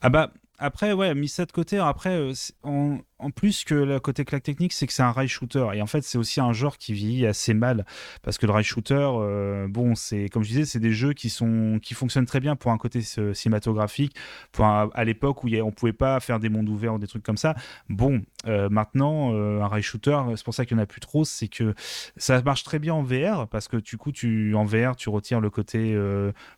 [0.01, 0.31] Ah bah
[0.61, 2.33] après ouais mis ça de côté après euh,
[2.63, 5.67] en, plus que le côté claque technique c'est que c'est un rail shooter.
[5.73, 7.85] Et en fait c'est aussi un genre qui vieillit assez mal.
[8.23, 11.29] Parce que le rail shooter euh, bon c'est comme je disais c'est des jeux qui
[11.29, 14.15] sont qui fonctionnent très bien pour un côté cinématographique
[14.51, 17.07] pour à l'époque où y a- on pouvait pas faire des mondes ouverts ou des
[17.07, 17.55] trucs comme ça.
[17.89, 21.25] Bon euh, maintenant un rail shooter c'est pour ça qu'il y en a plus trop
[21.25, 21.73] c'est que
[22.17, 25.41] ça marche très bien en VR parce que du coup tu en VR tu retires
[25.41, 25.97] le côté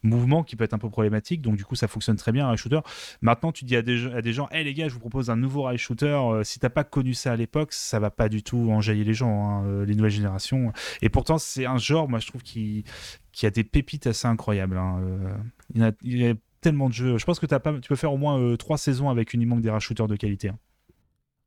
[0.01, 1.41] mouvement qui peut être un peu problématique.
[1.41, 2.80] Donc du coup ça fonctionne très bien un rail shooter.
[3.22, 5.36] Maintenant, tu dis à des, à des gens, hé les gars, je vous propose un
[5.36, 6.08] nouveau rail shooter.
[6.08, 9.14] Euh, si t'as pas connu ça à l'époque, ça va pas du tout enjailler les
[9.14, 10.72] gens, hein, euh, les nouvelles générations.
[11.02, 12.84] Et pourtant, c'est un genre, moi, je trouve, qui,
[13.32, 14.78] qui a des pépites assez incroyables.
[14.78, 15.00] hein.
[15.02, 17.18] Euh, il, y a, tellement de jeux.
[17.18, 19.70] Je pense que pas, tu peux faire au moins trois saisons avec uniquement que des
[19.70, 20.50] rail shooters de qualité.
[20.50, 20.60] hein.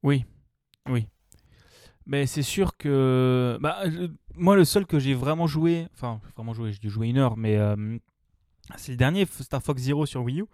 [0.03, 0.25] Oui,
[0.89, 1.07] oui.
[2.05, 3.59] Mais c'est sûr que.
[3.61, 3.83] Bah,
[4.35, 5.87] moi, le seul que j'ai vraiment joué.
[5.95, 7.59] Enfin, vraiment joué, j'ai dû jouer une heure, mais.
[8.77, 10.45] c'est le dernier Star Fox Zero sur Wii U.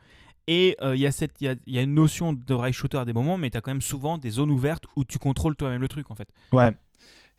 [0.49, 3.05] Et euh, il y, il y, il y a une notion de rail shooter à
[3.05, 5.80] des moments, mais tu as quand même souvent des zones ouvertes où tu contrôles toi-même
[5.80, 6.28] le truc en fait.
[6.53, 6.72] Ouais.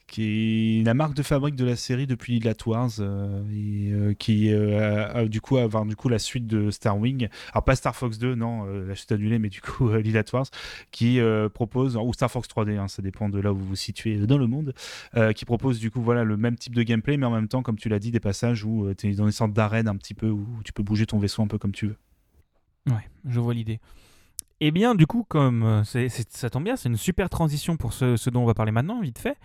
[0.06, 4.52] Qui est la marque de fabrique de la série depuis Lilat Wars, euh, euh, qui
[4.52, 7.30] euh, a- du coup avoir du coup la suite de Star Wing.
[7.54, 10.24] Alors pas Star Fox 2, non, euh, la suite annulée, mais du coup euh, Lilat
[10.34, 10.46] Wars,
[10.92, 13.76] qui euh, propose ou Star Fox 3D, hein, ça dépend de là où vous vous
[13.78, 14.74] situez dans le monde,
[15.16, 17.64] euh, qui propose du coup voilà le même type de gameplay, mais en même temps,
[17.64, 20.14] comme tu l'as dit, des passages où tu es dans une sorte d'arène un petit
[20.14, 21.96] peu où tu peux bouger ton vaisseau un peu comme tu veux.
[22.88, 23.80] Ouais, je vois l'idée.
[24.60, 28.16] Et bien, du coup, comme euh, ça tombe bien, c'est une super transition pour ce,
[28.16, 29.38] ce dont on va parler maintenant, vite fait.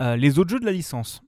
[0.00, 1.22] Euh, les autres jeux de la licence.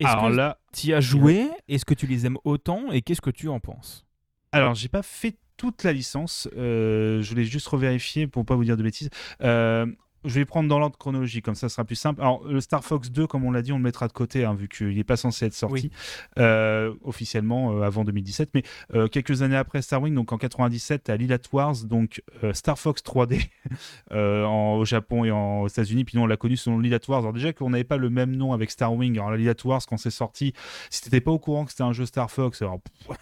[0.00, 1.48] Est-ce Alors que là, tu y as joué?
[1.68, 2.90] Est-ce que tu les aimes autant?
[2.90, 4.04] Et qu'est-ce que tu en penses?
[4.50, 6.48] Alors, j'ai pas fait toute la licence.
[6.56, 9.10] euh, je voulais juste revérifier pour pas vous dire de bêtises.
[9.42, 9.86] Euh,
[10.24, 12.20] je vais prendre dans l'ordre chronologique, comme ça sera plus simple.
[12.20, 14.54] Alors, le Star Fox 2, comme on l'a dit, on le mettra de côté, hein,
[14.54, 15.90] vu qu'il n'est pas censé être sorti
[16.38, 18.50] euh, officiellement euh, avant 2017.
[18.54, 18.62] Mais
[18.94, 23.02] euh, quelques années après Star Wing, donc en 97, à Lilat Wars, donc Star Fox
[23.02, 23.48] 3D
[24.12, 26.04] euh, en- au Japon et en, aux États-Unis.
[26.04, 27.20] Puis nous, on l'a connu selon Lilat Wars.
[27.20, 29.18] Alors, déjà qu'on n'avait pas le même nom avec Star Wing.
[29.18, 30.52] Alors, la Lilat Wars, quand c'est sorti,
[30.90, 33.16] si t'étais pas au courant que c'était un jeu Star Fox, alors pff,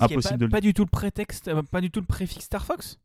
[0.00, 2.64] Impossible pas, de le- pas du tout le prétexte, pas du tout le préfixe Star
[2.66, 2.98] Fox?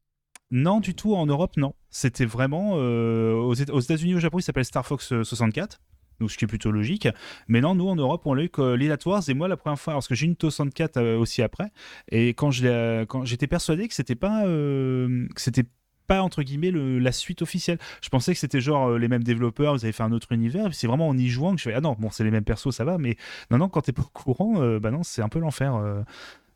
[0.52, 1.16] Non, du tout.
[1.16, 1.74] En Europe, non.
[1.90, 2.74] C'était vraiment.
[2.76, 5.82] euh, aux Éta- aux États-Unis, au Japon, il s'appelle Star Fox euh, 64.
[6.22, 7.10] Donc, ce qui est plutôt logique.
[7.50, 9.24] Mais non, nous, en Europe, on l'a eu que Lilat Wars.
[9.28, 11.72] Et moi, la première fois, parce que j'ai une 64 euh, aussi après.
[12.10, 14.46] Et quand j'étais persuadé que c'était pas.
[14.46, 15.66] euh, que c'était
[16.08, 17.80] pas entre guillemets le- la suite officielle.
[18.04, 20.72] Je pensais que c'était genre euh, les mêmes développeurs, vous avez fait un autre univers.
[20.72, 22.70] C'est vraiment en y jouant que je fais ah non bon c'est les mêmes persos
[22.76, 23.18] ça va mais
[23.50, 26.04] non non quand t'es pas au courant euh, bah non c'est un peu l'enfer euh,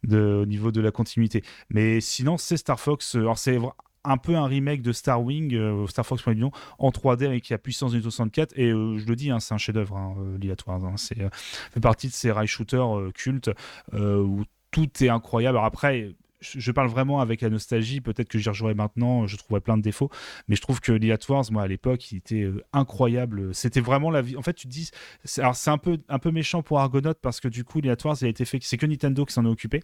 [0.04, 1.44] de, au niveau de la continuité.
[1.70, 3.16] Mais sinon, c'est Star Fox.
[3.16, 3.58] euh, Alors, c'est
[4.06, 6.36] un peu un remake de Star Wing, euh, Star Fox Point
[6.78, 8.54] en 3D avec la puissance d'une 64.
[8.58, 10.96] Et euh, je le dis, hein, c'est un chef-d'œuvre, hein, Lilat Wars, hein.
[10.98, 11.18] C'est
[11.72, 13.52] fait partie de ces rail shooters cultes
[13.94, 15.58] où tout est incroyable.
[15.58, 16.16] Alors après.
[16.42, 18.02] Je parle vraiment avec la nostalgie.
[18.02, 19.28] Peut-être que j'y rejouerai maintenant.
[19.28, 20.10] Je trouverai plein de défauts,
[20.48, 23.54] mais je trouve que Lilat Wars, moi à l'époque, il était euh, incroyable.
[23.54, 24.38] C'était vraiment la vie.
[24.38, 24.90] En fait, tu te dis,
[25.38, 28.18] alors c'est un peu un peu méchant pour Argonaut parce que du coup, Lilat Wars,
[28.22, 28.60] il a été fait.
[28.62, 29.82] C'est que Nintendo qui s'en est occupé.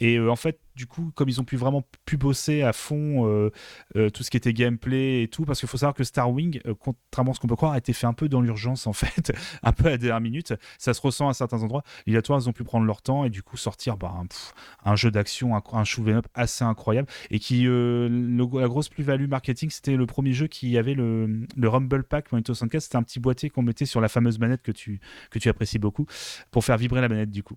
[0.00, 3.26] Et euh, en fait, du coup, comme ils ont pu vraiment pu bosser à fond
[3.26, 3.50] euh,
[3.96, 6.60] euh, tout ce qui était gameplay et tout, parce qu'il faut savoir que Star Wing,
[6.66, 8.92] euh, contrairement à ce qu'on peut croire, a été fait un peu dans l'urgence en
[8.92, 10.54] fait, un peu à la dernière minute.
[10.78, 11.82] Ça se ressent à certains endroits.
[12.06, 14.96] Lilat Wars, ils ont pu prendre leur temps et du coup sortir bah, un, un
[14.96, 20.06] jeu d'action, un, un up assez incroyable et qui la grosse plus-value marketing, c'était le
[20.06, 22.82] premier jeu qui avait le, le Rumble Pack Nintendo 64.
[22.82, 25.00] C'était un petit boîtier qu'on mettait sur la fameuse manette que tu
[25.30, 26.06] que tu apprécies beaucoup
[26.50, 27.56] pour faire vibrer la manette du coup.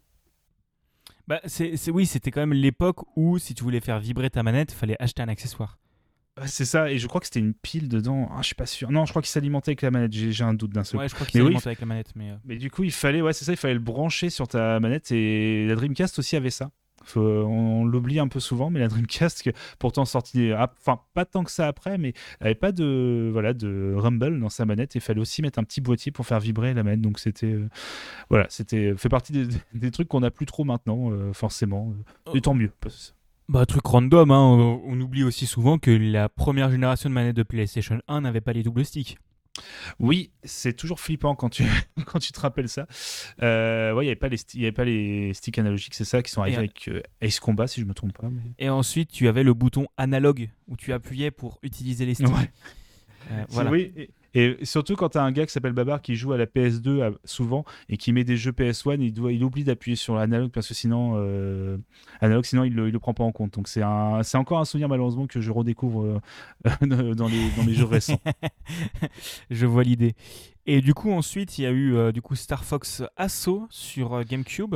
[1.28, 4.44] Bah, c'est, c'est- Oui, c'était quand même l'époque où si tu voulais faire vibrer ta
[4.44, 5.78] manette, il fallait acheter un accessoire.
[6.40, 8.30] Ouais, C'est ça, et je crois que c'était une pile dedans.
[8.32, 8.92] Ah, je suis pas sûr.
[8.92, 10.14] Non, je crois qu'il s'alimentait avec la manette.
[10.14, 11.00] J'ai un doute d'un seul.
[11.00, 12.12] Ouais, je crois qu'il oui, s'alimentait avec la manette.
[12.16, 14.48] Mais, euh, Mais du coup, il fallait, ouais, c'est ça, il fallait le brancher sur
[14.48, 15.12] ta manette.
[15.12, 16.70] Et la Dreamcast aussi avait ça.
[17.16, 21.68] On, l'oublie un peu souvent, mais la Dreamcast, pourtant sortie, enfin pas tant que ça
[21.68, 24.96] après, mais elle n'avait pas de voilà de rumble dans sa manette.
[24.96, 27.02] Et il fallait aussi mettre un petit boîtier pour faire vibrer la manette.
[27.02, 27.56] Donc c'était
[28.30, 29.34] voilà, c'était fait partie
[29.74, 31.94] des, trucs qu'on n'a plus trop maintenant, forcément.
[32.34, 32.72] Et tant mieux.
[33.50, 34.80] Bah, truc random, hein.
[34.86, 38.52] on oublie aussi souvent que la première génération de manettes de PlayStation 1 n'avait pas
[38.52, 39.18] les doubles sticks.
[40.00, 41.64] Oui, c'est toujours flippant quand tu,
[42.06, 42.88] quand tu te rappelles ça.
[43.42, 46.32] Euh, ouais, il n'y avait, pas les avait pas les sticks analogiques, c'est ça, qui
[46.32, 48.28] sont arrivés avec euh, Ace Combat, si je me trompe pas.
[48.60, 52.28] Et ensuite, tu avais le bouton analogue où tu appuyais pour utiliser les sticks.
[53.50, 53.72] Voilà.
[53.72, 53.92] Oui,
[54.34, 57.12] et surtout quand tu as un gars qui s'appelle Babar qui joue à la PS2
[57.24, 60.68] souvent et qui met des jeux PS1, il, doit, il oublie d'appuyer sur l'analogue parce
[60.68, 61.78] que sinon, euh,
[62.22, 63.56] analogue, sinon il ne le, le, prend pas en compte.
[63.56, 67.86] Donc c'est encore un souvenir malheureusement que je redécouvre euh, dans, les, dans les jeux
[67.86, 68.22] récents.
[69.50, 70.14] je vois l'idée.
[70.68, 74.24] Et du coup ensuite il y a eu euh, du coup Star Fox Assault sur
[74.24, 74.76] GameCube.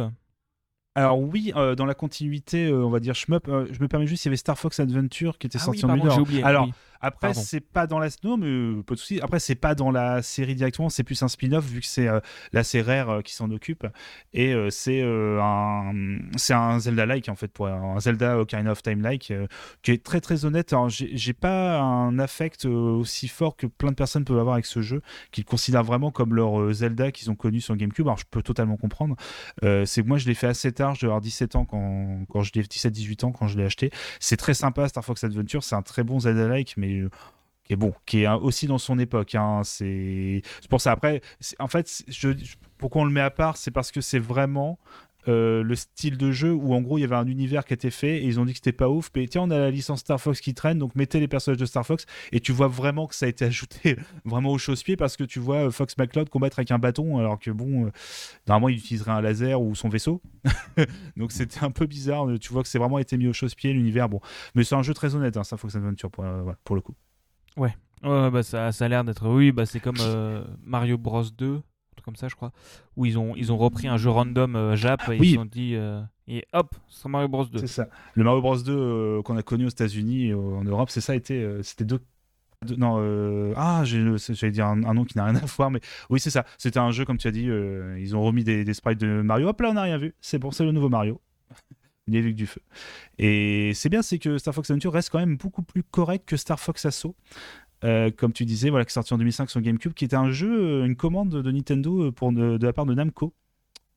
[0.95, 4.29] Alors oui, dans la continuité, on va dire shmup, je me permets juste, il y
[4.29, 6.67] avait Star Fox Adventure qui était ah sorti en oublié, Alors,
[7.01, 9.19] après, c'est pas dans la non, mais euh, pas de souci.
[9.21, 12.19] Après, c'est pas dans la série directement, c'est plus un spin-off vu que c'est euh,
[12.63, 13.87] c'est Rare euh, qui s'en occupe
[14.33, 15.91] et c'est un
[16.35, 19.33] c'est un Zelda-like en fait pour un Zelda Ocarina of Time-like
[19.81, 20.73] qui est très très honnête.
[20.73, 24.81] Alors, j'ai pas un affect aussi fort que plein de personnes peuvent avoir avec ce
[24.81, 28.07] jeu, qu'ils considèrent vraiment comme leur Zelda qu'ils ont connu sur GameCube.
[28.07, 29.15] Alors, je peux totalement comprendre.
[29.61, 30.95] c'est que moi, je l'ai fait assez tard.
[30.95, 33.91] Je devais avoir 17 ans quand quand je l'ai 17-18 ans quand je l'ai acheté.
[34.19, 35.63] C'est très sympa Star Fox Adventure.
[35.63, 36.90] C'est un très bon Zelda-like, mais
[37.63, 39.35] qui est bon, qui est aussi dans son époque.
[39.35, 39.61] Hein.
[39.63, 40.91] C'est pour ça.
[40.91, 41.21] Après,
[41.59, 42.03] en fait,
[42.77, 44.79] pourquoi on le met à part, c'est parce que c'est vraiment
[45.27, 47.91] euh, le style de jeu où en gros il y avait un univers qui était
[47.91, 49.99] fait et ils ont dit que c'était pas ouf mais tiens on a la licence
[49.99, 53.07] Star Fox qui traîne donc mettez les personnages de Star Fox et tu vois vraiment
[53.07, 56.29] que ça a été ajouté vraiment au chausse-pied parce que tu vois euh, Fox McCloud
[56.29, 57.89] combattre avec un bâton alors que bon euh,
[58.47, 60.21] normalement il utiliserait un laser ou son vaisseau
[61.17, 64.09] donc c'était un peu bizarre tu vois que c'est vraiment été mis au chausse-pied l'univers
[64.09, 64.19] bon
[64.55, 66.25] mais c'est un jeu très honnête hein, Star Fox Adventure pour,
[66.63, 66.95] pour le coup
[67.57, 67.75] Ouais.
[68.03, 69.27] Ouais, bah ça, ça a l'air d'être.
[69.29, 71.61] Oui, bah c'est comme euh, Mario Bros 2,
[72.01, 72.51] comme ça, je crois,
[72.95, 75.75] où ils ont, ils ont repris un jeu random euh, Jap et ils ont dit.
[75.75, 77.59] Euh, et hop, c'est Mario Bros 2.
[77.59, 77.87] C'est ça.
[78.13, 81.61] Le Mario Bros 2 qu'on a connu aux États-Unis et en Europe, c'est ça, été,
[81.63, 81.99] c'était deux
[82.77, 85.79] non, ah, j'allais dire un, nom qui n'a rien à voir, mais
[86.11, 86.45] oui, c'est ça.
[86.59, 87.49] C'était un jeu, comme tu as dit,
[87.97, 89.47] ils ont remis des, des, sprites de Mario.
[89.47, 90.13] Hop là, on n'a rien vu.
[90.21, 91.19] C'est bon, c'est le nouveau Mario.
[92.07, 92.61] Il est du feu.
[93.19, 96.35] Et c'est bien, c'est que Star Fox Adventure reste quand même beaucoup plus correct que
[96.35, 97.15] Star Fox Assault.
[97.83, 100.31] Euh, comme tu disais, voilà, qui est sorti en 2005 sur GameCube, qui était un
[100.31, 103.33] jeu, euh, une commande de Nintendo euh, pour, de, la part de Namco.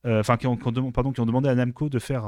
[0.06, 2.26] Enfin, qui, ont, demandé à Namco de faire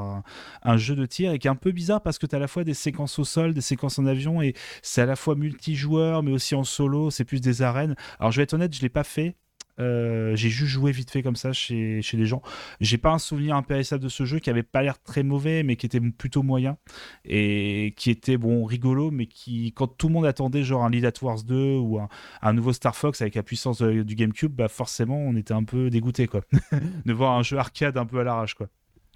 [0.63, 2.41] un, jeu de tir et qui est un peu bizarre parce que tu as à
[2.41, 5.35] la fois des séquences au sol, des séquences en avion et c'est à la fois
[5.35, 7.95] multijoueur mais aussi en solo, c'est plus des arènes.
[8.19, 9.35] Alors je vais être honnête, je l'ai pas fait
[9.79, 12.41] euh, j'ai juste joué vite fait comme ça chez, chez les gens.
[12.81, 15.75] J'ai pas un souvenir impérissable de ce jeu qui avait pas l'air très mauvais, mais
[15.75, 16.77] qui était plutôt moyen
[17.25, 21.05] et qui était bon rigolo, mais qui, quand tout le monde attendait genre un Lead
[21.05, 25.17] at Wars 2 ou un, nouveau Star Fox avec la puissance du GameCube, bah forcément
[25.17, 26.41] on était un peu dégoûté quoi,
[27.05, 28.67] de voir un jeu arcade un peu à l'arrache quoi.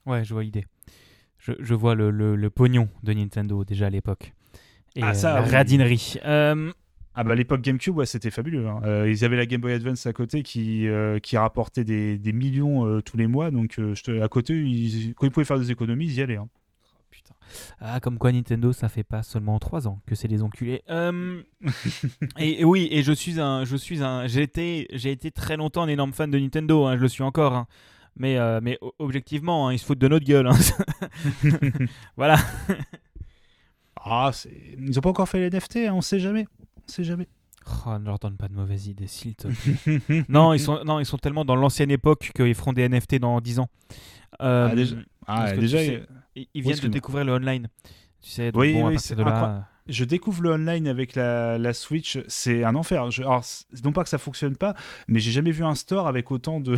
[0.05, 0.65] Ouais, je vois l'idée.
[1.37, 4.33] Je, je, vois le, le, pognon de Nintendo déjà à l'époque.
[4.95, 6.17] Et ah, ça, la radinerie.
[6.25, 6.71] Euh,
[7.13, 8.67] ah bah l'époque GameCube, ouais, c'était fabuleux.
[8.67, 8.81] Hein.
[8.85, 12.31] Euh, ils avaient la Game Boy Advance à côté qui, euh, qui rapportait des, des
[12.31, 13.51] millions euh, tous les mois.
[13.51, 16.37] Donc je à côté, ils, quand ils pouvaient faire des économies, ils y allaient.
[16.37, 16.47] Hein.
[16.95, 17.33] Oh, putain.
[17.81, 20.83] Ah, comme quoi Nintendo, ça fait pas seulement 3 ans que c'est des enculés.
[22.37, 25.83] et, oui, et je suis un, je suis un, j'ai été, j'ai été très longtemps
[25.83, 26.85] un énorme fan de Nintendo.
[26.85, 27.53] Hein, je le suis encore.
[27.53, 27.67] Hein.
[28.15, 30.49] Mais, mais objectivement, ils se foutent de notre gueule.
[32.15, 32.37] voilà.
[33.99, 34.31] ah,
[34.79, 36.47] ils ont pas encore fait les NFT, on sait jamais
[36.87, 37.27] sait jamais.
[37.85, 40.25] Oh, ne leur donne pas de mauvaises idées, s'il te plaît.
[40.29, 43.39] non, ils sont, non, ils sont tellement dans l'ancienne époque qu'ils feront des NFT dans
[43.39, 43.69] 10 ans.
[44.41, 44.95] Euh, ah, déjà,
[45.27, 47.67] ah, déjà ils viennent de découvrir le online.
[48.21, 49.67] Tu sais, oui, bon, de là...
[49.87, 53.11] Je découvre le online avec la, la Switch, c'est un enfer.
[53.11, 53.43] Je, alors,
[53.83, 54.75] non pas que ça fonctionne pas,
[55.07, 56.77] mais j'ai jamais vu un store avec autant de,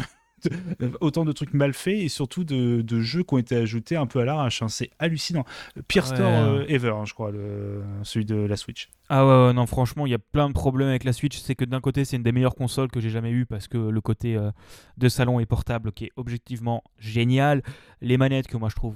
[1.02, 4.20] autant de trucs mal faits et surtout de, jeux qui ont été ajoutés un peu
[4.20, 4.62] à l'arrache.
[4.62, 4.68] Hein.
[4.68, 5.46] C'est hallucinant.
[5.88, 8.90] Pire store euh, ever, hein, je crois, le, celui de la Switch.
[9.10, 11.40] Ah ouais, non, franchement, il y a plein de problèmes avec la Switch.
[11.40, 13.78] C'est que d'un côté, c'est une des meilleures consoles que j'ai jamais eues parce que
[13.78, 14.52] le côté euh,
[14.98, 17.62] de salon et portable qui est objectivement génial.
[18.02, 18.96] Les manettes que moi je trouve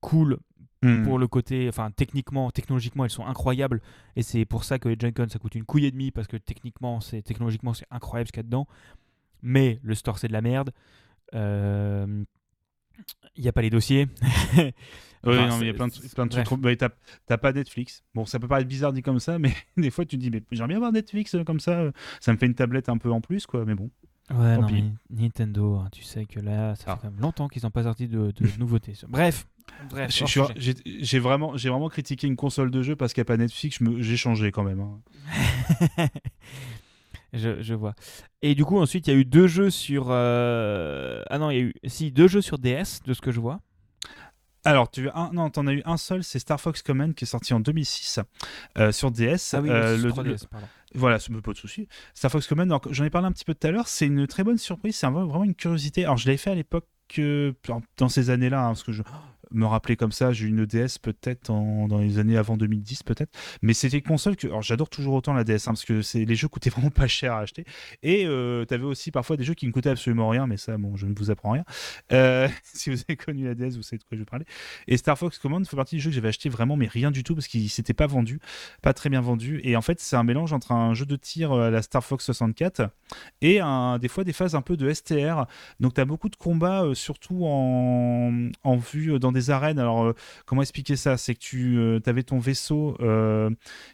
[0.00, 0.38] cool
[0.82, 1.04] hmm.
[1.04, 3.80] pour le côté, enfin techniquement, technologiquement, elles sont incroyables
[4.16, 6.36] et c'est pour ça que les Joy-Con ça coûte une couille et demie parce que
[6.36, 8.66] techniquement, c'est technologiquement c'est incroyable ce qu'il y a dedans
[9.46, 10.72] mais le store c'est de la merde.
[11.32, 12.24] Il euh,
[13.38, 14.08] n'y a pas les dossiers.
[14.56, 14.72] oui,
[15.24, 16.60] non, mais il y a plein de, plein de trucs.
[16.60, 16.90] Bah,
[17.26, 18.04] t'as pas Netflix.
[18.14, 20.42] Bon, ça peut paraître bizarre dit comme ça, mais des fois tu te dis, mais
[20.50, 21.90] j'aimerais bien avoir Netflix euh, comme ça.
[22.20, 23.64] Ça me fait une tablette un peu en plus, quoi.
[23.64, 23.90] Mais bon.
[24.30, 24.66] Ouais, non,
[25.08, 26.98] Nintendo, hein, tu sais que là, ça fait ah.
[27.00, 28.94] quand même longtemps qu'ils n'ont pas sorti de, de nouveautés.
[29.08, 29.46] Bref.
[30.08, 33.78] J'ai vraiment, vraiment critiqué une console de jeu parce qu'il n'y a pas Netflix.
[33.98, 34.80] J'ai changé quand même.
[34.80, 36.08] hein.
[37.36, 37.94] Je, je vois.
[38.42, 40.06] Et du coup, ensuite, il y a eu deux jeux sur.
[40.10, 41.74] euh, Ah non, il y a eu.
[41.86, 43.60] Si, deux jeux sur DS, de ce que je vois.
[44.64, 47.26] Alors, tu un, non, t'en as eu un seul, c'est Star Fox Command qui est
[47.28, 48.18] sorti en 2006
[48.78, 49.54] euh, sur DS.
[49.54, 50.66] Ah oui, Euh, le- 3DS, pardon.
[50.94, 51.86] Voilà, ça me pas de souci.
[52.14, 54.42] Star Fox Command, j'en ai parlé un petit peu tout à l'heure, c'est une très
[54.42, 56.04] bonne surprise, c'est un- vraiment une curiosité.
[56.04, 56.86] Alors, je l'avais fait à l'époque
[57.96, 59.02] dans ces années-là, hein, parce que je
[59.50, 63.30] me rappelais comme ça, j'ai eu une DS peut-être dans les années avant 2010 peut-être,
[63.62, 66.34] mais c'était une console que, alors j'adore toujours autant la DS, hein, parce que les
[66.34, 67.64] jeux coûtaient vraiment pas cher à acheter,
[68.02, 70.96] et euh, t'avais aussi parfois des jeux qui ne coûtaient absolument rien, mais ça, bon,
[70.96, 71.64] je ne vous apprends rien.
[72.12, 74.46] Euh, si vous avez connu la DS, vous savez de quoi je vais parler.
[74.88, 77.24] Et Star Fox Command fait partie des jeux que j'avais acheté vraiment, mais rien du
[77.24, 78.40] tout, parce qu'il s'était pas vendu,
[78.82, 81.52] pas très bien vendu, et en fait, c'est un mélange entre un jeu de tir
[81.52, 82.90] euh, à la Star Fox 64
[83.42, 83.60] et
[84.00, 85.46] des fois des phases un peu de STR.
[85.80, 89.78] Donc tu as beaucoup de combats, euh, surtout en, en vue euh, dans des arènes.
[89.78, 90.14] Alors euh,
[90.44, 91.16] comment expliquer ça?
[91.16, 93.50] C'est que tu avais ton vaisseau euh,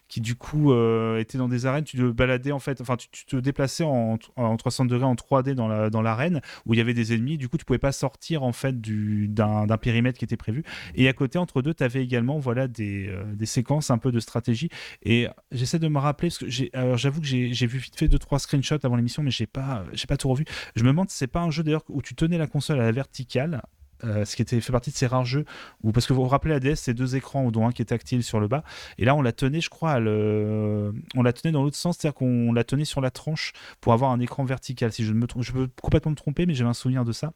[0.07, 3.07] qui du coup euh, était dans des arènes, tu te baladais en fait, enfin tu,
[3.09, 6.81] tu te déplaçais en, en 300 degrés en 3D dans la- l'arène où il y
[6.81, 7.37] avait des ennemis.
[7.37, 10.63] Du coup tu pouvais pas sortir en fait du- d'un périmètre qui était prévu.
[10.95, 14.11] Et à côté entre deux tu avais également voilà des, euh, des séquences un peu
[14.11, 14.69] de stratégie.
[15.03, 16.49] Et j'essaie de me rappeler parce que
[16.97, 20.17] j'avoue que j'ai vu vite fait deux trois screenshots avant l'émission, mais j'ai pas, pas
[20.17, 20.45] tout revu.
[20.75, 22.83] Je me demande si c'est pas un jeu d'ailleurs où tu tenais la console à
[22.83, 23.61] la verticale.
[24.03, 25.45] Euh, ce qui était fait partie de ces rares jeux
[25.83, 27.85] où parce que vous vous rappelez la DS c'est deux écrans dont un qui est
[27.85, 28.63] tactile sur le bas.
[28.97, 32.11] Et là on la tenait je crois on la tenait dans l'autre sens c'est à
[32.11, 35.27] dire qu'on la tenait sur la tranche pour avoir un écran vertical si je me
[35.27, 37.33] trompe je peux complètement me tromper mais j'ai un souvenir de ça.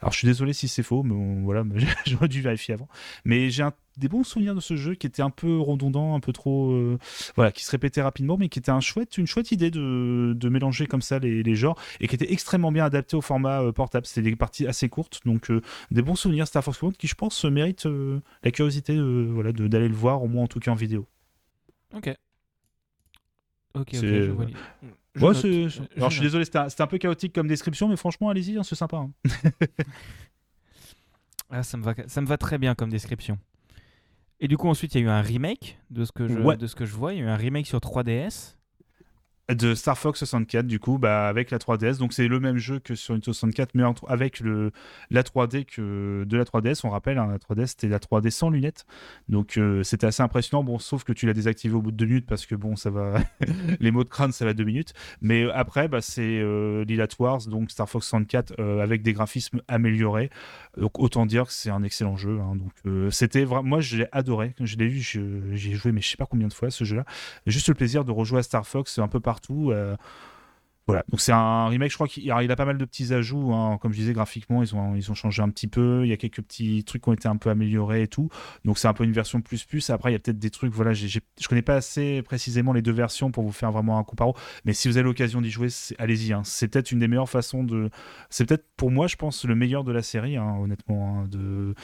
[0.00, 1.64] Alors je suis désolé si c'est faux mais voilà
[2.06, 2.88] j'aurais dû vérifier avant.
[3.24, 6.20] Mais j'ai un- des bons souvenirs de ce jeu qui était un peu redondant un
[6.20, 6.98] peu trop euh,
[7.36, 10.48] voilà, qui se répétait rapidement, mais qui était un chouette, une chouette idée de, de
[10.48, 13.72] mélanger comme ça les, les genres et qui était extrêmement bien adapté au format euh,
[13.72, 14.06] portable.
[14.06, 17.14] C'était des parties assez courtes, donc euh, des bons souvenirs Star Fox Command qui, je
[17.14, 20.60] pense, méritent euh, la curiosité de, voilà, de- d'aller le voir, au moins en tout
[20.60, 21.06] cas en vidéo.
[21.94, 22.08] Ok.
[23.74, 24.46] Ok, ok, je vois.
[25.14, 27.34] Je Ouais, note, c'est- je- Alors, je suis désolé, c'était un, c'était un peu chaotique
[27.34, 28.96] comme description, mais franchement, allez-y, hein, c'est sympa.
[28.98, 29.10] hein.
[31.50, 33.38] Ah, ça me va, ça me va très bien comme description.
[34.40, 36.56] Et du coup, ensuite, il y a eu un remake de ce que je, Ouais.
[36.56, 37.12] de ce que je vois.
[37.14, 38.54] Il y a eu un remake sur 3DS.
[39.50, 42.80] de Star Fox 64 du coup bah, avec la 3DS donc c'est le même jeu
[42.80, 44.72] que sur une 64 mais avec le,
[45.08, 48.50] la 3D que de la 3DS on rappelle hein, la 3DS c'était la 3D sans
[48.50, 48.84] lunettes
[49.30, 52.04] donc euh, c'était assez impressionnant bon sauf que tu l'as désactivé au bout de deux
[52.04, 53.14] minutes parce que bon ça va
[53.80, 57.08] les mots de crâne ça va deux minutes mais euh, après bah, c'est euh, Lilat
[57.18, 60.28] Wars donc Star Fox 64 euh, avec des graphismes améliorés
[60.80, 62.56] donc autant dire que c'est un excellent jeu hein.
[62.56, 65.92] donc euh, c'était vraiment moi je l'ai adoré je l'ai vu je- j'y ai joué
[65.92, 67.04] mais je sais pas combien de fois ce jeu là
[67.46, 69.70] juste le plaisir de rejouer à Star Fox un peu partout.
[69.72, 69.96] euh,
[70.88, 73.78] voilà, donc c'est un remake, je crois qu'il a pas mal de petits ajouts, hein.
[73.82, 76.82] comme je disais, graphiquement, ils ont, changé un petit peu, il y a quelques petits
[76.82, 78.30] trucs qui ont été un peu améliorés et tout,
[78.64, 80.72] donc c'est un peu une version plus plus, après il y a peut-être des trucs,
[80.72, 84.34] voilà, je connais pas assez précisément les deux versions pour vous faire vraiment un comparo,
[84.64, 85.68] mais si vous avez l'occasion d'y jouer,
[85.98, 86.40] allez-y, hein.
[86.42, 87.90] c'est peut-être une des meilleures façons de...
[88.30, 91.74] C'est peut-être pour moi, je pense, le meilleur de la série, hein, honnêtement, de...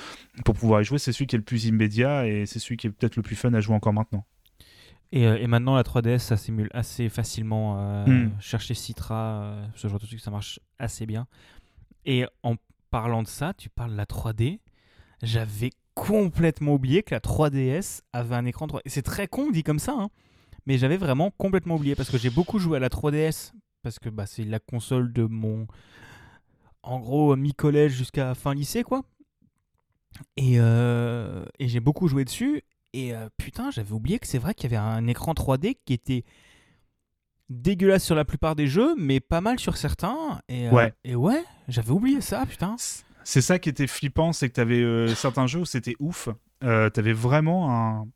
[0.47, 2.87] pour pouvoir y jouer, c'est celui qui est le plus immédiat et c'est celui qui
[2.87, 4.25] est peut-être le plus fun à jouer encore maintenant.
[5.13, 7.77] Et, euh, et maintenant, la 3DS, ça simule assez facilement.
[7.79, 8.31] euh, Hmm.
[8.41, 11.27] Chercher Citra, euh, ce genre de truc, ça marche assez bien.
[12.05, 12.57] Et en
[12.91, 14.61] parlant de ça, tu parles de la 3D.
[15.23, 18.81] J'avais complètement oublié que la 3DS avait un écran 3D.
[18.87, 20.11] C'est très con dit comme ça, hein,
[20.67, 23.53] mais j'avais vraiment complètement oublié parce que j'ai beaucoup joué à la 3DS
[23.83, 25.67] parce que bah, c'est la console de mon.
[26.83, 29.03] En gros, mi-collège jusqu'à fin lycée, quoi.
[30.37, 32.63] Et, euh, et j'ai beaucoup joué dessus.
[32.95, 35.93] Et euh, putain, j'avais oublié que c'est vrai qu'il y avait un écran 3D qui
[35.93, 36.25] était
[37.51, 40.41] dégueulasse sur la plupart des jeux, mais pas mal sur certains.
[40.49, 40.95] Et euh, Ouais.
[41.05, 42.77] et ouais j'avais oublié ça, putain.
[43.25, 46.29] C'est ça qui était flippant, c'est que tu avais certains jeux où c'était ouf.
[46.63, 48.09] Euh, tu avais vraiment un.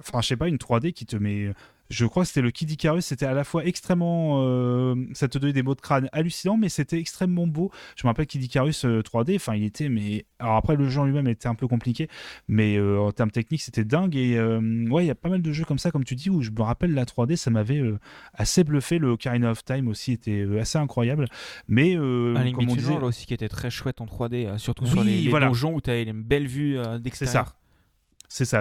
[0.00, 1.52] Enfin, je sais pas, une 3D qui te met.
[1.92, 4.42] Je crois que c'était le Kid Icarus, c'était à la fois extrêmement.
[4.44, 7.70] euh, ça te donnait des mots de crâne hallucinants, mais c'était extrêmement beau.
[7.96, 9.88] Je me rappelle Kid Icarus euh, 3D, enfin, il était.
[9.90, 12.08] mais Alors après, le jeu en lui-même était un peu compliqué,
[12.48, 14.16] mais euh, en termes techniques, c'était dingue.
[14.16, 16.30] Et euh, ouais, il y a pas mal de jeux comme ça, comme tu dis,
[16.30, 17.98] où je me rappelle la 3D, ça m'avait euh,
[18.32, 18.98] assez bluffé.
[18.98, 21.26] Le Ocarina of Time aussi était euh, assez incroyable.
[21.68, 22.96] Mais euh, comme on disait.
[23.02, 25.48] Aussi qui était très chouette en 3D, euh, surtout sur les, les voilà.
[25.48, 27.46] donjons où tu avais une belle vue euh, d'extérieur.
[27.46, 27.56] C'est ça,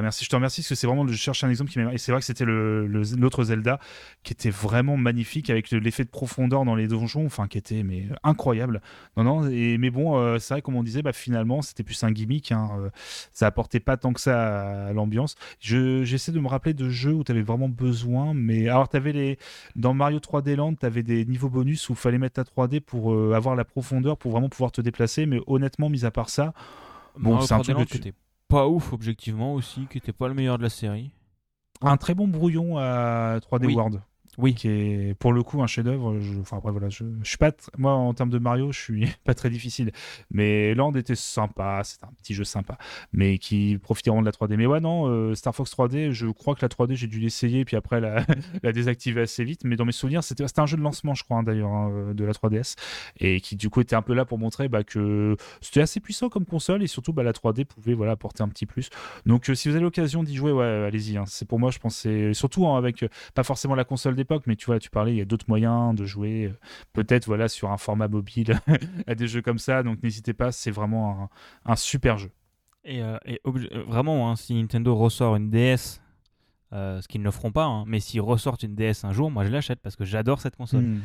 [0.01, 0.25] merci.
[0.25, 1.93] Je te remercie parce que c'est vraiment, je cherche un exemple qui m'a.
[1.93, 3.79] Et c'est vrai que c'était le- le- l'autre Zelda
[4.23, 7.83] qui était vraiment magnifique avec le- l'effet de profondeur dans les donjons, enfin qui était
[7.83, 8.81] mais incroyable.
[9.17, 9.49] Non, non.
[9.49, 12.51] Et, mais bon, euh, c'est vrai comme on disait, bah, finalement c'était plus un gimmick.
[12.51, 12.89] Hein, euh,
[13.31, 15.35] ça apportait pas tant que ça à l'ambiance.
[15.59, 19.11] Je- J'essaie de me rappeler de jeux où tu avais vraiment besoin, mais alors t'avais
[19.13, 19.37] les
[19.75, 22.79] dans Mario 3D Land, tu avais des niveaux bonus où il fallait mettre ta 3D
[22.81, 25.25] pour euh, avoir la profondeur pour vraiment pouvoir te déplacer.
[25.25, 26.53] Mais honnêtement, mis à part ça.
[27.17, 28.13] Bon, c'est un 3D truc que tu-
[28.51, 31.11] pas ouf objectivement aussi, qui était pas le meilleur de la série.
[31.81, 33.75] Un très bon brouillon à 3D Oui.
[33.75, 34.01] World.
[34.37, 34.55] Oui.
[34.55, 36.17] Qui est pour le coup un chef-d'œuvre.
[36.39, 37.03] Enfin après voilà, je...
[37.23, 39.91] suis pas moi en termes de Mario, je suis pas très difficile.
[40.29, 42.77] Mais Land était sympa, c'est un petit jeu sympa,
[43.13, 44.55] mais qui profiteront de la 3D.
[44.55, 47.65] Mais ouais non, euh, Star Fox 3D, je crois que la 3D j'ai dû l'essayer
[47.65, 47.99] puis après
[48.63, 49.61] la, désactiver assez vite.
[49.63, 52.13] Mais dans mes souvenirs, c'était un jeu de lancement, je crois hein, d'ailleurs hein, euh,
[52.13, 52.75] de la 3DS
[53.19, 56.29] et qui du coup était un peu là pour montrer bah, que c'était assez puissant
[56.29, 58.89] comme console et surtout bah, la 3D pouvait voilà apporter un petit plus.
[59.25, 61.17] Donc euh, si vous avez l'occasion d'y jouer, ouais, allez-y.
[61.17, 61.25] hein.
[61.27, 64.65] C'est pour moi, je pense, c'est surtout avec pas forcément la console d'époque, mais tu
[64.67, 66.57] vois, tu parlais, il y a d'autres moyens de jouer, euh,
[66.93, 68.59] peut-être voilà sur un format mobile
[69.07, 69.83] à des jeux comme ça.
[69.83, 71.29] Donc n'hésitez pas, c'est vraiment
[71.65, 72.31] un, un super jeu.
[72.83, 75.99] Et, euh, et euh, vraiment, hein, si Nintendo ressort une DS,
[76.73, 79.29] euh, ce qu'ils ne le feront pas, hein, mais s'ils ressortent une DS un jour,
[79.29, 80.97] moi je l'achète parce que j'adore cette console.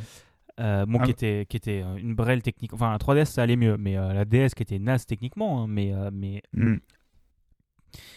[0.59, 1.05] Euh, bon, Ah.
[1.05, 2.73] qui était, qui était une brêle technique.
[2.73, 5.67] Enfin, la 3DS ça allait mieux, mais euh, la DS qui était naze techniquement, hein,
[5.69, 6.77] mais, euh, mais Hmm.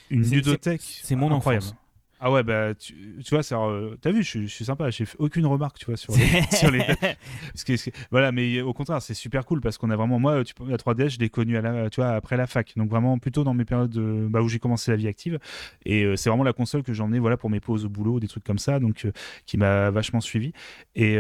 [0.10, 0.82] Une ludothèque.
[0.82, 1.66] c'est mon incroyable.
[1.66, 1.76] enfance.
[2.22, 2.94] Ah ouais, bah tu,
[3.24, 5.86] tu vois, euh, t'as vu, je, suis- je suis sympa, j'ai fait aucune remarque, tu
[5.86, 9.78] vois, sur les, sur les Parce que- voilà, mais au contraire, c'est super cool parce
[9.78, 12.36] qu'on a vraiment, moi, tu, la 3DS, je l'ai connue à la, tu vois, après
[12.36, 15.08] la fac, donc vraiment plutôt dans mes périodes de- bah, où j'ai commencé la vie
[15.08, 15.40] active.
[15.86, 18.28] Et euh, c'est vraiment la console que j'emmenais voilà, pour mes pauses au boulot, des
[18.28, 19.14] trucs comme ça, donc euh,
[19.46, 20.52] qui m'a vachement suivi.
[20.96, 21.18] Et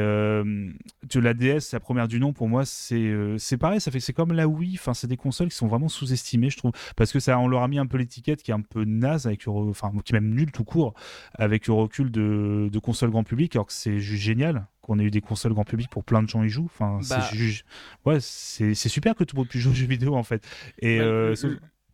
[1.09, 4.13] tu- la DS, la première du nom, pour moi, c'est c'est pareil, ça fait c'est
[4.13, 7.19] comme la Wii, enfin, c'est des consoles qui sont vraiment sous-estimées, je trouve, parce que
[7.19, 9.91] ça, on leur a mis un peu l'étiquette qui est un peu naze, avec, enfin,
[10.03, 10.88] qui est même nul tout court,
[11.33, 15.03] avec le recul de, de consoles grand public, alors que c'est juste génial qu'on ait
[15.03, 16.65] eu des consoles grand public pour plein de gens y jouent.
[16.73, 17.21] Enfin, Bah.
[17.21, 17.65] c'est juste,
[18.05, 20.43] ouais, c'est super que tout le monde puisse jouer aux jeux vidéo en fait.
[20.79, 21.35] Et Bah, euh,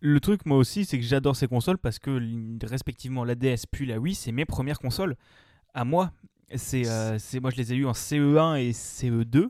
[0.02, 2.20] le, truc, moi aussi, c'est que j'adore ces consoles parce que,
[2.66, 5.16] respectivement, la DS puis la Wii, c'est mes premières consoles.
[5.74, 6.12] À moi,
[6.56, 9.50] c'est euh, c'est- moi je les ai eues en CE1 et CE2,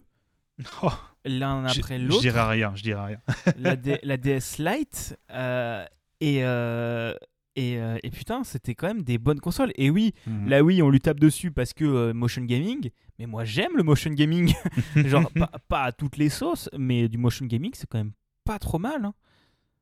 [0.82, 0.90] Oh,
[1.26, 2.22] l'un je- après je l'autre.
[2.22, 3.18] dirais rien, je dirais rien.
[3.58, 5.86] la, D- la DS Lite euh,
[6.22, 7.14] et, euh,
[7.56, 9.72] et, euh, et putain, c'était quand même des bonnes consoles.
[9.76, 10.50] Et oui, Mhm.
[10.50, 13.84] là oui, on lui tape dessus parce que euh, motion gaming, mais moi j'aime le
[13.84, 14.54] motion gaming.
[14.96, 18.12] Genre, pas, pas à toutes les sauces, mais du motion gaming, c'est quand même
[18.44, 19.06] pas trop mal.
[19.06, 19.14] hein.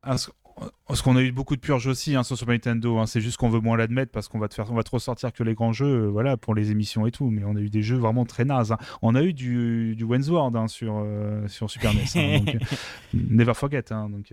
[0.06, 0.16] Ah,
[0.86, 2.98] Parce qu'on a eu beaucoup de purges aussi hein, sur Super Nintendo.
[3.00, 3.06] hein.
[3.08, 5.32] C'est juste qu'on veut moins l'admettre parce qu'on va te faire, on va te ressortir
[5.34, 7.30] que les grands jeux, euh, voilà, pour les émissions et tout.
[7.32, 8.72] Mais on a eu des jeux vraiment très nazes.
[8.74, 8.78] hein.
[9.02, 11.04] On a eu du, du Wensword hein, sur
[11.48, 12.40] sur Super NES.
[12.44, 12.58] donc,
[13.14, 13.84] never forget.
[13.90, 14.32] donc.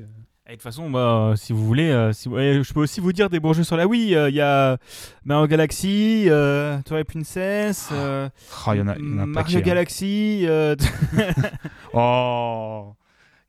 [0.51, 3.31] Et de toute façon, bah, si vous voulez, euh, si- je peux aussi vous dire
[3.31, 4.17] des bons jeux sur la Wii.
[4.17, 4.79] Euh, Il y a
[5.25, 8.29] Mario Galaxy, euh, Twilight Princess, euh,
[8.73, 9.63] il y en a, il y en a un Mario paquet.
[9.63, 10.41] Galaxy.
[10.49, 10.75] euh,
[11.95, 12.95] Oh,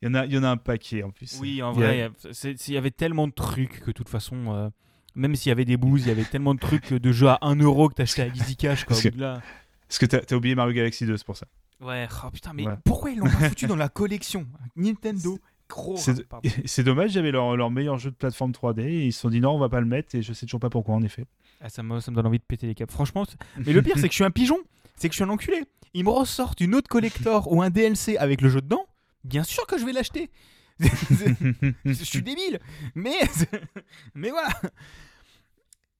[0.00, 1.38] il y en a, y en a un paquet en plus.
[1.40, 2.08] oui, en vrai,
[2.44, 4.68] il y avait tellement de trucs que de toute façon, euh,
[5.16, 7.38] même s'il y avait des bouses, il y avait tellement de trucs de jeux à
[7.42, 8.84] 1€ euro que t'achetais à Easy Cash.
[8.84, 9.40] Quoi, Parce que- là.
[9.88, 11.46] Parce que t'as as oublié Mario Galaxy 2, c'est pour ça.
[11.80, 12.74] Ouais, oh, putain, mais Ouais.
[12.84, 14.46] pourquoi ils l'ont pas foutu dans la collection?
[14.76, 15.36] Nintendo,
[15.96, 19.20] C'est hein, c'est dommage, j'avais leur, leur meilleur jeu de plateforme 3D et ils se
[19.20, 21.02] sont dit non, on va pas le mettre et je sais toujours pas pourquoi en
[21.02, 21.26] effet.
[21.60, 22.92] Ah, ça, me, ça me donne envie de péter les câbles.
[22.92, 23.24] Franchement,
[23.64, 24.58] mais le pire, c'est que je suis un pigeon.
[24.96, 25.64] C'est que je suis un enculé.
[25.94, 28.86] Ils me ressortent une autre collector ou un DLC avec le jeu dedans.
[29.24, 30.30] Bien sûr que je vais l'acheter.
[30.80, 32.58] je suis débile.
[32.94, 33.18] Mais,
[34.14, 34.48] mais voilà.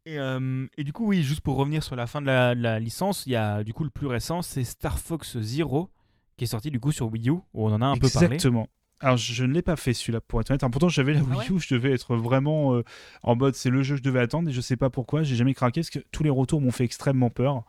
[0.04, 2.60] Et, euh, et du coup, oui, juste pour revenir sur la fin de la, de
[2.60, 5.90] la licence, il y a du coup le plus récent, c'est Star Fox Zero,
[6.36, 8.34] qui est sorti du coup sur Wii U, où on en a un peu parlé.
[8.34, 8.68] Exactement.
[9.02, 10.62] Alors je, ne l'ai pas fait celui-là pour être honnête.
[10.62, 12.84] Alors, pourtant j'avais la Ah Wii U, je devais être vraiment euh,
[13.22, 15.36] en mode c'est le jeu que je devais attendre et je sais pas pourquoi, j'ai
[15.36, 17.64] jamais craqué parce que tous les retours m'ont fait extrêmement peur.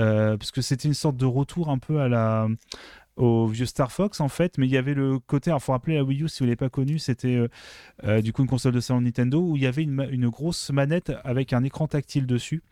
[0.00, 2.48] Euh, parce que c'était une sorte de retour un peu à la
[3.16, 5.96] au vieux Star Fox en fait, mais il y avait le côté, alors faut rappeler
[5.96, 7.48] la Wii U si vous l'avez pas connu, c'était euh,
[8.04, 11.12] euh, du coup une console de salon Nintendo où il y avait une grosse manette
[11.24, 12.62] avec un écran tactile dessus.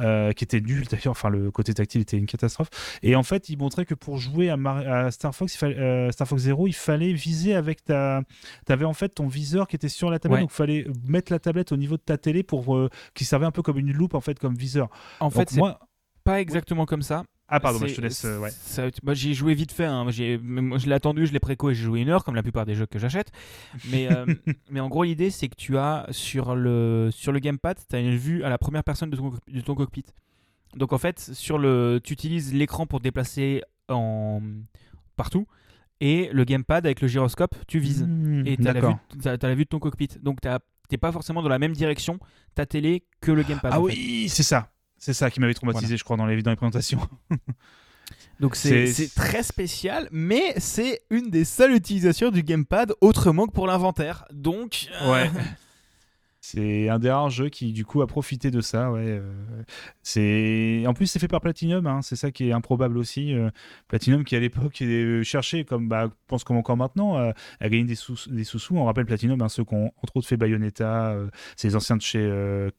[0.00, 2.68] Euh, qui était nul d'ailleurs, enfin le côté tactile était une catastrophe.
[3.02, 5.78] Et en fait, il montrait que pour jouer à, Mar- à Star Fox, il fallait,
[5.78, 8.22] euh, Star Fox Zero, il fallait viser avec ta.
[8.64, 10.40] T'avais en fait ton viseur qui était sur la tablette, Ouais.
[10.42, 13.46] donc il fallait mettre la tablette au niveau de ta télé pour euh, qui servait
[13.46, 14.88] un peu comme une loupe en fait comme viseur.
[15.20, 15.78] En Donc fait, c'est moi,
[16.24, 17.24] pas exactement comme ça.
[17.54, 18.24] Ah pardon, bah, je te laisse.
[18.24, 18.50] euh, ouais.
[19.02, 19.84] bah, j'y ai joué vite fait.
[19.84, 20.06] hein.
[20.10, 22.42] J'ai- moi, je l'ai attendu, je l'ai préco et j'ai joué une heure, comme la
[22.42, 23.30] plupart des jeux que j'achète.
[23.90, 24.26] Mais, euh,
[24.70, 28.00] mais en gros, l'idée, c'est que tu as sur le, sur le gamepad, tu as
[28.00, 30.04] une vue à la première personne de ton, cock- de ton cockpit.
[30.76, 34.40] Donc en fait, sur le, tu utilises l'écran pour te déplacer en,
[35.16, 35.46] partout.
[36.00, 38.04] Et le gamepad avec le gyroscope, tu vises.
[38.08, 40.08] Mmh, Et tu as, la vue de- t'as- t'as la vue de ton cockpit.
[40.20, 42.18] Donc tu n'es pas forcément dans la même direction,
[42.54, 43.70] ta télé, que le gamepad.
[43.72, 44.72] Ah oui, c'est ça.
[45.04, 47.00] C'est ça qui m'avait traumatisé, je crois, dans les, dans les présentations.
[48.40, 53.66] Donc c'est très spécial, mais c'est une des seules utilisations du gamepad autrement que pour
[53.66, 54.24] l'inventaire.
[54.30, 55.26] Donc, euh,
[56.54, 58.92] C'est un des rares jeux qui, du coup, a profité de ça.
[58.92, 59.00] Ouais.
[59.06, 59.62] euh,
[60.02, 63.32] c'est en plus c'est fait par Platinum, hein, c'est ça qui est improbable aussi.
[63.32, 63.50] euh,
[63.88, 67.94] Platinum qui à l'époque euh, cherchait, comme bah, pense comme encore maintenant, à gagner des
[67.94, 68.76] sous des sous-sous.
[68.76, 71.16] On rappelle Platinum, hein, ceux qui ont entre autres fait Bayonetta,
[71.56, 72.20] c'est les anciens de chez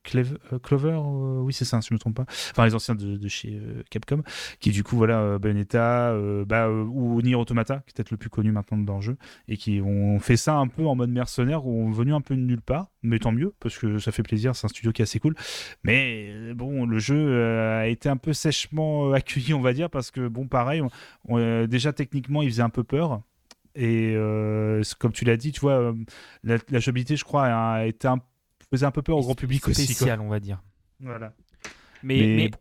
[0.03, 0.99] Clover,
[1.41, 2.25] oui c'est ça, si je me trompe pas.
[2.27, 3.59] Enfin les anciens de, chez
[3.89, 4.21] Capcom,
[4.59, 8.51] qui du coup voilà Bayonetta, bah, ou Nier Automata, qui est peut-être le plus connu
[8.51, 9.17] maintenant dans le jeu,
[9.47, 12.41] et qui ont fait ça un peu en mode mercenaire, ou venu un peu de
[12.41, 15.03] nulle part, mais tant mieux parce que ça fait plaisir, c'est un studio qui est
[15.03, 15.33] assez cool.
[15.83, 19.73] Mais euh, bon, le jeu euh, a été un peu sèchement euh, accueilli, on va
[19.73, 20.89] dire, parce que bon, pareil, on-
[21.29, 23.21] on, déjà techniquement, il faisait un peu peur.
[23.75, 25.95] Et euh, comme tu l'as dit, tu vois,
[26.43, 28.19] la, la jouabilité, je crois, a été un,
[28.69, 29.87] faisait un peu peur au grand public aussi.
[29.87, 29.95] quoi.
[29.95, 30.61] Spécial, on va dire.
[30.99, 31.33] Voilà.
[32.03, 32.51] Mais, Mais- mais,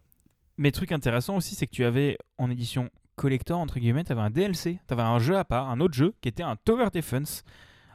[0.57, 4.21] mais truc intéressant aussi, c'est que tu avais en édition collector, entre guillemets, tu avais
[4.23, 6.87] un DLC, tu avais un jeu à part, un autre jeu qui était un Tower
[6.93, 7.45] Defense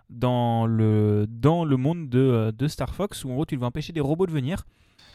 [0.10, 3.66] dans le, dans le monde de, euh, de Star Fox où en gros tu devais
[3.66, 4.66] empêcher des robots de venir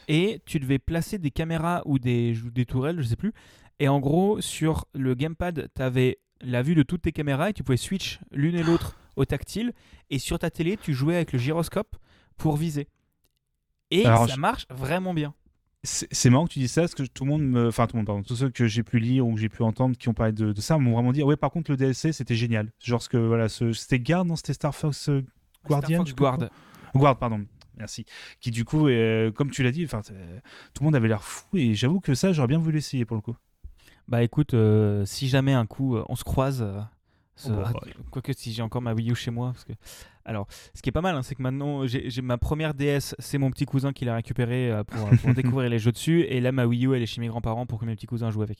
[0.09, 3.32] et tu devais placer des caméras ou des, des tourelles, je sais plus.
[3.78, 7.52] Et en gros, sur le gamepad, tu avais la vue de toutes tes caméras et
[7.52, 9.73] tu pouvais switch l'une et l'autre au tactile.
[10.10, 11.97] Et sur ta télé, tu jouais avec le gyroscope
[12.36, 12.89] pour viser.
[13.90, 15.35] Et Alors, ça marche vraiment bien.
[15.84, 17.66] C'est marrant que tu dis ça, parce que tout le monde, me...
[17.66, 19.62] enfin tout le monde, pardon, tous ceux que j'ai pu lire ou que j'ai pu
[19.62, 22.12] entendre qui ont parlé de, de ça m'ont vraiment dit, ouais, par contre le DLC
[22.12, 22.70] c'était génial.
[22.78, 23.72] Genre ce que voilà, ce...
[23.72, 25.24] c'était Guard, non, c'était Star Fox euh,
[25.66, 26.50] Guardian, Star Fox Guard.
[26.94, 27.44] Guard, pardon.
[27.76, 28.04] Merci.
[28.40, 30.12] Qui du coup, euh, comme tu l'as dit, enfin, tout
[30.82, 33.22] le monde avait l'air fou et j'avoue que ça, j'aurais bien voulu l'essayer pour le
[33.22, 33.34] coup.
[34.06, 36.80] Bah écoute, euh, si jamais un coup on se croise, euh,
[37.46, 37.72] Oh, bah,
[38.10, 39.72] quoique si j'ai encore ma Wii U chez moi, parce que
[40.24, 43.14] alors ce qui est pas mal, hein, c'est que maintenant j'ai j'ai ma première DS,
[43.18, 46.40] c'est mon petit cousin qui l'a récupérée euh, pour, pour découvrir les jeux dessus, et
[46.40, 48.42] là ma Wii U elle est chez mes grands-parents pour que mes petits cousins jouent
[48.42, 48.59] avec.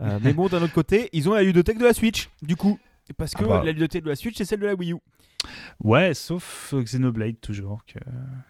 [0.00, 2.78] Euh, mais bon, d'un autre côté, ils ont la ludothèque de la Switch, du coup,
[3.16, 3.62] parce que Ah bah.
[3.64, 4.96] la ludothèque de la Switch c'est celle de la Wii U.
[5.82, 7.98] Ouais, sauf euh, Xenoblade toujours, que-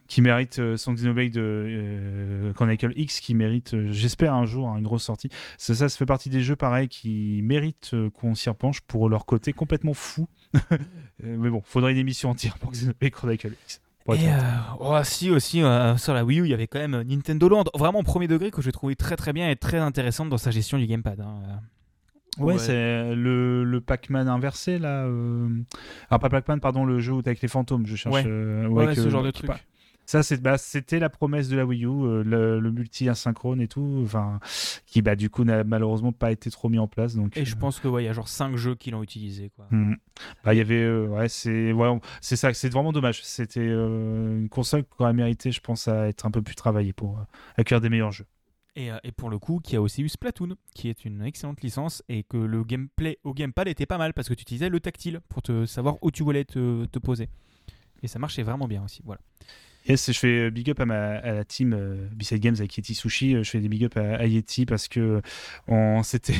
[0.08, 4.76] qui mérite euh, son Xenoblade euh, Chronicle X, qui mérite, euh, j'espère un jour, hein,
[4.78, 5.28] une grosse sortie.
[5.58, 9.08] Ça, ça, ça fait partie des jeux pareils qui méritent euh, qu'on s'y repenche pour
[9.08, 10.28] leur côté complètement fou.
[11.24, 13.80] Euh, mais bon, faudrait une émission entière pour Xenoblade Chronicle X.
[14.12, 14.40] Et euh,
[14.80, 17.64] oh, si aussi euh, sur la Wii U, il y avait quand même Nintendo Land,
[17.74, 20.76] vraiment premier degré que j'ai trouvé très très bien et très intéressante dans sa gestion
[20.76, 21.20] du gamepad.
[21.20, 21.60] hein.
[22.38, 22.58] Ouais, ouais.
[22.58, 25.04] c'est le, le Pac-Man inversé là.
[25.04, 25.48] euh,
[26.10, 27.86] Alors pas Pac-Man, pardon, le jeu où t'es avec les fantômes.
[27.86, 28.14] Je cherche.
[28.14, 28.24] Ouais.
[28.26, 29.50] euh, Ouais, que- ce genre de truc.
[30.06, 33.68] Ça, c'est, bah, c'était la promesse de la Wii U, euh, le, le multi-asynchrone et
[33.68, 34.38] tout, enfin,
[34.84, 37.16] qui bah, du coup n'a malheureusement pas été trop mis en place.
[37.16, 39.02] Donc, Et je euh, pense que ouais, il y a genre 5 jeux qui l'ont
[39.02, 39.66] utilisé quoi.
[39.70, 39.94] hmm.
[40.44, 43.22] Bah, il y avait, euh, ouais, c'est, ouais, on- c'est ça, c'est vraiment dommage.
[43.24, 47.18] C'était une console qui aurait mérité, je pense, à être un peu plus travaillée pour
[47.56, 48.26] accueillir des meilleurs jeux.
[48.76, 51.62] Et, euh, et pour le coup, qui a aussi eu Splatoon, qui est une excellente
[51.62, 54.80] licence et que le gameplay au gamepad était pas mal parce que tu utilisais le
[54.80, 57.28] tactile pour te savoir où tu voulais te poser.
[58.02, 59.00] Et ça marchait vraiment bien aussi.
[59.04, 59.20] Voilà.
[59.86, 62.94] Yes, je fais big up à, ma, à la team euh, B-Side Games avec Yeti
[62.94, 63.34] Sushi.
[63.34, 65.20] Euh, Je fais des big up à, à Yeti parce que
[65.68, 66.34] on, c'était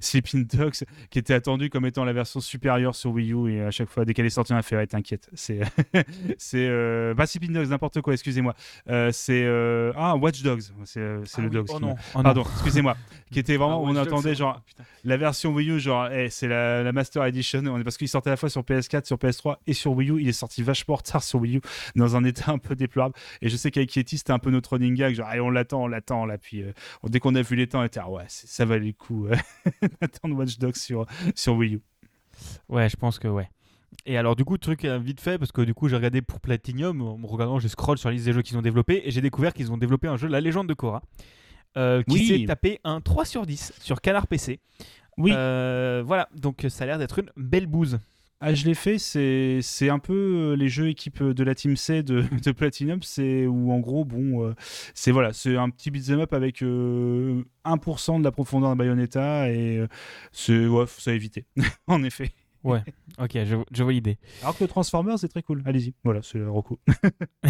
[0.00, 0.74] Sleeping Dogs
[1.10, 4.04] qui était attendu comme étant la version supérieure sur Wii U et à chaque fois,
[4.04, 5.30] dès qu'elle est sortie, on a fait ouais, t'inquiète.
[5.34, 5.60] C'est,
[6.38, 8.54] c'est euh, pas Sleeping Dogs, n'importe quoi, excusez-moi.
[8.90, 11.68] Euh, c'est euh, ah Watch Dogs, c'est, euh, c'est Ah le oui, Dogs.
[11.72, 11.94] Oh non.
[12.14, 12.22] oh non.
[12.24, 12.96] Pardon, excusez-moi.
[13.30, 14.60] Qui était vraiment, Ah, on Dogs, attendait genre
[15.04, 18.32] la version Wii U, genre, eh, c'est la, la Master Edition, parce qu'il sortait à
[18.32, 20.20] la fois sur PS4, sur PS3 et sur Wii U.
[20.20, 21.60] Il est sorti vachement en retard sur Wii U,
[21.96, 23.14] dans un état un peu déplorable.
[23.40, 25.84] Et je sais qu'avec Yeti, c'était un peu notre running gag, genre, allez, on l'attend,
[25.84, 26.38] on l'attend, là.
[26.38, 26.72] Puis euh,
[27.04, 29.36] dès qu'on a vu les temps, on était, ah ouais, ça valait le coup euh,
[30.00, 31.80] d'attendre Watch Dogs sur, sur Wii U.
[32.68, 33.48] Ouais, je pense que ouais.
[34.06, 36.40] Et alors du coup, truc euh, vite fait, parce que du coup j'ai regardé pour
[36.40, 39.10] Platinum, en me regardant, je scroll sur la liste des jeux qu'ils ont développés, et
[39.10, 41.02] j'ai découvert qu'ils ont développé un jeu, La Légende de Korra,
[41.76, 42.26] euh, qui Oui.
[42.26, 44.60] s'est tapé un 3 sur 10 sur Canard PC.
[45.18, 45.32] Oui.
[45.34, 47.98] Euh, voilà, donc ça a l'air d'être une belle bouse.
[48.44, 51.76] Ah, je l'ai fait, c'est c'est un peu euh, les jeux équipe de la Team
[51.76, 54.54] C de, de Platinum, c'est où en gros, bon, euh,
[54.94, 59.48] c'est voilà, c'est un petit beat'em up avec euh, 1% de la profondeur d'un Bayonetta
[59.48, 59.86] et euh,
[60.32, 61.46] c'est ouais, faut ça éviter,
[61.86, 62.32] en effet.
[62.64, 62.82] Ouais,
[63.20, 64.18] ok, je, je vois l'idée.
[64.42, 65.62] Alors que Transformers, c'est très cool.
[65.64, 66.78] Allez-y, voilà, c'est le Roku.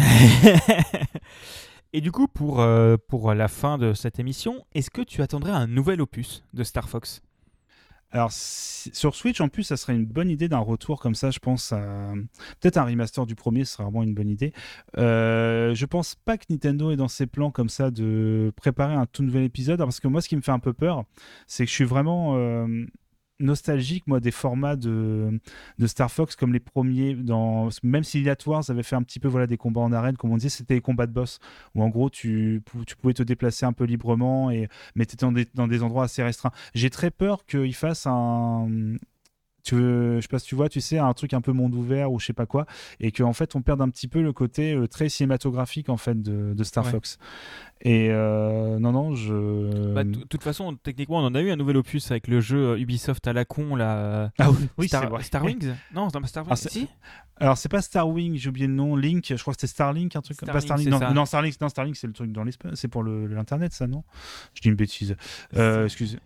[1.93, 5.51] Et du coup, pour, euh, pour la fin de cette émission, est-ce que tu attendrais
[5.51, 7.23] un nouvel opus de Star Fox?
[8.13, 11.31] Alors sur Switch, en plus, ça serait une bonne idée d'un retour comme ça.
[11.31, 12.13] Je pense à
[12.61, 14.53] peut-être un remaster du premier, serait vraiment une bonne idée.
[14.97, 19.07] Euh, je pense pas que Nintendo est dans ses plans comme ça de préparer un
[19.07, 21.05] tout nouvel épisode, parce que moi, ce qui me fait un peu peur,
[21.47, 22.85] c'est que je suis vraiment euh,
[23.39, 25.39] nostalgique moi des formats de,
[25.79, 29.19] de Star Fox comme les premiers dans même si Elite Wars avait fait un petit
[29.19, 31.39] peu voilà des combats en arène comme on disait c'était les combats de boss
[31.75, 35.15] où en gros tu, pou- tu pouvais te déplacer un peu librement et mais tu
[35.17, 36.51] dans des, dans des endroits assez restreints.
[36.73, 38.67] J'ai très peur qu'il fasse un
[39.63, 41.73] tu veux, je sais pas si tu vois, tu sais, un truc un peu monde
[41.73, 42.65] ouvert ou je sais pas quoi,
[42.99, 45.97] et qu'en en fait on perd un petit peu le côté euh, très cinématographique en
[45.97, 47.17] fait de, Star Fox.
[47.85, 49.93] Et euh, non, non, je.
[49.93, 52.79] Bah, de toute façon, techniquement, on en a eu un nouvel opus avec le jeu
[52.79, 54.31] Ubisoft à la con là.
[54.39, 55.23] Ah oui, Star, vrai.
[55.23, 55.73] Star Wings?
[55.93, 56.55] Non, c'est pas Star Wings.
[56.55, 56.87] si
[57.37, 60.21] alors c'est pas Starwing, j'ai oublié le nom, Link, je crois que c'était Starlink, un
[60.21, 60.89] truc comme pas Starlink.
[60.89, 64.03] Non, non, Starlink, non, Starlink c'est le truc dans l'espace, c'est pour l'internet ça non?
[64.53, 65.15] Je dis une bêtise.
[65.55, 66.19] Euh, excusez.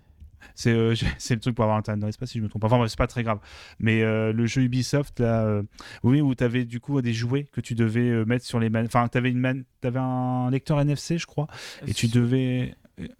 [0.65, 2.63] Euh, c'est le truc pour avoir internet dans l'espace si je me trompe.
[2.63, 3.39] Enfin, c'est pas très grave.
[3.79, 5.63] Mais euh, le jeu Ubisoft, là, euh,
[6.03, 8.95] oui, où tu avais du coup des jouets que tu devais mettre sur les manettes.
[8.95, 11.47] Enfin, tu avais, une avais un lecteur NFC, je crois,
[11.85, 12.75] et tu devais.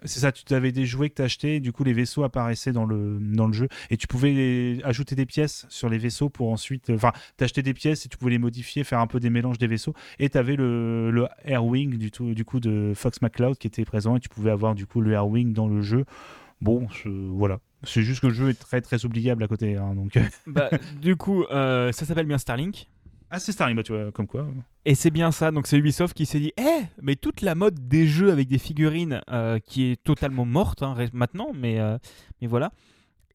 [0.06, 2.86] C'est ça, tu avais des jouets que tu achetais, du coup les vaisseaux apparaissaient dans
[2.86, 6.90] le, dans le jeu, et tu pouvais ajouter des pièces sur les vaisseaux pour ensuite.
[6.90, 9.68] Enfin, t'achetais des pièces et tu pouvais les modifier, faire un peu des mélanges des
[9.68, 13.68] vaisseaux, et tu avais le, le Airwing du, tout, du coup de Fox McCloud qui
[13.68, 16.06] était présent, et tu pouvais avoir du coup le Airwing dans le jeu.
[16.62, 17.60] Bon, voilà.
[17.84, 19.76] C'est juste que le jeu est très très oubliable à côté.
[19.76, 20.18] Hein, donc...
[20.48, 20.70] bah,
[21.02, 22.90] du coup, euh, ça s'appelle bien Starlink.
[23.30, 24.48] Ah, c'est Starlink, bah, tu vois, comme quoi.
[24.86, 25.52] Et c'est bien ça.
[25.52, 28.58] Donc, c'est Ubisoft qui s'est dit Eh, mais toute la mode des jeux avec des
[28.58, 31.98] figurines euh, qui est totalement morte hein, maintenant, mais, euh,
[32.42, 32.72] mais voilà.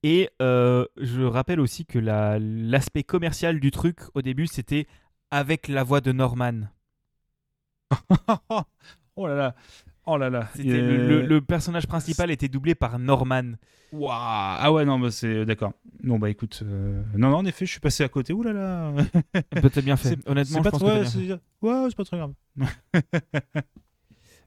[0.03, 4.89] Et je rappelle aussi que l'aspect commercial du truc au début, c'était
[5.31, 6.69] avec la voix de Norman.
[9.17, 9.55] oh là là.
[10.05, 10.49] Oh là là.
[10.57, 13.53] Le, personnage principal était doublé par Norman.
[13.93, 15.73] Waouh Ah ouais, non, bah c'est d'accord.
[16.03, 16.63] Non, bah écoute.
[16.65, 18.33] Euh, non, non, en effet, je suis passé à côté.
[18.33, 18.93] Ouh là là
[19.35, 20.19] bah, T'as bien fait.
[20.27, 20.89] Honnêtement, je pas pense trop...
[20.89, 21.31] ouais, c'est...
[21.63, 22.33] ouais, c'est pas très grave.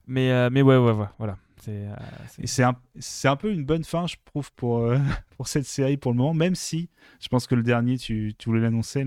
[0.07, 1.37] mais, euh, mais ouais, ouais, ouais, voilà.
[1.61, 1.95] C'est, euh,
[2.43, 2.63] c'est...
[2.63, 4.91] un, c'est un peu une bonne fin, je trouve, pour,
[5.37, 6.89] pour cette série pour le moment, même si
[7.21, 9.05] je pense que le dernier, tu, tu voulais l'annoncer,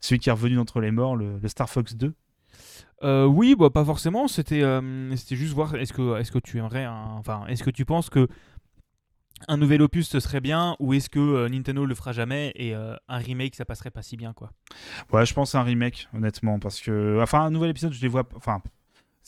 [0.00, 2.12] celui qui est revenu d'entre les morts, le, le Star Fox 2.
[3.02, 4.28] Euh, oui, bah, pas forcément.
[4.28, 8.10] C'était, euh, juste voir est-ce que, est-ce que tu aimerais, enfin, est-ce que tu penses
[8.10, 8.28] que
[9.48, 13.18] un nouvel opus serait bien ou est-ce que euh, Nintendo le fera jamais et un
[13.18, 14.50] remake ça passerait pas si bien quoi?
[15.12, 18.24] Ouais, je pense un remake honnêtement parce que, enfin, un nouvel épisode, je les vois,
[18.34, 18.62] enfin.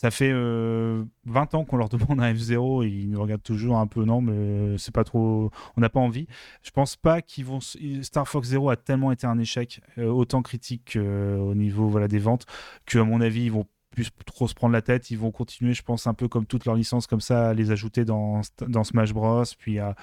[0.00, 3.88] Ça fait 20 ans qu'on leur demande un F0 et ils nous regardent toujours un
[3.88, 6.28] peu non mais c'est pas trop on n'a pas envie.
[6.62, 7.58] Je pense pas qu'ils vont
[8.02, 12.46] Star Fox Zero a tellement été un échec autant critique au niveau voilà des ventes
[12.86, 15.74] que à mon avis ils vont plus trop se prendre la tête, ils vont continuer
[15.74, 18.42] je pense un peu comme toutes leurs licences comme ça à les ajouter dans,
[18.84, 19.96] Smash Bros puis à,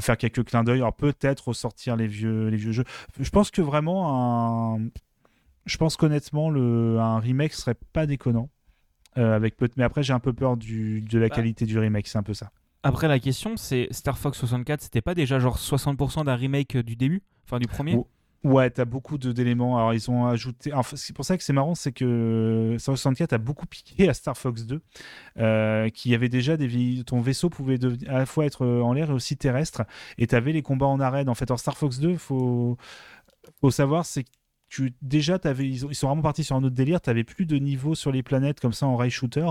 [0.00, 2.84] faire quelques clins d'œil, alors peut-être ressortir les vieux les vieux jeux.
[3.18, 4.90] Je pense que vraiment un
[5.66, 8.48] je pense qu'honnêtement un remake serait pas déconnant.
[9.18, 11.34] Euh, avec peu Mais après, j'ai un peu peur du, de la bah.
[11.34, 12.50] qualité du remake, c'est un peu ça.
[12.82, 16.96] Après, la question, c'est Star Fox 64, c'était pas déjà genre 60% d'un remake du
[16.96, 17.22] début?
[17.44, 17.98] Enfin, du premier?
[18.42, 19.76] Ouais, t'as beaucoup d'éléments.
[19.76, 20.72] Alors, ils ont ajouté.
[20.72, 24.08] Enfin, c'est pour ça que c'est marrant, c'est que Star Fox 64 a beaucoup piqué
[24.08, 24.80] à Star Fox 2,
[25.38, 27.02] euh, qui avait déjà des.
[27.04, 27.78] Ton vaisseau pouvait
[28.08, 29.82] à la fois être en l'air et aussi terrestre,
[30.16, 31.28] et t'avais les combats en arène.
[31.28, 32.78] En fait, en Star Fox 2, faut
[33.60, 34.24] faut savoir, c'est
[34.70, 37.00] tu déjà ils, sont vraiment partis sur un autre délire.
[37.00, 39.46] Tu avais plus de niveaux sur les planètes comme ça en rail shooter.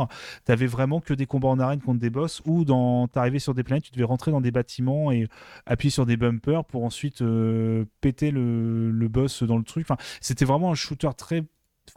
[0.46, 3.54] Tu avais vraiment que des combats en arène contre des boss ou dans t'arrivais sur
[3.54, 5.28] des planètes, tu devais rentrer dans des bâtiments et
[5.66, 9.86] appuyer sur des bumpers pour ensuite euh, péter le, le, boss dans le truc.
[9.86, 11.44] Enfin, c'était vraiment un shooter très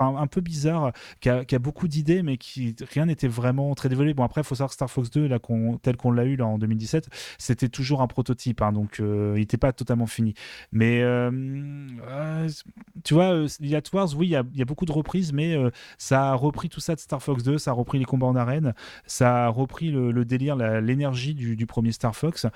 [0.01, 4.15] un peu bizarre, qui a, beaucoup d'idées, mais qui rien n'était vraiment très développé.
[4.15, 5.39] Bon, après, il faut savoir que Star Fox 2, là,
[5.83, 7.09] tel qu'on l'a eu là, en 2017,
[7.39, 10.35] c'était toujours un prototype, hein, donc euh, il n'était pas totalement fini.
[10.73, 11.31] Mais euh,
[12.09, 12.49] euh,
[13.05, 13.47] tu vois,
[13.93, 15.57] Wars, oui, il y a, y a, beaucoup de reprises, mais
[15.99, 18.37] ça a repris tout ça de Star Fox 2, ça a repris les combats en
[18.37, 18.75] arène,
[19.07, 22.47] ça a repris le, délire, l'énergie du, du, premier Star Fox,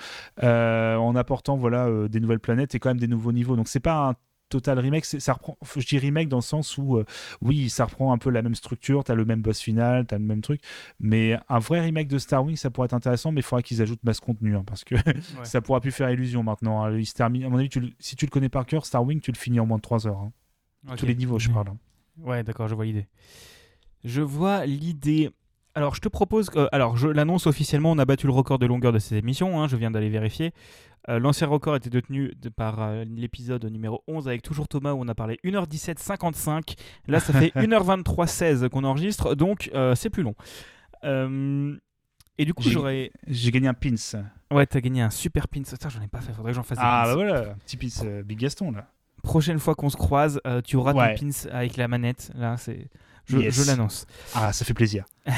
[0.42, 3.56] en apportant voilà des nouvelles planètes et quand même des nouveaux niveaux.
[3.56, 4.14] Donc c'est pas un
[4.48, 7.04] Total Remake, ça reprend, je dis remake dans le sens où, euh,
[7.42, 10.14] oui, ça reprend un peu la même structure, tu as le même boss final, tu
[10.14, 10.60] as le même truc,
[11.00, 13.82] mais un vrai remake de Star Wing, ça pourrait être intéressant, mais il faudra qu'ils
[13.82, 14.94] ajoutent masse contenu, hein, parce que
[15.42, 16.84] ça pourra plus faire illusion maintenant.
[16.84, 16.96] Hein.
[16.96, 19.32] Il se termine, à mon avis, si tu le connais par cœur, Star Wing, tu
[19.32, 20.20] le finis en moins de 3 heures.
[20.20, 20.94] Hein.
[20.96, 21.72] Tous les niveaux, je parle.
[22.18, 23.06] Ouais, d'accord, je vois l'idée.
[24.04, 25.30] Je vois l'idée.
[25.76, 26.48] Alors, je te propose.
[26.48, 29.68] que alors, je l'annonce officiellement, on a battu le record de longueur de cette émission,
[29.68, 30.54] je viens d'aller vérifier.
[31.10, 35.08] Euh, l'ancien record était détenu par euh, l'épisode numéro 11 avec toujours Thomas où on
[35.08, 36.74] a parlé 1h17 55.
[37.08, 40.34] Là, ça fait 1h23 16 qu'on enregistre, donc euh, c'est plus long.
[41.04, 43.12] et du coup, j'aurais.
[43.26, 43.94] J'ai gagné un pins.
[44.50, 45.62] Ouais, t'as gagné un super pins.
[45.64, 46.32] Ça, j'en ai pas fait.
[46.32, 46.78] Faudrait que j'en fasse.
[46.80, 48.86] Ah, bah voilà, petit pins Big Gaston là.
[49.22, 52.32] Prochaine fois qu'on se croise, tu auras ton pins avec la manette.
[52.34, 52.88] Là, c'est.
[53.26, 54.06] Je, je l'annonce.
[54.34, 55.04] Ah, ça fait plaisir.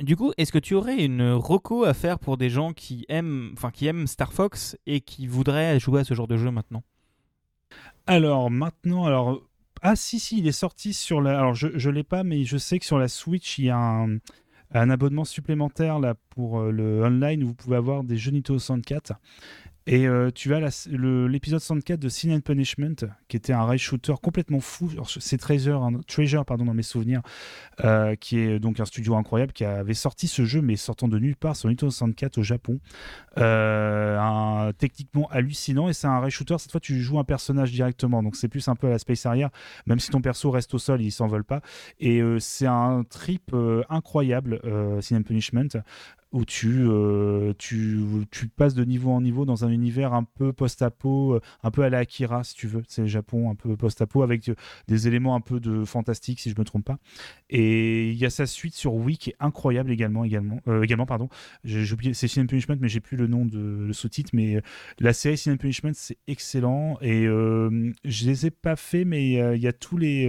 [0.00, 3.50] Du coup, est-ce que tu aurais une reco à faire pour des gens qui aiment,
[3.52, 6.82] enfin qui aiment Star Fox et qui voudraient jouer à ce genre de jeu maintenant?
[8.06, 9.42] Alors maintenant, alors
[9.82, 11.38] ah si si, il est sorti sur la.
[11.38, 13.76] Alors je je l'ai pas, mais je sais que sur la Switch il y a
[13.76, 18.58] un, abonnement supplémentaire là pour euh, le online où vous pouvez avoir des jeux Nintendo
[18.58, 19.12] 64
[19.86, 22.96] Et euh, tu as l'épisode 64 de Sin and Punishment,
[23.28, 24.90] qui était un rail shooter complètement fou.
[25.18, 27.22] C'est Treasure, hein, Treasure pardon, dans mes souvenirs,
[27.84, 31.18] euh, qui est donc un studio incroyable qui avait sorti ce jeu, mais sortant de
[31.18, 32.78] nulle part sur Nintendo 64 au Japon.
[33.38, 36.56] Euh, techniquement hallucinant, et c'est un rail shooter.
[36.58, 39.24] Cette fois, tu joues un personnage directement, donc c'est plus un peu à la Space
[39.24, 39.48] Harrier,
[39.86, 41.62] même si ton perso reste au sol, il s'envole pas.
[41.98, 43.54] Et c'est un trip
[43.88, 44.60] incroyable,
[45.00, 45.80] Sin and Punishment
[46.32, 48.00] où tu, euh, tu,
[48.30, 51.82] tu, passes de niveau en niveau dans un univers un peu post-apo, euh, un peu
[51.82, 52.82] à la Akira, si tu veux.
[52.86, 54.54] C'est le Japon un peu post-apo, avec euh,
[54.86, 56.98] des éléments un peu de fantastique, si je me trompe pas.
[57.48, 60.24] Et il y a sa suite sur Wii qui est incroyable également.
[60.24, 61.28] également, également pardon.
[61.64, 64.30] J'ai oublié, c'est Sin Punishment, mais j'ai plus le nom de le sous-titre.
[64.32, 64.62] Mais
[65.00, 66.96] la série Sin Punishment, c'est excellent.
[67.02, 70.28] Et je les ai pas fait, mais il y a tous les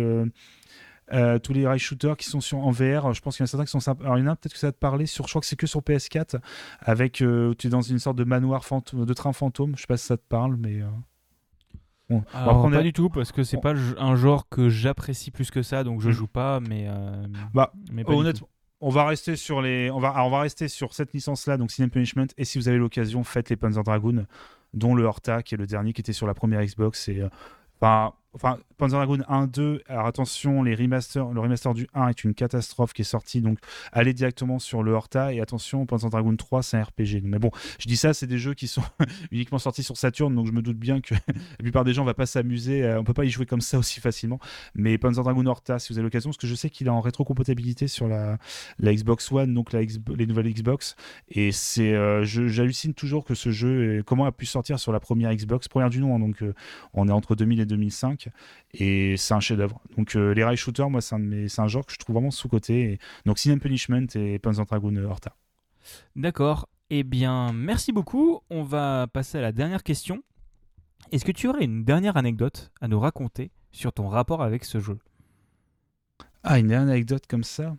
[1.14, 3.46] euh, tous les rail shooters qui sont sur, en VR, je pense qu'il y en
[3.46, 4.04] a certains qui sont sympas.
[4.04, 5.48] Alors, il y en a peut-être que ça va te parler sur, je crois que
[5.48, 6.40] c'est que sur PS4,
[6.80, 9.74] avec, euh, tu es dans une sorte de manoir fantôme, de train fantôme.
[9.76, 10.82] Je sais pas si ça te parle, mais.
[10.82, 10.88] Euh,
[12.10, 12.24] bon.
[12.34, 15.84] Alors, pas du tout, parce que c'est pas un genre que j'apprécie plus que ça,
[15.84, 16.14] donc je hmm.
[16.14, 16.88] joue pas, mais.
[17.54, 18.48] bah, mais honnêtement.
[18.84, 21.88] On va rester sur les, on va, on va rester sur cette licence-là, donc Sin
[21.88, 22.26] Punishment.
[22.40, 24.26] Et si vous avez l'occasion, faites les Panzer Dragoon,
[24.74, 27.08] dont le Horta, qui est le dernier qui était sur la première Xbox.
[27.08, 27.22] Et,
[27.80, 32.34] enfin, enfin, Panzer Dragoon 1, 2, alors attention, les le remaster du 1 est une
[32.34, 33.60] catastrophe qui est sorti, donc
[33.92, 37.22] allez directement sur le Horta et attention, Panzer Dragoon 3, c'est un RPG.
[37.24, 38.84] Mais bon, je dis ça, c'est des jeux qui sont
[39.32, 42.10] uniquement sortis sur Saturn, donc je me doute bien que la plupart des gens ne
[42.10, 44.40] vont pas s'amuser, euh, on peut pas y jouer comme ça aussi facilement.
[44.76, 47.02] Mais Panzer Dragoon Horta, si vous avez l'occasion, parce que je sais qu'il est en
[47.02, 48.38] rétrocompatibilité sur la,
[48.82, 50.96] Xbox One, donc la les nouvelles Xbox,
[51.30, 55.34] et c'est, euh, j'hallucine toujours que ce jeu, comment a pu sortir sur la première
[55.34, 56.54] Xbox, première du nom, hein, donc euh,
[56.94, 58.21] on est entre 2000 et 2005
[58.74, 59.82] et c'est un chef-d'œuvre.
[59.98, 63.00] Donc euh, les rail shooters, moi, c'est un, un, genre que je trouve vraiment sous-côté.
[63.26, 65.36] Donc Sin Punishment et Panzer Dragoon euh, Horta.
[66.16, 66.68] D'accord.
[66.90, 68.42] Eh bien, merci beaucoup.
[68.50, 70.24] On va passer à la dernière question.
[71.12, 74.80] Est-ce que tu aurais une dernière anecdote à nous raconter sur ton rapport avec ce
[74.80, 75.00] jeu?
[76.44, 77.76] Ah, une dernière anecdote comme ça?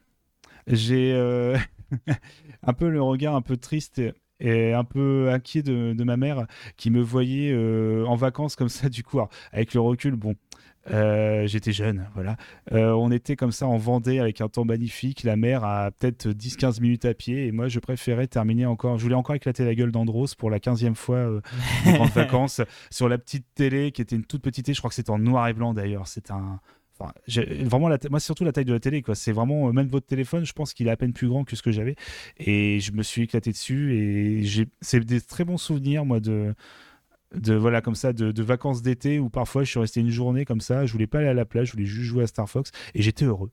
[0.66, 1.56] J'ai euh,
[2.62, 4.12] un peu le regard un peu triste et
[4.42, 6.46] un peu inquiet de, de ma mère
[6.76, 7.54] qui me voyait
[8.06, 9.20] en vacances comme ça du coup
[9.52, 10.34] avec le recul bon
[10.90, 12.36] euh, j'étais jeune, voilà.
[12.72, 16.28] Euh, on était comme ça en Vendée avec un temps magnifique, la mer à peut-être
[16.28, 19.74] 10-15 minutes à pied, et moi je préférais terminer encore, je voulais encore éclater la
[19.74, 21.40] gueule d'Andros pour la 15e fois euh,
[21.84, 22.60] grandes vacances
[22.90, 25.18] sur la petite télé qui était une toute petite télé, je crois que c'était en
[25.18, 26.60] noir et blanc d'ailleurs, c'est un.
[27.26, 29.14] Vraiment moi surtout la taille de la télé quoi.
[29.14, 31.56] C'est vraiment euh, même votre téléphone je pense qu'il est à peine plus grand que
[31.56, 31.96] ce que j'avais.
[32.38, 36.54] Et je me suis éclaté dessus et c'est des très bons souvenirs moi de
[37.34, 40.60] de voilà comme ça de, vacances d'été où parfois je suis resté une journée comme
[40.60, 42.72] ça je voulais pas aller à la plage je voulais juste jouer à Star Fox
[42.94, 43.50] et j'étais heureux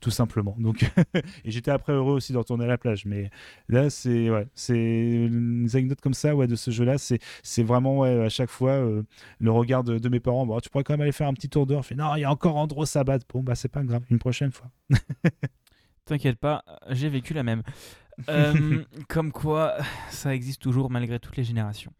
[0.00, 0.56] tout simplement.
[0.58, 0.90] Donc
[1.44, 3.30] et j'étais après heureux aussi de retourner à la plage mais
[3.68, 7.62] là c'est ouais c'est une anecdote comme ça ouais de ce jeu là c'est c'est
[7.62, 9.02] vraiment ouais, à chaque fois euh,
[9.38, 10.46] le regard de, mes parents.
[10.46, 12.30] Bon tu pourrais quand même aller faire un petit tour fait non il y a
[12.30, 13.18] encore Andro Sabat.
[13.32, 14.70] Bon bah c'est pas grave une prochaine fois.
[16.04, 17.62] T'inquiète pas j'ai vécu la même.
[18.28, 19.76] Euh, comme quoi
[20.10, 21.92] ça existe toujours malgré toutes les générations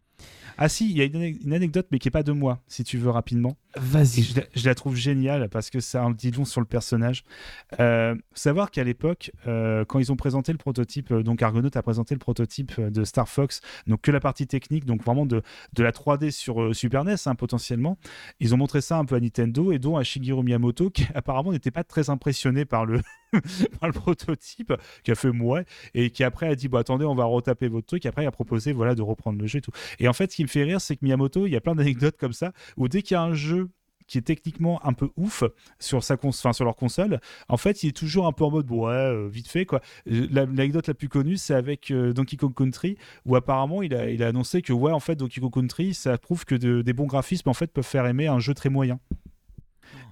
[0.57, 2.97] ah si, il y a une, anecdote, mais qui n'est pas de moi, si tu
[2.97, 3.57] veux rapidement.
[3.75, 4.23] Vas-y.
[4.55, 7.23] Je, la trouve géniale parce que ça en dit long sur le personnage.
[7.79, 11.81] Euh, savoir qu'à l'époque, euh, quand ils ont présenté le prototype, euh, donc Argonaut a
[11.81, 15.41] présenté le prototype de Star Fox, donc que la partie technique, donc vraiment de,
[15.73, 17.97] de la 3D sur Super NES hein, potentiellement,
[18.39, 21.51] ils ont montré ça un peu à Nintendo et dont à Shigeru Miyamoto qui apparemment
[21.51, 23.01] n'était pas très impressionné par le,
[23.79, 25.61] par le prototype, qui a fait moi
[25.93, 28.31] et qui après a dit bon attendez on va retaper votre truc, après il a
[28.31, 29.71] proposé voilà de reprendre le jeu et tout.
[29.99, 31.75] Et en fait ce qui me fait rire c'est que Miyamoto, il y a plein
[31.75, 33.69] d'anecdotes comme ça où dès qu'il y a un jeu
[34.11, 35.45] qui est techniquement un peu ouf
[35.79, 38.69] sur sa enfin, sur leur console, en fait, il est toujours un peu en mode
[38.69, 39.79] ouais, euh, vite fait quoi.
[40.05, 44.21] L'anecdote la, plus connue, c'est avec euh, Donkey Kong Country où apparemment il a, il
[44.21, 47.47] a annoncé que ouais, en fait, Donkey Kong Country, ça prouve que des bons graphismes
[47.47, 48.99] en fait peuvent faire aimer un jeu très moyen.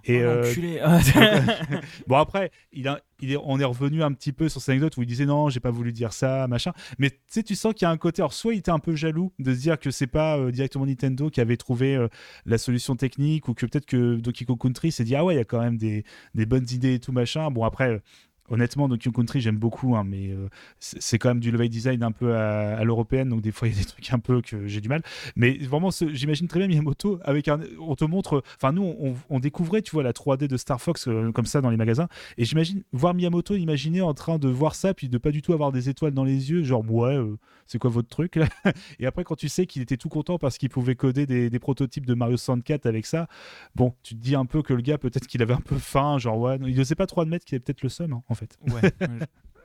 [0.05, 0.53] Et oh, euh,
[2.07, 4.97] bon après, il a, il est, on est revenu un petit peu sur cette anecdote
[4.97, 6.73] où il disait non, j'ai pas voulu dire ça, machin.
[6.97, 8.21] Mais tu sais, tu sens qu'il y a un côté.
[8.21, 10.85] Alors soit il était un peu jaloux de se dire que c'est pas euh, directement
[10.85, 12.07] Nintendo qui avait trouvé euh,
[12.45, 15.37] la solution technique ou que peut-être que Donkey Kong Country s'est dit ah ouais, il
[15.37, 17.51] y a quand même des, des bonnes idées et tout machin.
[17.51, 18.01] Bon après,
[18.49, 20.47] honnêtement, Donkey Country, j'aime beaucoup, hein, mais euh,
[20.79, 23.77] c'est quand même du level design un peu à, l'européenne, donc des fois il y
[23.77, 25.01] a des trucs un peu que j'ai du mal.
[25.35, 27.59] Mais vraiment, j'imagine très bien Miyamoto avec un.
[27.79, 28.43] On te montre.
[28.55, 31.69] Enfin, nous, on, découvrait, tu vois, la 3D de Star Fox euh, comme ça dans
[31.69, 32.07] les magasins,
[32.37, 35.53] et j'imagine voir Miyamoto imaginer en train de voir ça, puis de pas du tout
[35.53, 38.47] avoir des étoiles dans les yeux, genre, ouais, euh, c'est quoi votre truc là?
[38.99, 42.05] Et après, quand tu sais qu'il était tout content parce qu'il pouvait coder des, prototypes
[42.05, 43.27] de Mario 64 avec ça,
[43.75, 46.17] bon, tu te dis un peu que le gars, peut-être qu'il avait un peu faim,
[46.17, 48.35] genre, ouais, il ne sait pas trop admettre qu'il est peut-être le seum, hein, en
[48.39, 48.57] fait.
[48.67, 48.91] Ouais.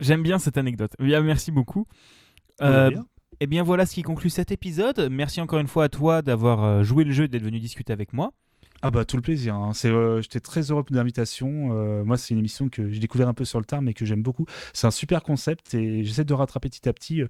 [0.01, 0.93] J'aime bien cette anecdote.
[0.99, 1.87] merci beaucoup.
[2.61, 2.97] Euh, Et
[3.41, 5.09] eh bien voilà ce qui conclut cet épisode.
[5.11, 8.13] Merci encore une fois à toi d'avoir joué le jeu et d'être venu discuter avec
[8.13, 8.33] moi.
[8.87, 9.55] Ah bah tout le plaisir.
[9.55, 9.73] Hein.
[9.73, 11.71] C'est, euh, j'étais très heureux de l'invitation.
[11.73, 14.05] Euh, moi, c'est une émission que j'ai découvert un peu sur le tard, mais que
[14.05, 14.45] j'aime beaucoup.
[14.75, 17.23] C'est un super concept et j'essaie de rattraper petit à petit.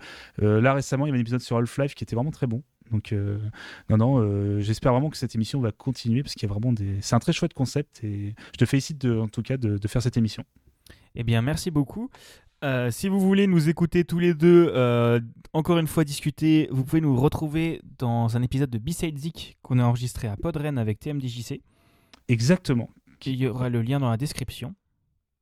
[0.42, 2.64] Euh, là récemment, il y avait un épisode sur Half-Life qui était vraiment très bon.
[2.90, 3.14] Donc
[3.88, 6.98] non, non, j'espère vraiment que cette émission va continuer parce qu'il y a vraiment des.
[7.00, 9.88] C'est un très chouette concept et je te félicite de, en tout cas de, de
[9.88, 10.44] faire cette émission.
[11.16, 12.11] Eh bien, merci beaucoup.
[12.65, 15.20] Euh, si vous voulez nous écouter tous les deux, euh,
[15.53, 19.78] encore une fois discuter, vous pouvez nous retrouver dans un épisode de B-Side Zik qu'on
[19.78, 21.61] a enregistré à Podren avec TMDJC.
[22.28, 22.89] Exactement.
[23.27, 24.74] Il y aura le lien dans la description.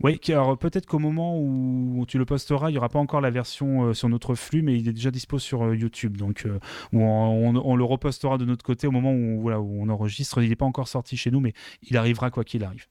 [0.03, 3.31] Oui, alors peut-être qu'au moment où tu le posteras, il n'y aura pas encore la
[3.31, 6.17] version euh, sur notre flux, mais il est déjà dispo sur YouTube.
[6.17, 6.47] Donc,
[6.93, 10.43] on, le repostera de notre côté au moment où, voilà, où on enregistre.
[10.43, 12.87] Il n'est pas encore sorti chez nous, mais il arrivera quoi qu'il arrive.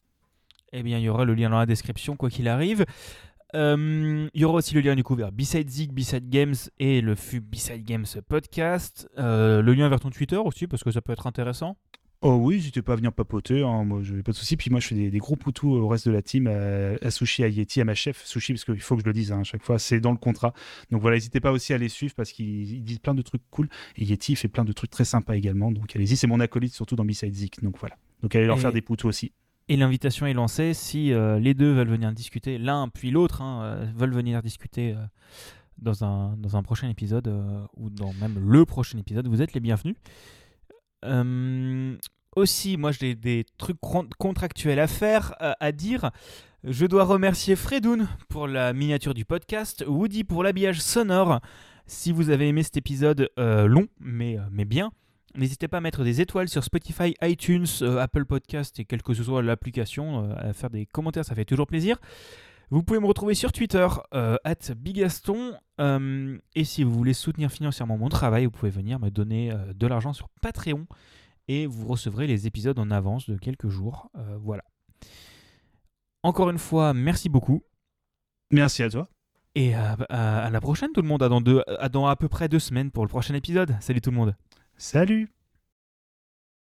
[0.74, 2.86] Eh bien, il y aura le lien dans la description, quoi qu'il arrive.
[3.56, 7.02] Euh, il y aura aussi le lien du coup vers B-Side Zig, B-Side Games et
[7.02, 9.10] le FUB B-Side Games podcast.
[9.18, 11.76] Euh, le lien vers ton Twitter aussi, parce que ça peut être intéressant.
[12.24, 14.56] Oh oui, n'étais pas à venir papoter, hein, moi je n'ai pas de soucis.
[14.56, 17.48] Puis moi je fais des, gros poutous au reste de la team, à, Sushi, à
[17.48, 19.64] Yeti, à ma chef Sushi, parce qu'il faut que je le dise hein, à chaque
[19.64, 20.54] fois, c'est dans le contrat.
[20.92, 23.70] Donc voilà, n'hésitez pas aussi à les suivre parce qu'ils disent plein de trucs cool.
[23.98, 25.72] Et Yeti fait plein de trucs très sympas également.
[25.72, 27.54] Donc allez-y, c'est mon acolyte surtout dans B-Side Zig.
[27.64, 27.98] Donc voilà.
[28.22, 29.32] Donc allez leur faire des poutous aussi.
[29.68, 33.64] Et l'invitation est lancée si euh, les deux veulent venir discuter, l'un puis l'autre hein,
[33.64, 35.06] euh, veulent venir discuter euh,
[35.78, 37.34] dans, un, dans un prochain épisode
[37.78, 39.96] ou dans même le prochain épisode, vous êtes les bienvenus.
[42.36, 43.78] aussi, moi j'ai des trucs
[44.18, 46.12] contractuels à faire, à dire.
[46.64, 51.40] Je dois remercier Fredoun pour la miniature du podcast, Woody pour l'habillage sonore.
[51.88, 54.92] Si vous avez aimé cet épisode long, mais, mais bien,
[55.36, 59.14] N'hésitez pas à mettre des étoiles sur Spotify, iTunes, euh, Apple Podcast et quelle que
[59.14, 61.98] ce soit l'application, euh, à faire des commentaires, ça fait toujours plaisir.
[62.70, 65.54] Vous pouvez me retrouver sur Twitter, euh, at Bigaston.
[66.56, 70.14] et si vous voulez soutenir financièrement mon travail, vous pouvez venir me donner de l'argent
[70.14, 70.86] sur Patreon.
[71.48, 74.10] Et vous recevrez les épisodes en avance de quelques jours.
[74.40, 74.64] voilà.
[76.24, 77.64] Encore une fois, merci beaucoup.
[78.52, 79.10] Merci à toi.
[79.56, 81.44] Et à, la prochaine tout le monde, à dans,
[81.78, 83.76] à dans à peu près deux semaines pour le prochain épisode.
[83.82, 84.36] Salut tout le monde.
[84.82, 85.30] Salut